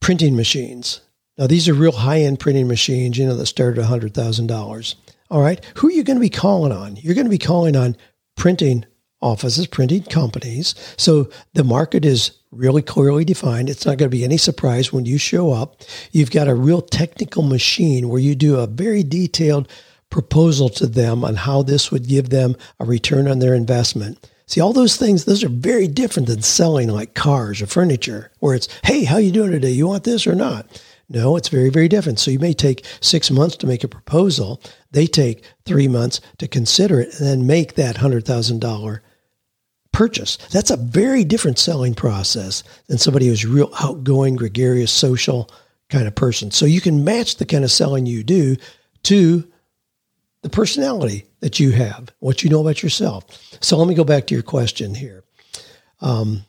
printing 0.00 0.36
machines. 0.36 1.00
Now, 1.36 1.48
these 1.48 1.68
are 1.68 1.74
real 1.74 1.90
high 1.90 2.20
end 2.20 2.38
printing 2.38 2.68
machines, 2.68 3.18
you 3.18 3.26
know, 3.26 3.34
that 3.34 3.46
start 3.46 3.78
at 3.78 3.84
$100,000. 3.84 4.94
All 5.30 5.40
right. 5.40 5.64
Who 5.76 5.88
are 5.88 5.92
you 5.92 6.04
going 6.04 6.18
to 6.18 6.20
be 6.20 6.28
calling 6.28 6.70
on? 6.70 6.96
You're 6.96 7.14
going 7.14 7.26
to 7.26 7.30
be 7.30 7.38
calling 7.38 7.74
on 7.74 7.96
printing 8.36 8.84
offices, 9.20 9.66
printing 9.66 10.04
companies. 10.04 10.74
So 10.96 11.30
the 11.54 11.64
market 11.64 12.04
is 12.04 12.30
really 12.52 12.82
clearly 12.82 13.24
defined. 13.24 13.70
It's 13.70 13.86
not 13.86 13.98
going 13.98 14.10
to 14.10 14.16
be 14.16 14.22
any 14.22 14.36
surprise 14.36 14.92
when 14.92 15.06
you 15.06 15.18
show 15.18 15.50
up. 15.50 15.80
You've 16.12 16.30
got 16.30 16.46
a 16.46 16.54
real 16.54 16.82
technical 16.82 17.42
machine 17.42 18.08
where 18.08 18.20
you 18.20 18.36
do 18.36 18.56
a 18.60 18.66
very 18.66 19.02
detailed 19.02 19.68
proposal 20.14 20.68
to 20.68 20.86
them 20.86 21.24
on 21.24 21.34
how 21.34 21.60
this 21.60 21.90
would 21.90 22.06
give 22.06 22.30
them 22.30 22.54
a 22.78 22.84
return 22.84 23.26
on 23.26 23.40
their 23.40 23.52
investment. 23.52 24.30
See, 24.46 24.60
all 24.60 24.72
those 24.72 24.96
things, 24.96 25.24
those 25.24 25.42
are 25.42 25.48
very 25.48 25.88
different 25.88 26.28
than 26.28 26.40
selling 26.40 26.88
like 26.88 27.14
cars 27.14 27.60
or 27.60 27.66
furniture, 27.66 28.30
where 28.38 28.54
it's, 28.54 28.68
hey, 28.84 29.02
how 29.02 29.16
you 29.16 29.32
doing 29.32 29.50
today? 29.50 29.72
You 29.72 29.88
want 29.88 30.04
this 30.04 30.24
or 30.24 30.36
not? 30.36 30.80
No, 31.08 31.34
it's 31.34 31.48
very, 31.48 31.68
very 31.68 31.88
different. 31.88 32.20
So 32.20 32.30
you 32.30 32.38
may 32.38 32.52
take 32.52 32.86
six 33.00 33.28
months 33.28 33.56
to 33.56 33.66
make 33.66 33.82
a 33.82 33.88
proposal. 33.88 34.62
They 34.92 35.08
take 35.08 35.42
three 35.66 35.88
months 35.88 36.20
to 36.38 36.46
consider 36.46 37.00
it 37.00 37.18
and 37.18 37.26
then 37.26 37.44
make 37.44 37.74
that 37.74 37.96
$100,000 37.96 39.00
purchase. 39.90 40.36
That's 40.52 40.70
a 40.70 40.76
very 40.76 41.24
different 41.24 41.58
selling 41.58 41.94
process 41.94 42.62
than 42.86 42.98
somebody 42.98 43.26
who's 43.26 43.44
real 43.44 43.72
outgoing, 43.80 44.36
gregarious, 44.36 44.92
social 44.92 45.50
kind 45.90 46.06
of 46.06 46.14
person. 46.14 46.52
So 46.52 46.66
you 46.66 46.80
can 46.80 47.02
match 47.02 47.38
the 47.38 47.46
kind 47.46 47.64
of 47.64 47.72
selling 47.72 48.06
you 48.06 48.22
do 48.22 48.56
to 49.02 49.50
the 50.44 50.50
personality 50.50 51.24
that 51.40 51.58
you 51.58 51.70
have, 51.72 52.10
what 52.20 52.44
you 52.44 52.50
know 52.50 52.60
about 52.60 52.82
yourself. 52.82 53.24
So 53.62 53.78
let 53.78 53.88
me 53.88 53.94
go 53.94 54.04
back 54.04 54.26
to 54.26 54.34
your 54.34 54.42
question 54.42 54.94
here. 54.94 55.24
Um, 56.02 56.44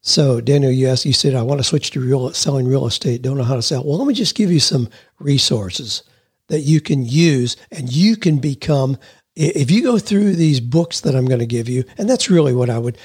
so 0.00 0.40
Daniel, 0.40 0.72
you 0.72 0.88
asked, 0.88 1.04
you 1.04 1.12
said, 1.12 1.34
I 1.34 1.42
want 1.42 1.60
to 1.60 1.64
switch 1.64 1.90
to 1.90 2.00
real 2.00 2.32
selling 2.32 2.66
real 2.66 2.86
estate. 2.86 3.20
Don't 3.20 3.36
know 3.36 3.44
how 3.44 3.56
to 3.56 3.62
sell. 3.62 3.84
Well, 3.84 3.98
let 3.98 4.08
me 4.08 4.14
just 4.14 4.34
give 4.34 4.50
you 4.50 4.60
some 4.60 4.88
resources 5.18 6.04
that 6.46 6.60
you 6.60 6.80
can 6.80 7.04
use 7.04 7.58
and 7.70 7.92
you 7.92 8.16
can 8.16 8.38
become 8.38 8.96
if 9.36 9.70
you 9.70 9.82
go 9.82 9.98
through 9.98 10.32
these 10.34 10.58
books 10.58 11.02
that 11.02 11.14
I'm 11.14 11.26
going 11.26 11.38
to 11.38 11.46
give 11.46 11.68
you, 11.68 11.84
and 11.96 12.08
that's 12.10 12.30
really 12.30 12.54
what 12.54 12.70
I 12.70 12.78
would, 12.78 12.96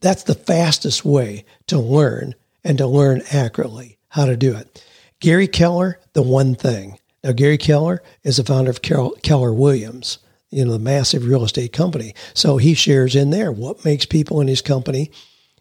that's 0.00 0.24
the 0.24 0.34
fastest 0.34 1.04
way 1.04 1.46
to 1.66 1.78
learn 1.78 2.34
and 2.62 2.78
to 2.78 2.86
learn 2.86 3.22
accurately 3.32 3.98
how 4.08 4.26
to 4.26 4.36
do 4.36 4.54
it. 4.54 4.84
Gary 5.20 5.48
Keller, 5.48 5.98
The 6.12 6.22
One 6.22 6.54
Thing. 6.54 6.98
Now, 7.22 7.32
Gary 7.32 7.58
Keller 7.58 8.02
is 8.22 8.38
the 8.38 8.44
founder 8.44 8.70
of 8.70 8.82
Keller 8.82 9.52
Williams, 9.52 10.18
you 10.50 10.64
know, 10.64 10.72
the 10.72 10.78
massive 10.78 11.26
real 11.26 11.44
estate 11.44 11.72
company. 11.72 12.14
So 12.34 12.56
he 12.56 12.74
shares 12.74 13.14
in 13.14 13.30
there 13.30 13.52
what 13.52 13.84
makes 13.84 14.06
people 14.06 14.40
in 14.40 14.48
his 14.48 14.62
company 14.62 15.10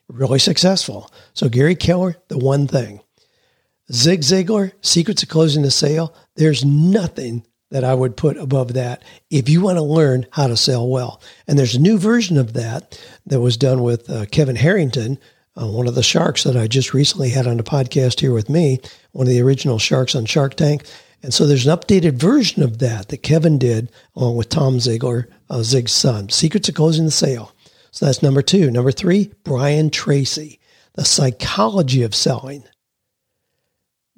really 0.08 0.40
successful. 0.40 1.12
So, 1.34 1.50
Gary 1.50 1.76
Keller, 1.76 2.18
The 2.30 2.38
One 2.38 2.68
Thing. 2.68 3.02
Zig 3.92 4.22
Ziglar, 4.22 4.72
Secrets 4.82 5.24
of 5.24 5.30
Closing 5.30 5.64
the 5.64 5.72
Sale. 5.72 6.14
There's 6.36 6.64
nothing 6.64 7.44
that 7.72 7.84
I 7.84 7.94
would 7.94 8.18
put 8.18 8.38
above 8.38 8.74
that 8.74 9.04
if 9.30 9.48
you 9.50 9.62
want 9.62 9.78
to 9.78 9.84
learn 9.84 10.26
how 10.32 10.48
to 10.48 10.58
sell 10.58 10.88
well. 10.88 11.22
And 11.48 11.58
there's 11.58 11.76
a 11.76 11.82
new 11.82 11.98
version 11.98 12.38
of 12.38 12.54
that 12.54 13.00
that 13.26 13.42
was 13.42 13.58
done 13.58 13.82
with 13.82 14.10
uh, 14.10 14.26
Kevin 14.28 14.56
Harrington, 14.56 15.20
uh, 15.60 15.68
one 15.68 15.88
of 15.88 15.96
the 15.96 16.04
sharks 16.04 16.44
that 16.44 16.58
I 16.58 16.68
just 16.68 16.94
recently 16.94 17.30
had 17.30 17.48
on 17.48 17.58
the 17.58 17.64
podcast 17.64 18.20
here 18.20 18.34
with 18.34 18.50
me, 18.50 18.80
one 19.12 19.28
of 19.28 19.34
the 19.34 19.42
original 19.42 19.80
sharks 19.80 20.16
on 20.16 20.26
Shark 20.26 20.56
Tank. 20.56 20.84
And 21.22 21.34
so 21.34 21.46
there's 21.46 21.68
an 21.68 21.78
updated 21.78 22.14
version 22.14 22.64
of 22.64 22.80
that 22.80 23.10
that 23.10 23.24
Kevin 23.24 23.58
did 23.58 23.92
along 24.16 24.38
with 24.38 24.50
Tom 24.50 24.78
Ziglar, 24.78 25.26
uh, 25.50 25.64
Zig's 25.64 25.92
son, 25.92 26.30
Secrets 26.30 26.70
of 26.70 26.76
Closing 26.76 27.06
the 27.06 27.12
Sale. 27.12 27.54
So 27.92 28.06
that's 28.06 28.24
number 28.24 28.42
two. 28.42 28.72
Number 28.72 28.92
three, 28.92 29.32
Brian 29.44 29.90
Tracy, 29.90 30.60
The 30.94 31.04
Psychology 31.04 32.04
of 32.04 32.16
Selling 32.16 32.64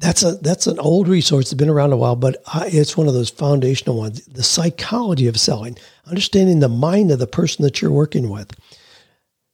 that's 0.02 0.24
a 0.24 0.34
that's 0.38 0.68
an 0.68 0.80
old 0.80 1.08
resource. 1.08 1.46
It's 1.46 1.54
been 1.54 1.70
around 1.70 1.94
a 1.94 1.98
while, 1.98 2.16
but 2.16 2.42
I, 2.48 2.70
it's 2.72 2.98
one 2.98 3.08
of 3.08 3.14
those 3.14 3.30
foundational 3.30 3.98
ones. 3.98 4.26
The 4.26 4.44
psychology 4.44 5.28
of 5.28 5.40
selling, 5.40 5.78
understanding 6.08 6.60
the 6.60 6.70
mind 6.70 7.12
of 7.12 7.20
the 7.20 7.28
person 7.28 7.64
that 7.64 7.82
you're 7.82 7.92
working 7.92 8.30
with. 8.30 8.52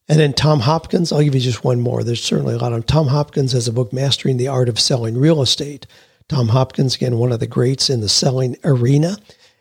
And 0.10 0.20
then 0.20 0.32
Tom 0.32 0.62
Hopkins, 0.62 1.12
I'll 1.12 1.22
give 1.22 1.36
you 1.36 1.41
just 1.41 1.66
one 1.66 1.82
more. 1.82 2.02
There's 2.02 2.24
certainly 2.24 2.56
a 2.56 2.58
lot 2.58 2.72
of 2.72 2.80
them. 2.80 2.84
Tom 2.84 3.08
Hopkins 3.08 3.52
has 3.52 3.68
a 3.68 3.74
book, 3.74 3.91
Mastering 3.91 4.38
the 4.38 4.48
Art 4.48 4.70
of 4.70 4.80
Selling 4.80 5.18
Real 5.18 5.41
Estate. 5.41 5.86
Tom 6.30 6.49
Hopkins, 6.49 6.95
again, 6.95 7.17
one 7.17 7.32
of 7.32 7.39
the 7.39 7.47
greats 7.47 7.89
in 7.89 8.01
the 8.01 8.09
selling 8.09 8.57
arena, 8.63 9.17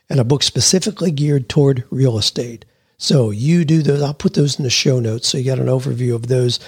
and 0.08 0.20
a 0.20 0.24
book 0.24 0.42
specifically 0.42 1.10
geared 1.10 1.48
toward 1.48 1.84
real 1.90 2.18
estate. 2.18 2.64
So 2.98 3.30
you 3.30 3.64
do 3.64 3.82
those. 3.82 4.02
I'll 4.02 4.14
put 4.14 4.34
those 4.34 4.58
in 4.58 4.64
the 4.64 4.70
show 4.70 5.00
notes 5.00 5.28
so 5.28 5.38
you 5.38 5.44
got 5.44 5.58
an 5.58 5.66
overview 5.66 6.14
of 6.14 6.28
those 6.28 6.58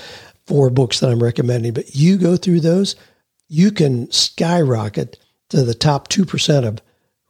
four 0.46 0.70
books 0.70 1.00
that 1.00 1.10
I'm 1.10 1.22
recommending. 1.22 1.72
But 1.72 1.94
you 1.94 2.16
go 2.16 2.36
through 2.36 2.60
those 2.60 2.96
you 3.48 3.70
can 3.72 4.10
skyrocket 4.12 5.18
to 5.48 5.64
the 5.64 5.74
top 5.74 6.08
2% 6.08 6.66
of 6.66 6.80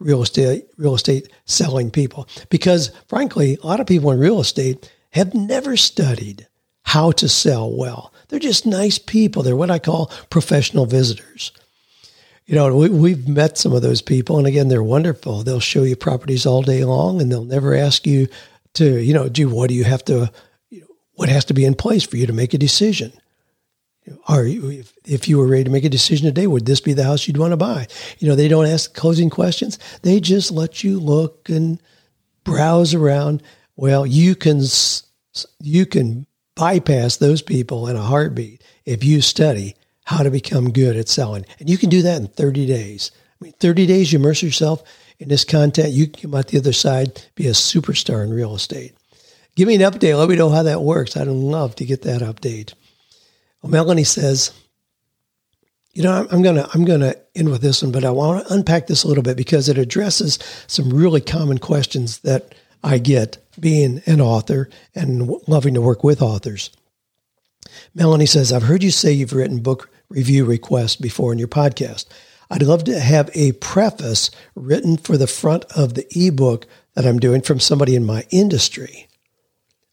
real 0.01 0.23
estate 0.23 0.67
real 0.77 0.95
estate 0.95 1.29
selling 1.45 1.91
people 1.91 2.29
because 2.51 2.93
frankly 3.09 3.59
a 3.61 3.67
lot 3.67 3.81
of 3.81 3.87
people 3.87 4.13
in 4.13 4.21
real 4.21 4.39
estate 4.39 4.93
have 5.11 5.35
never 5.35 5.77
studied 5.77 6.47
how 6.85 7.11
to 7.11 7.29
sell 7.29 7.77
well 7.77 8.13
they're 8.29 8.39
just 8.39 8.65
nice 8.65 8.97
people 8.97 9.43
they're 9.43 9.57
what 9.57 9.73
i 9.73 9.79
call 9.81 10.07
professional 10.31 10.87
visitors 10.87 11.51
you 12.49 12.57
know 12.57 12.75
we, 12.75 12.89
we've 12.89 13.29
met 13.29 13.57
some 13.57 13.73
of 13.73 13.83
those 13.83 14.03
people 14.03 14.39
and 14.39 14.47
again 14.49 14.67
they're 14.67 14.83
wonderful 14.83 15.45
they'll 15.45 15.61
show 15.61 15.85
you 15.85 15.95
properties 15.95 16.47
all 16.47 16.63
day 16.63 16.85
long 16.85 17.21
and 17.21 17.31
they'll 17.31 17.45
never 17.45 17.75
ask 17.75 18.07
you 18.07 18.27
to 18.75 19.01
you 19.01 19.15
know 19.15 19.29
do 19.29 19.49
what 19.49 19.69
do 19.69 19.75
you 19.75 19.85
have 19.85 20.05
to 20.05 20.33
you 20.71 20.81
know, 20.81 20.87
what 21.13 21.29
has 21.29 21.45
to 21.45 21.55
be 21.55 21.65
in 21.65 21.75
place 21.75 22.05
for 22.05 22.17
you 22.17 22.27
to 22.27 22.33
make 22.33 22.55
a 22.55 22.59
decision 22.59 23.13
are 24.27 24.45
you, 24.45 24.71
if, 24.71 24.93
if 25.05 25.29
you 25.29 25.39
were 25.39 25.47
ready 25.47 25.65
to 25.65 25.71
make 25.71 25.85
a 25.85 25.91
decision 25.91 26.27
today, 26.27 26.47
would 26.47 26.67
this 26.67 26.81
be 26.81 26.93
the 26.93 27.05
house 27.05 27.27
you'd 27.27 27.37
want 27.37 27.53
to 27.53 27.57
buy? 27.57 27.87
You 28.19 28.29
know, 28.29 28.35
they 28.35 28.49
don't 28.49 28.67
ask 28.67 28.95
closing 28.95 29.31
questions. 29.31 29.79
They 30.03 30.21
just 30.21 30.51
let 30.51 30.83
you 30.83 30.99
look 30.99 31.49
and 31.49 31.81
browse 32.45 32.95
around. 32.95 33.43
Well, 33.77 34.07
you 34.07 34.35
can 34.35 34.63
you 35.61 35.87
can 35.87 36.27
bypass 36.55 37.17
those 37.17 37.43
people 37.43 37.89
in 37.89 37.97
a 37.97 38.03
heartbeat 38.03 38.63
if 38.85 39.05
you 39.05 39.21
study 39.21 39.77
how 40.09 40.23
to 40.23 40.31
become 40.31 40.73
good 40.73 40.97
at 40.97 41.07
selling, 41.07 41.45
and 41.61 41.69
you 41.69 41.77
can 41.77 41.91
do 41.91 42.01
that 42.01 42.19
in 42.19 42.29
30 42.29 42.65
days. 42.65 43.11
I 43.39 43.45
mean, 43.45 43.53
30 43.61 43.85
days, 43.85 44.11
you 44.11 44.19
immerse 44.19 44.43
yourself 44.43 44.83
in 45.19 45.29
this 45.29 45.45
content. 45.45 45.93
You 45.93 46.07
can 46.07 46.23
come 46.23 46.35
out 46.35 46.47
the 46.49 46.57
other 46.57 46.73
side, 46.73 47.23
be 47.35 47.47
a 47.47 47.51
superstar 47.51 48.25
in 48.25 48.33
real 48.33 48.55
estate. 48.55 48.95
Give 49.55 49.69
me 49.69 49.75
an 49.75 49.83
update. 49.83 50.19
Let 50.19 50.31
me 50.31 50.37
know 50.37 50.49
how 50.49 50.63
that 50.63 50.81
works. 50.81 51.15
I'd 51.15 51.27
love 51.27 51.77
to 51.77 51.85
get 51.85 52.01
that 52.03 52.23
update. 52.23 52.73
Well, 53.61 53.71
Melanie 53.71 54.03
says, 54.03 54.51
you 55.93 56.03
know, 56.03 56.13
I'm, 56.13 56.29
I'm 56.31 56.43
gonna 56.43 56.67
I'm 56.73 56.87
gonna 56.87 57.15
end 57.35 57.51
with 57.51 57.61
this 57.61 57.83
one, 57.83 57.93
but 57.93 58.07
I 58.07 58.11
want 58.11 58.47
to 58.47 58.55
unpack 58.55 58.87
this 58.87 59.05
a 59.05 59.09
little 59.09 59.23
bit 59.23 59.37
because 59.37 59.69
it 59.69 59.77
addresses 59.77 60.39
some 60.69 60.89
really 60.89 61.21
common 61.21 61.59
questions 61.59 62.21
that 62.21 62.55
I 62.83 62.97
get 62.97 63.37
being 63.61 64.01
an 64.07 64.23
author 64.23 64.71
and 64.95 65.29
loving 65.47 65.75
to 65.75 65.83
work 65.83 66.03
with 66.03 66.23
authors. 66.23 66.71
Melanie 67.95 68.25
says, 68.25 68.55
I've 68.55 68.63
heard 68.63 68.83
you 68.83 68.91
say 68.91 69.13
you've 69.13 69.35
written 69.35 69.59
book 69.59 69.91
review 70.09 70.45
request 70.45 71.01
before 71.01 71.33
in 71.33 71.39
your 71.39 71.49
podcast. 71.49 72.07
I'd 72.51 72.63
love 72.63 72.85
to 72.85 72.99
have 72.99 73.31
a 73.35 73.53
preface 73.53 74.31
written 74.55 74.97
for 74.97 75.17
the 75.17 75.27
front 75.27 75.65
of 75.77 75.95
the 75.95 76.07
ebook 76.11 76.67
that 76.95 77.07
I'm 77.07 77.19
doing 77.19 77.43
from 77.43 77.61
somebody 77.61 77.95
in 77.95 78.07
my 78.07 78.25
industry. 78.31 79.09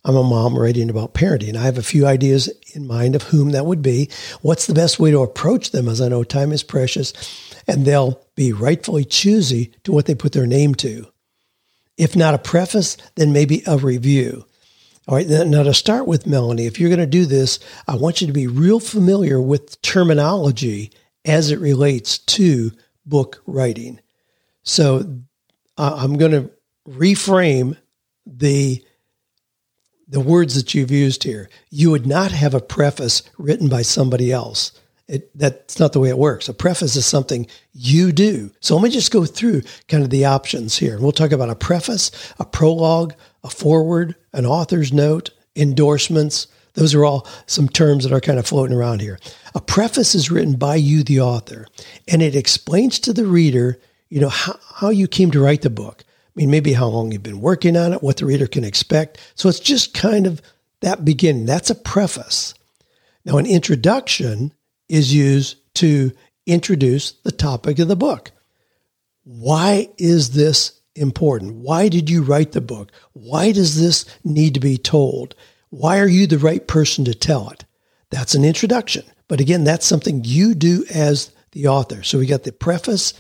I'm 0.06 0.16
a 0.16 0.24
mom 0.24 0.58
writing 0.58 0.90
about 0.90 1.16
parenting. 1.16 1.56
I 1.56 1.64
have 1.64 1.80
a 1.80 1.84
few 1.84 2.06
ideas 2.06 2.48
in 2.74 2.86
mind 2.86 3.16
of 3.16 3.24
whom 3.24 3.52
that 3.52 3.66
would 3.66 3.82
be. 3.82 4.10
What's 4.42 4.68
the 4.68 4.74
best 4.74 5.00
way 5.00 5.12
to 5.12 5.24
approach 5.24 5.72
them, 5.72 5.90
as 5.90 6.00
I 6.00 6.10
know 6.10 6.24
time 6.24 6.52
is 6.52 6.64
precious, 6.64 7.12
and 7.68 7.86
they'll 7.86 8.22
be 8.36 8.54
rightfully 8.54 9.04
choosy 9.04 9.74
to 9.84 9.92
what 9.92 10.06
they 10.06 10.14
put 10.14 10.32
their 10.34 10.46
name 10.46 10.76
to. 10.76 11.08
If 11.98 12.16
not 12.16 12.36
a 12.36 12.40
preface, 12.40 12.98
then 13.16 13.34
maybe 13.34 13.64
a 13.66 13.78
review. 13.78 14.46
All 15.08 15.16
right, 15.16 15.28
now 15.28 15.62
to 15.62 15.74
start 15.74 16.08
with, 16.08 16.26
Melanie, 16.26 16.66
if 16.66 16.80
you're 16.80 16.90
going 16.90 17.00
to 17.00 17.06
do 17.06 17.28
this, 17.28 17.60
I 17.88 17.96
want 17.96 18.22
you 18.22 18.28
to 18.28 18.34
be 18.34 18.48
real 18.48 18.80
familiar 18.80 19.40
with 19.40 19.80
terminology 19.84 20.92
as 21.24 21.52
it 21.52 21.60
relates 21.60 22.18
to 22.18 22.72
book 23.06 23.42
writing. 23.46 24.00
So 24.64 25.20
I'm 25.78 26.18
going 26.18 26.32
to 26.32 26.52
reframe 26.88 27.78
the 28.26 28.84
the 30.08 30.20
words 30.20 30.54
that 30.56 30.76
you've 30.76 30.92
used 30.92 31.24
here. 31.24 31.50
You 31.72 31.90
would 31.92 32.06
not 32.06 32.32
have 32.32 32.54
a 32.54 32.62
preface 32.62 33.24
written 33.40 33.70
by 33.70 33.82
somebody 33.82 34.32
else. 34.32 34.72
It, 35.08 35.30
that's 35.38 35.80
not 35.80 35.94
the 35.94 36.00
way 36.00 36.10
it 36.10 36.18
works. 36.18 36.50
A 36.50 36.54
preface 36.54 36.96
is 36.96 37.06
something 37.06 37.46
you 37.74 38.12
do. 38.12 38.52
So 38.60 38.76
let 38.76 38.84
me 38.84 38.90
just 38.90 39.12
go 39.12 39.24
through 39.26 39.62
kind 39.88 40.04
of 40.04 40.10
the 40.10 40.26
options 40.26 40.78
here. 40.78 41.00
We'll 41.00 41.12
talk 41.12 41.32
about 41.32 41.52
a 41.52 41.56
preface, 41.56 42.10
a 42.40 42.46
prologue, 42.46 43.14
a 43.44 43.50
foreword, 43.50 44.16
an 44.34 44.48
author's 44.48 44.92
note, 44.92 45.30
endorsements. 45.56 46.48
Those 46.74 46.96
are 46.96 47.06
all 47.06 47.28
some 47.46 47.70
terms 47.70 48.04
that 48.04 48.14
are 48.14 48.20
kind 48.20 48.40
of 48.40 48.48
floating 48.48 48.76
around 48.76 49.02
here. 49.02 49.20
A 49.54 49.62
preface 49.62 50.16
is 50.16 50.32
written 50.32 50.56
by 50.56 50.76
you, 50.76 51.04
the 51.04 51.22
author, 51.22 51.68
and 52.08 52.24
it 52.24 52.36
explains 52.36 52.98
to 53.00 53.14
the 53.14 53.28
reader, 53.28 53.80
you 54.10 54.20
know, 54.20 54.30
how, 54.30 54.60
how 54.76 54.90
you 54.90 55.08
came 55.08 55.30
to 55.32 55.40
write 55.40 55.62
the 55.62 55.70
book 55.70 56.04
I 56.36 56.42
mean, 56.42 56.52
maybe 56.52 56.74
how 56.74 56.88
long 56.88 57.12
you've 57.12 57.24
been 57.24 57.40
working 57.40 57.78
on 57.78 57.94
it, 57.94 58.04
what 58.04 58.18
the 58.18 58.26
reader 58.26 58.48
can 58.48 58.66
expect. 58.66 59.20
So 59.36 59.48
it's 59.48 59.60
just 59.60 59.94
kind 59.94 60.28
of 60.28 60.42
that 60.82 61.06
beginning. 61.06 61.46
That's 61.46 61.70
a 61.70 61.76
preface. 61.76 62.54
Now, 63.24 63.38
an 63.38 63.46
introduction 63.46 64.52
is 64.90 65.14
used 65.14 65.58
to 65.76 66.12
introduce 66.46 67.12
the 67.12 67.32
topic 67.32 67.80
of 67.80 67.88
the 67.88 67.96
book. 67.96 68.32
Why 69.24 69.90
is 69.98 70.32
this 70.32 70.80
important? 70.96 71.56
Why 71.56 71.90
did 71.90 72.10
you 72.10 72.22
write 72.24 72.52
the 72.52 72.62
book? 72.62 72.92
Why 73.14 73.52
does 73.52 73.80
this 73.80 74.06
need 74.24 74.54
to 74.54 74.60
be 74.60 74.78
told? 74.78 75.36
Why 75.70 76.00
are 76.00 76.08
you 76.08 76.28
the 76.28 76.38
right 76.38 76.66
person 76.66 77.06
to 77.06 77.14
tell 77.16 77.50
it? 77.50 77.66
That's 78.12 78.36
an 78.36 78.46
introduction. 78.46 79.04
But 79.28 79.42
again, 79.42 79.64
that's 79.64 79.86
something 79.86 80.24
you 80.24 80.54
do 80.54 80.86
as 80.94 81.32
the 81.52 81.68
author. 81.68 82.04
So 82.04 82.20
we 82.20 82.28
got 82.28 82.44
the 82.44 82.52
preface, 82.52 83.14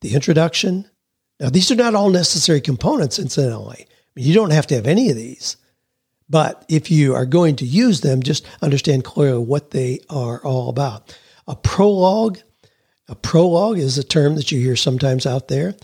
the 0.00 0.14
introduction. 0.14 0.90
Now, 1.38 1.50
these 1.50 1.70
are 1.70 1.76
not 1.76 1.94
all 1.94 2.10
necessary 2.10 2.60
components, 2.60 3.18
incidentally. 3.18 3.86
I 3.88 4.10
mean, 4.14 4.26
you 4.26 4.34
don't 4.34 4.50
have 4.50 4.66
to 4.68 4.74
have 4.74 4.86
any 4.86 5.10
of 5.10 5.16
these. 5.16 5.56
But 6.28 6.64
if 6.68 6.90
you 6.90 7.14
are 7.14 7.26
going 7.26 7.56
to 7.56 7.64
use 7.64 8.00
them, 8.00 8.22
just 8.22 8.46
understand 8.60 9.04
clearly 9.04 9.44
what 9.44 9.70
they 9.70 10.00
are 10.10 10.42
all 10.42 10.68
about. 10.68 11.16
A 11.46 11.54
prologue, 11.54 12.38
a 13.08 13.14
prologue 13.14 13.78
is 13.78 13.96
a 13.96 14.04
term 14.04 14.34
that 14.34 14.50
you 14.50 14.60
hear 14.60 14.76
sometimes 14.76 15.26
out 15.26 15.48
there. 15.48 15.76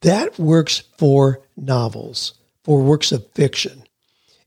That 0.00 0.38
works 0.38 0.82
for 0.98 1.42
novels, 1.56 2.34
for 2.64 2.82
works 2.82 3.12
of 3.12 3.30
fiction. 3.32 3.84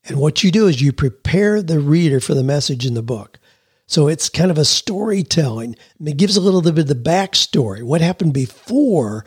And 0.05 0.19
what 0.19 0.43
you 0.43 0.51
do 0.51 0.67
is 0.67 0.81
you 0.81 0.91
prepare 0.91 1.61
the 1.61 1.79
reader 1.79 2.19
for 2.19 2.33
the 2.33 2.43
message 2.43 2.85
in 2.85 2.93
the 2.93 3.01
book. 3.01 3.39
So 3.87 4.07
it's 4.07 4.27
kind 4.27 4.51
of 4.51 4.57
a 4.57 4.65
storytelling. 4.65 5.75
It 6.03 6.17
gives 6.17 6.35
a 6.35 6.41
little 6.41 6.61
bit 6.61 6.77
of 6.77 6.87
the 6.87 6.95
backstory, 6.95 7.83
what 7.83 8.01
happened 8.01 8.33
before 8.33 9.23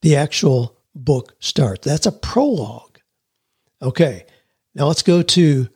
the 0.00 0.16
actual 0.16 0.78
book 0.94 1.34
starts. 1.40 1.84
That's 1.84 2.06
a 2.06 2.12
prologue. 2.12 3.00
Okay, 3.82 4.24
now 4.76 4.86
let's 4.86 5.02
go 5.02 5.22
to, 5.22 5.68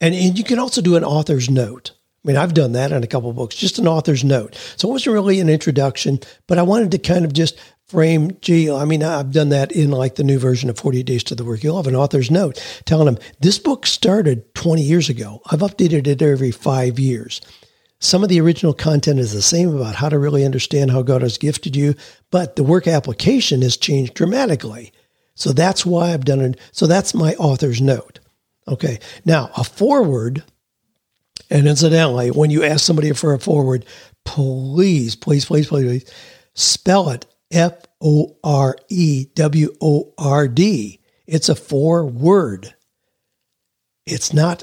and, 0.00 0.14
and 0.14 0.38
you 0.38 0.44
can 0.44 0.60
also 0.60 0.80
do 0.80 0.96
an 0.96 1.04
author's 1.04 1.50
note. 1.50 1.90
I 2.24 2.28
mean, 2.28 2.36
I've 2.36 2.54
done 2.54 2.72
that 2.72 2.92
in 2.92 3.02
a 3.02 3.08
couple 3.08 3.32
books, 3.32 3.56
just 3.56 3.78
an 3.78 3.88
author's 3.88 4.22
note. 4.22 4.54
So 4.76 4.88
it 4.88 4.92
wasn't 4.92 5.14
really 5.14 5.40
an 5.40 5.48
introduction, 5.48 6.20
but 6.46 6.58
I 6.58 6.62
wanted 6.62 6.92
to 6.92 6.98
kind 6.98 7.24
of 7.24 7.32
just 7.32 7.58
frame, 7.88 8.36
gee, 8.40 8.70
I 8.70 8.84
mean, 8.84 9.02
I've 9.02 9.32
done 9.32 9.48
that 9.48 9.72
in 9.72 9.90
like 9.90 10.14
the 10.14 10.22
new 10.22 10.38
version 10.38 10.70
of 10.70 10.78
48 10.78 11.02
Days 11.02 11.24
to 11.24 11.34
the 11.34 11.44
Work. 11.44 11.64
You'll 11.64 11.78
have 11.78 11.88
an 11.88 11.96
author's 11.96 12.30
note 12.30 12.62
telling 12.84 13.06
them 13.06 13.18
this 13.40 13.58
book 13.58 13.86
started 13.86 14.54
20 14.54 14.82
years 14.82 15.08
ago. 15.08 15.42
I've 15.50 15.60
updated 15.60 16.06
it 16.06 16.22
every 16.22 16.52
five 16.52 17.00
years. 17.00 17.40
Some 17.98 18.22
of 18.22 18.28
the 18.28 18.40
original 18.40 18.72
content 18.72 19.18
is 19.18 19.32
the 19.32 19.42
same 19.42 19.74
about 19.74 19.96
how 19.96 20.08
to 20.08 20.18
really 20.18 20.44
understand 20.44 20.90
how 20.90 21.02
God 21.02 21.22
has 21.22 21.36
gifted 21.36 21.74
you, 21.74 21.94
but 22.30 22.54
the 22.54 22.64
work 22.64 22.86
application 22.86 23.62
has 23.62 23.76
changed 23.76 24.14
dramatically. 24.14 24.92
So 25.34 25.52
that's 25.52 25.86
why 25.86 26.12
I've 26.12 26.24
done 26.24 26.40
it. 26.40 26.60
So 26.72 26.86
that's 26.86 27.14
my 27.14 27.34
author's 27.34 27.80
note. 27.80 28.20
Okay. 28.68 28.98
Now, 29.24 29.50
a 29.56 29.64
foreword, 29.64 30.44
and 31.50 31.66
incidentally, 31.66 32.30
when 32.30 32.50
you 32.50 32.62
ask 32.62 32.84
somebody 32.84 33.12
for 33.12 33.34
a 33.34 33.38
foreword, 33.38 33.84
please, 34.24 35.16
please, 35.16 35.44
please, 35.44 35.66
please, 35.66 36.10
spell 36.54 37.10
it 37.10 37.26
F 37.50 37.74
O 38.00 38.36
R 38.44 38.76
E 38.88 39.26
W 39.34 39.74
O 39.80 40.12
R 40.18 40.46
D. 40.46 41.00
It's 41.26 41.48
a 41.48 41.54
four 41.54 42.06
word. 42.06 42.74
It's 44.06 44.32
not 44.32 44.62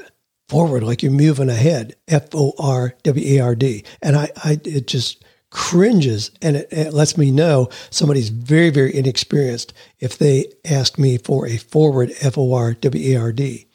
forward 0.49 0.83
like 0.83 1.03
you're 1.03 1.11
moving 1.11 1.49
ahead. 1.49 1.95
F 2.07 2.33
O 2.33 2.53
R 2.57 2.95
W 3.03 3.37
A 3.37 3.43
R 3.43 3.55
D. 3.55 3.83
And 4.01 4.15
I, 4.15 4.29
I, 4.43 4.59
it 4.63 4.87
just 4.87 5.23
cringes 5.49 6.31
and 6.41 6.57
it, 6.57 6.67
it, 6.71 6.93
lets 6.93 7.17
me 7.17 7.31
know 7.31 7.69
somebody's 7.89 8.29
very, 8.29 8.69
very 8.69 8.93
inexperienced 8.93 9.73
if 9.99 10.17
they 10.17 10.45
ask 10.65 10.99
me 10.99 11.17
for 11.17 11.47
a 11.47 11.57
forward 11.57 12.11
F 12.21 12.37
O 12.37 12.53
R 12.53 12.73
W 12.73 13.15
A 13.15 13.21
R 13.21 13.31
D. 13.31 13.67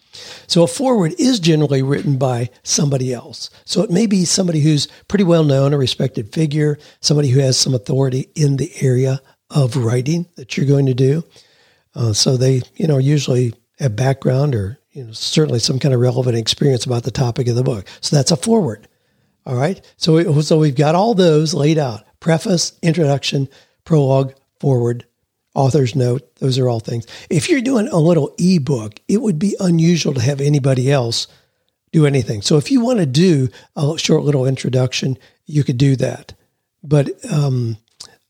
So 0.47 0.63
a 0.63 0.67
foreword 0.67 1.15
is 1.19 1.41
generally 1.41 1.83
written 1.83 2.19
by 2.19 2.51
somebody 2.63 3.15
else. 3.15 3.49
So 3.65 3.83
it 3.83 3.91
may 3.91 4.07
be 4.07 4.27
somebody 4.27 4.61
who's 4.61 4.89
pretty 5.09 5.25
well 5.25 5.45
known, 5.45 5.73
a 5.73 5.79
respected 5.79 6.33
figure, 6.33 6.79
somebody 7.01 7.29
who 7.29 7.41
has 7.41 7.59
some 7.59 7.75
authority 7.75 8.29
in 8.35 8.59
the 8.59 8.71
area 8.83 9.23
of 9.49 9.77
writing 9.77 10.27
that 10.37 10.57
you're 10.57 10.67
going 10.67 10.87
to 10.87 10.95
do. 10.95 11.25
Uh, 11.95 12.13
so 12.13 12.37
they, 12.37 12.63
you 12.77 12.87
know, 12.87 12.99
usually 12.99 13.55
have 13.79 13.97
background 13.97 14.55
or 14.55 14.79
you 14.93 15.05
know 15.05 15.13
certainly 15.13 15.59
some 15.59 15.79
kind 15.79 15.95
of 15.95 16.01
relevant 16.01 16.37
experience 16.37 16.85
about 16.85 17.05
the 17.05 17.11
topic 17.11 17.49
of 17.49 17.57
the 17.57 17.63
book. 17.63 17.87
So 18.01 18.17
that's 18.17 18.31
a 18.31 18.37
foreword. 18.37 18.89
All 19.45 19.57
right. 19.57 19.81
So 19.97 20.15
we, 20.15 20.43
so 20.43 20.59
we've 20.59 20.77
got 20.77 20.95
all 20.95 21.15
those 21.15 21.55
laid 21.55 21.79
out: 21.79 22.05
preface, 22.21 22.79
introduction, 22.83 23.49
prologue, 23.85 24.35
foreword, 24.61 25.07
author's 25.55 25.95
note. 25.95 26.37
Those 26.37 26.59
are 26.59 26.69
all 26.69 26.81
things. 26.81 27.07
If 27.29 27.49
you're 27.49 27.61
doing 27.61 27.89
a 27.89 27.99
little 27.99 28.35
ebook, 28.39 29.01
it 29.09 29.21
would 29.21 29.39
be 29.39 29.57
unusual 29.61 30.15
to 30.15 30.21
have 30.21 30.41
anybody 30.41 30.91
else 30.91 31.27
do 31.93 32.07
anything. 32.07 32.43
So 32.43 32.57
if 32.57 32.71
you 32.71 32.81
want 32.81 33.01
to 33.01 33.07
do 33.07 33.49
a 33.77 33.99
short 33.99 34.25
little 34.25 34.47
introduction, 34.47 35.19
you 35.47 35.63
could 35.63 35.79
do 35.79 35.95
that. 35.97 36.33
But 36.83 37.11
um, 37.31 37.77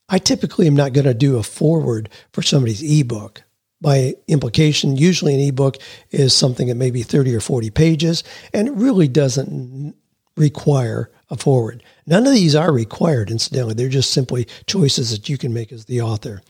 I 0.09 0.19
typically 0.19 0.67
am 0.67 0.77
not 0.77 0.93
going 0.93 1.07
to 1.07 1.15
do 1.15 1.39
a 1.39 1.43
foreword 1.43 2.09
for 2.33 2.43
somebody's 2.43 2.83
ebook. 2.83 3.43
By 3.81 4.15
implication, 4.29 4.97
usually 4.97 5.35
an 5.35 5.41
ebook 5.41 5.77
is 6.11 6.35
something 6.35 6.69
that 6.69 6.77
may 6.77 6.91
be 6.91 7.03
30 7.03 7.35
or 7.35 7.41
40 7.41 7.71
pages, 7.71 8.23
and 8.53 8.69
it 8.69 8.75
really 8.75 9.09
doesn't 9.09 9.97
require 10.37 11.11
a 11.31 11.37
foreword. 11.37 11.83
None 12.07 12.27
of 12.27 12.33
these 12.33 12.55
are 12.55 12.73
required, 12.73 13.31
incidentally. 13.31 13.75
They're 13.75 13.89
just 13.89 14.11
simply 14.11 14.47
choices 14.67 15.11
that 15.11 15.29
you 15.29 15.39
can 15.39 15.53
make 15.53 15.73
as 15.73 15.87
the 15.87 16.01
author. 16.01 16.43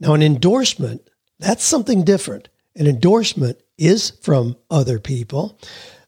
Now, 0.00 0.14
an 0.14 0.22
endorsement, 0.22 1.08
that's 1.38 1.64
something 1.64 2.04
different. 2.04 2.48
An 2.76 2.86
endorsement 2.86 3.60
is 3.78 4.10
from 4.22 4.56
other 4.70 4.98
people, 4.98 5.58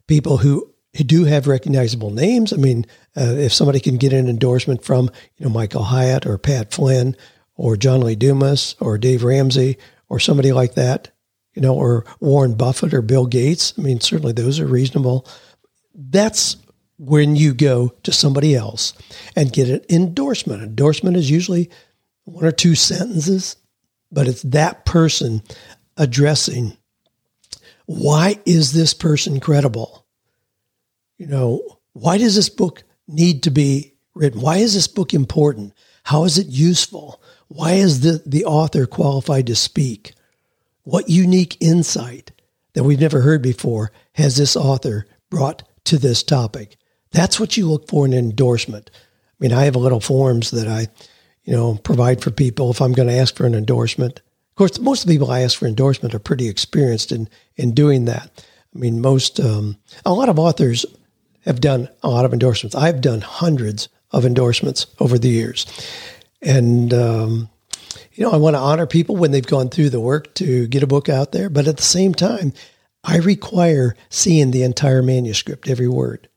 people 0.06 0.38
who, 0.38 0.72
who 0.96 1.04
do 1.04 1.24
have 1.24 1.46
recognizable 1.46 2.10
names. 2.10 2.52
I 2.52 2.56
mean, 2.56 2.86
uh, 3.16 3.34
if 3.36 3.52
somebody 3.52 3.80
can 3.80 3.96
get 3.96 4.12
an 4.12 4.28
endorsement 4.28 4.84
from, 4.84 5.10
you 5.36 5.46
know, 5.46 5.52
Michael 5.52 5.84
Hyatt 5.84 6.26
or 6.26 6.38
Pat 6.38 6.72
Flynn 6.72 7.16
or 7.54 7.76
John 7.76 8.00
Lee 8.00 8.16
Dumas 8.16 8.76
or 8.80 8.98
Dave 8.98 9.24
Ramsey 9.24 9.78
or 10.08 10.20
somebody 10.20 10.52
like 10.52 10.74
that, 10.74 11.10
you 11.54 11.62
know, 11.62 11.74
or 11.74 12.04
Warren 12.20 12.54
Buffett 12.54 12.94
or 12.94 13.02
Bill 13.02 13.26
Gates. 13.26 13.72
I 13.78 13.80
mean, 13.82 14.00
certainly 14.00 14.32
those 14.32 14.60
are 14.60 14.66
reasonable. 14.66 15.26
That's 15.94 16.56
when 16.99 17.36
you 17.36 17.55
go 17.55 17.88
to 18.03 18.12
somebody 18.12 18.55
else 18.55 18.92
and 19.34 19.53
get 19.53 19.68
an 19.68 19.82
endorsement. 19.90 20.62
Endorsement 20.62 21.16
is 21.16 21.30
usually 21.30 21.70
one 22.24 22.44
or 22.44 22.53
two 22.53 22.74
sentences 22.74 23.57
but 24.11 24.28
it's 24.28 24.42
that 24.42 24.84
person 24.84 25.42
addressing 25.97 26.76
why 27.86 28.40
is 28.44 28.72
this 28.72 28.94
person 28.94 29.38
credible? 29.38 30.05
You 31.18 31.28
know, 31.28 31.78
why 31.92 32.18
does 32.18 32.34
this 32.34 32.49
book 32.49 32.82
need 33.07 33.44
to 33.44 33.51
be 33.51 33.94
written? 34.12 34.40
Why 34.40 34.57
is 34.57 34.74
this 34.74 34.88
book 34.88 35.14
important? 35.14 35.72
How 36.03 36.24
is 36.24 36.36
it 36.36 36.49
useful? 36.49 37.22
Why 37.47 37.74
is 37.74 38.01
the, 38.01 38.22
the 38.26 38.44
author 38.44 38.86
qualified 38.86 39.47
to 39.47 39.55
speak? 39.55 40.14
What 40.82 41.09
unique 41.09 41.57
insight 41.61 42.32
that 42.72 42.82
we've 42.82 43.01
never 43.01 43.20
heard 43.20 43.40
before 43.40 43.92
has 44.14 44.36
this 44.36 44.57
author 44.57 45.07
brought 45.30 45.62
to 45.84 45.97
this 45.97 46.24
topic? 46.24 46.76
That's 47.12 47.40
what 47.40 47.57
you 47.57 47.68
look 47.68 47.88
for 47.88 48.04
in 48.04 48.12
endorsement. 48.12 48.90
I 48.94 49.34
mean, 49.40 49.52
I 49.52 49.64
have 49.64 49.76
a 49.76 49.80
little 49.80 50.00
forms 50.00 50.50
that 50.50 50.68
I 50.68 50.88
you 51.46 51.52
know, 51.52 51.76
provide 51.76 52.20
for 52.20 52.30
people 52.30 52.70
if 52.70 52.82
I'm 52.82 52.92
going 52.92 53.09
to 53.09 53.14
ask 53.14 53.34
for 53.36 53.46
an 53.46 53.54
endorsement. 53.54 54.18
Of 54.18 54.57
course, 54.57 54.78
most 54.78 55.02
of 55.02 55.09
the 55.09 55.14
people 55.14 55.30
I 55.30 55.40
ask 55.40 55.59
for 55.59 55.66
endorsement 55.66 56.14
are 56.14 56.18
pretty 56.18 56.48
experienced 56.48 57.12
in 57.12 57.28
in 57.57 57.72
doing 57.72 58.04
that. 58.07 58.44
I 58.74 58.78
mean, 58.78 59.00
most 59.00 59.40
um, 59.40 59.76
a 60.04 60.12
lot 60.12 60.28
of 60.28 60.38
authors 60.38 60.84
have 61.44 61.61
done 61.61 61.88
a 62.02 62.11
lot 62.11 62.24
of 62.24 62.32
endorsements. 62.32 62.74
I've 62.74 63.00
done 63.00 63.20
hundreds 63.20 63.88
of 64.11 64.26
endorsements 64.26 64.86
over 64.98 65.18
the 65.18 65.28
years, 65.28 65.66
and 66.42 66.92
um, 66.92 67.48
you 68.14 68.24
know, 68.24 68.32
I 68.32 68.38
want 68.38 68.57
to 68.57 68.61
honor 68.61 68.86
people 68.86 69.16
when 69.16 69.30
they've 69.30 69.46
gone 69.46 69.68
through 69.68 69.90
the 69.90 70.00
work 70.00 70.34
to 70.34 70.66
get 70.66 70.82
a 70.82 70.88
book 70.88 71.09
out 71.09 71.32
there. 71.32 71.48
But 71.48 71.68
at 71.68 71.76
the 71.76 71.82
same 71.82 72.12
time, 72.12 72.52
I 73.04 73.18
require 73.18 73.94
seeing 74.09 74.50
the 74.50 74.64
entire 74.64 75.02
manuscript, 75.02 75.68
every 75.68 75.88
word, 75.88 76.28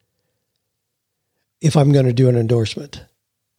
if 1.62 1.76
I'm 1.76 1.92
going 1.92 2.06
to 2.06 2.14
do 2.14 2.30
an 2.30 2.36
endorsement 2.36 3.04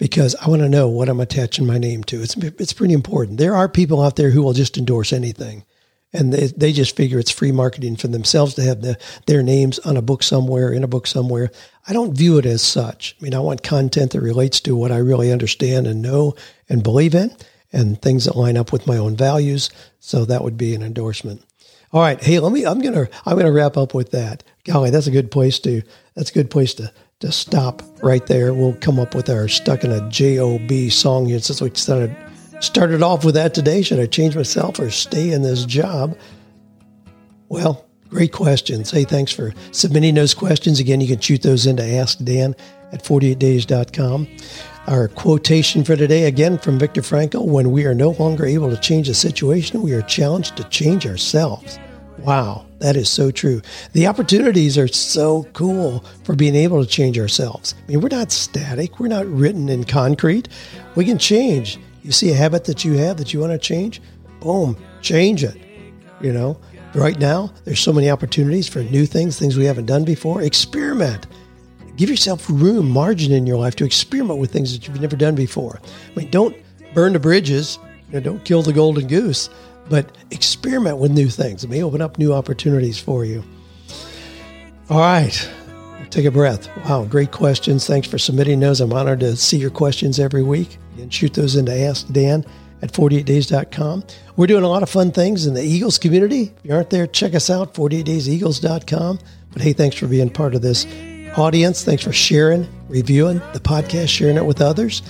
because 0.01 0.35
I 0.37 0.49
want 0.49 0.63
to 0.63 0.69
know 0.69 0.89
what 0.89 1.09
I'm 1.09 1.21
attaching 1.21 1.67
my 1.67 1.79
name 1.79 2.03
to. 2.05 2.23
It's 2.23 2.37
it's 2.37 2.73
pretty 2.73 2.95
important. 2.95 3.39
There 3.39 3.55
are 3.55 3.69
people 3.69 4.03
out 4.03 4.17
there 4.17 4.31
who 4.31 4.43
will 4.43 4.55
just 4.55 4.79
endorse 4.79 5.13
anything, 5.13 5.65
and 6.13 6.33
they, 6.33 6.47
they 6.47 6.73
just 6.73 6.97
figure 6.97 7.19
it's 7.19 7.31
free 7.31 7.53
marketing 7.53 7.97
for 7.97 8.09
themselves 8.09 8.55
to 8.55 8.63
have 8.63 8.81
the, 8.81 8.99
their 9.27 9.43
names 9.43 9.79
on 9.81 9.99
a 9.99 10.03
book 10.03 10.23
somewhere, 10.23 10.73
in 10.73 10.83
a 10.83 10.89
book 10.89 11.07
somewhere. 11.07 11.51
I 11.87 11.93
don't 11.93 12.17
view 12.17 12.39
it 12.39 12.47
as 12.47 12.63
such. 12.63 13.15
I 13.21 13.25
mean, 13.25 13.35
I 13.35 13.41
want 13.41 13.63
content 13.63 14.13
that 14.13 14.21
relates 14.21 14.61
to 14.63 14.75
what 14.75 14.91
I 14.91 14.97
really 14.97 15.31
understand 15.31 15.87
and 15.87 16.01
know 16.01 16.35
and 16.69 16.83
believe 16.83 17.15
in, 17.15 17.37
and 17.71 18.01
things 18.01 18.25
that 18.25 18.37
line 18.37 18.57
up 18.57 18.73
with 18.73 18.87
my 18.87 18.97
own 18.97 19.17
values. 19.17 19.69
So 20.01 20.25
that 20.25 20.43
would 20.43 20.57
be 20.57 20.75
an 20.75 20.83
endorsement. 20.83 21.45
All 21.93 22.01
right, 22.01 22.23
hey, 22.23 22.39
let 22.39 22.53
me. 22.53 22.65
I'm 22.65 22.81
gonna 22.81 23.09
I'm 23.27 23.37
gonna 23.37 23.53
wrap 23.53 23.77
up 23.77 23.93
with 23.93 24.13
that. 24.13 24.45
Golly, 24.65 24.89
that's 24.91 25.09
a 25.09 25.13
good 25.13 25.31
place 25.31 25.59
to. 25.61 25.83
That's 26.15 26.31
a 26.31 26.35
good 26.35 26.51
place 26.51 26.73
to 26.75 26.91
to 27.21 27.33
stop 27.33 27.83
right 28.03 28.27
there. 28.27 28.53
We'll 28.53 28.75
come 28.75 28.99
up 28.99 29.15
with 29.15 29.31
our 29.31 29.49
stuck 29.49 29.85
in 29.85 29.93
a 29.93 30.09
job 30.11 30.71
song 30.91 31.27
here 31.27 31.39
since 31.41 31.61
we 31.61 31.71
started 31.75 32.15
Started 32.61 33.03
off 33.03 33.25
with 33.25 33.35
that 33.37 33.55
today. 33.55 33.81
Should 33.81 34.01
I 34.01 34.07
change 34.07 34.37
myself 34.37 34.79
or 34.79 34.91
stay 34.91 35.33
in 35.33 35.41
this 35.41 35.65
job? 35.65 36.17
Well, 37.49 37.87
great 38.11 38.33
questions. 38.33 38.91
Hey, 38.91 39.05
thanks 39.05 39.33
for 39.33 39.55
submitting 39.73 40.15
those 40.15 40.35
questions. 40.35 40.79
Again, 40.79 41.01
you 41.01 41.09
can 41.09 41.21
shoot 41.21 41.41
those 41.41 41.65
into 41.65 41.83
Ask 41.83 42.19
Dan 42.19 42.55
at 42.93 43.03
48days.com. 43.03 44.29
Our 44.87 45.09
quotation 45.09 45.85
for 45.85 45.97
today, 45.97 46.25
again 46.25 46.59
from 46.59 46.79
Viktor 46.79 47.01
Frankl 47.01 47.47
when 47.47 47.71
we 47.71 47.87
are 47.87 47.95
no 47.95 48.11
longer 48.11 48.45
able 48.45 48.69
to 48.69 48.77
change 48.77 49.09
a 49.09 49.15
situation, 49.15 49.81
we 49.81 49.95
are 49.95 50.03
challenged 50.03 50.59
to 50.59 50.65
change 50.65 51.07
ourselves. 51.07 51.79
Wow, 52.23 52.67
that 52.81 52.97
is 52.97 53.09
so 53.09 53.31
true. 53.31 53.63
The 53.93 54.07
opportunities 54.07 54.77
are 54.77 54.89
so 54.89 55.45
cool 55.55 56.05
for 56.25 56.35
being 56.35 56.55
able 56.55 56.85
to 56.85 56.89
change 56.89 57.19
ourselves. 57.19 57.75
I 57.79 57.91
mean, 57.91 58.01
we're 58.01 58.09
not 58.09 58.31
static, 58.31 59.01
we're 59.01 59.09
not 59.09 59.27
written 59.27 59.69
in 59.69 59.85
concrete. 59.85 60.49
We 60.97 61.05
can 61.05 61.19
change. 61.19 61.79
You 62.03 62.13
see 62.13 62.31
a 62.31 62.35
habit 62.35 62.65
that 62.65 62.85
you 62.85 62.95
have 62.95 63.17
that 63.17 63.33
you 63.33 63.41
want 63.41 63.53
to 63.53 63.59
change? 63.59 64.03
Boom, 64.41 64.77
change 65.01 65.45
it. 65.45 65.57
You 66.21 66.33
know, 66.33 66.61
right 66.95 67.19
now, 67.19 67.53
there's 67.65 67.81
so 67.81 67.93
many 67.93 68.11
opportunities 68.11 68.69
for 68.69 68.83
new 68.83 69.07
things, 69.07 69.39
things 69.39 69.57
we 69.57 69.65
haven't 69.65 69.87
done 69.87 70.05
before. 70.05 70.43
Experiment. 70.43 71.27
Give 71.97 72.11
yourself 72.11 72.49
room, 72.49 72.89
margin 72.91 73.33
in 73.33 73.47
your 73.47 73.59
life 73.59 73.77
to 73.77 73.85
experiment 73.85 74.39
with 74.39 74.53
things 74.53 74.73
that 74.73 74.87
you've 74.87 75.01
never 75.01 75.17
done 75.17 75.35
before. 75.35 75.81
I 75.85 76.19
mean, 76.19 76.31
don't 76.31 76.57
burn 76.95 77.13
the 77.13 77.21
bridges, 77.21 77.79
you 78.09 78.15
know, 78.15 78.21
don't 78.21 78.45
kill 78.45 78.63
the 78.63 78.73
golden 78.73 79.07
goose, 79.07 79.51
but 79.89 80.17
experiment 80.31 80.99
with 80.99 81.11
new 81.11 81.29
things. 81.29 81.65
It 81.65 81.71
may 81.71 81.83
open 81.83 82.01
up 82.01 82.19
new 82.19 82.33
opportunities 82.33 82.99
for 82.99 83.25
you. 83.25 83.43
All 84.89 84.99
right. 85.01 85.51
Take 86.11 86.25
a 86.25 86.31
breath. 86.31 86.69
Wow, 86.85 87.05
great 87.05 87.31
questions. 87.31 87.87
Thanks 87.87 88.09
for 88.09 88.19
submitting 88.19 88.59
those. 88.59 88.81
I'm 88.81 88.93
honored 88.93 89.21
to 89.21 89.37
see 89.37 89.59
your 89.59 89.71
questions 89.71 90.19
every 90.19 90.43
week. 90.43 90.79
And 90.99 91.13
shoot 91.15 91.35
those 91.35 91.55
into 91.55 91.73
Ask 91.73 92.09
Dan 92.09 92.45
at 92.83 92.93
48days.com. 92.93 94.05
We're 94.37 94.49
doing 94.49 94.65
a 94.65 94.69
lot 94.69 94.83
of 94.83 94.91
fun 94.91 95.13
things 95.13 95.47
in 95.47 95.55
the 95.55 95.63
Eagles 95.63 95.99
community. 95.99 96.53
If 96.57 96.65
you 96.65 96.75
aren't 96.75 96.91
there, 96.91 97.07
check 97.07 97.35
us 97.35 97.49
out, 97.49 97.75
48dayseagles.com. 97.75 99.19
But 99.53 99.63
hey, 99.63 99.73
thanks 99.73 99.97
for 99.97 100.09
being 100.09 100.31
part 100.31 100.55
of 100.55 100.63
this 100.63 100.87
audience. 101.37 101.85
Thanks 101.85 102.03
for 102.03 102.13
sharing, 102.13 102.69
reviewing 102.89 103.39
the 103.53 103.61
podcast, 103.61 104.09
sharing 104.09 104.37
it 104.37 104.45
with 104.45 104.61
others. 104.61 105.03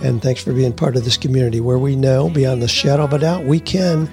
And 0.00 0.20
thanks 0.20 0.42
for 0.42 0.52
being 0.52 0.72
part 0.72 0.96
of 0.96 1.04
this 1.04 1.16
community 1.16 1.60
where 1.60 1.78
we 1.78 1.94
know 1.96 2.28
beyond 2.28 2.62
the 2.62 2.68
shadow 2.68 3.04
of 3.04 3.12
a 3.12 3.18
doubt 3.18 3.44
we 3.44 3.60
can 3.60 4.10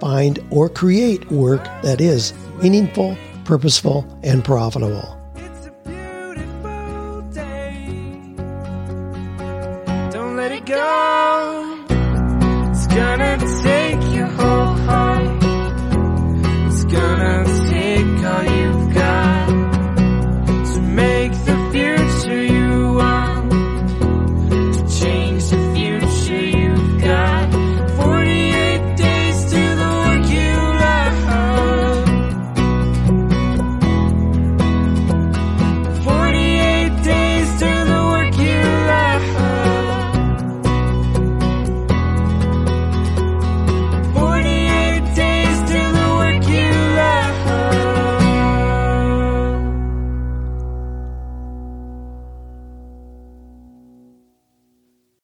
find 0.00 0.38
or 0.50 0.68
create 0.68 1.30
work 1.30 1.62
that 1.82 2.00
is 2.00 2.32
meaningful, 2.62 3.16
purposeful, 3.44 4.06
and 4.22 4.44
profitable. 4.44 5.16
It's 12.72 12.86
gonna 12.86 13.38
take 13.62 13.89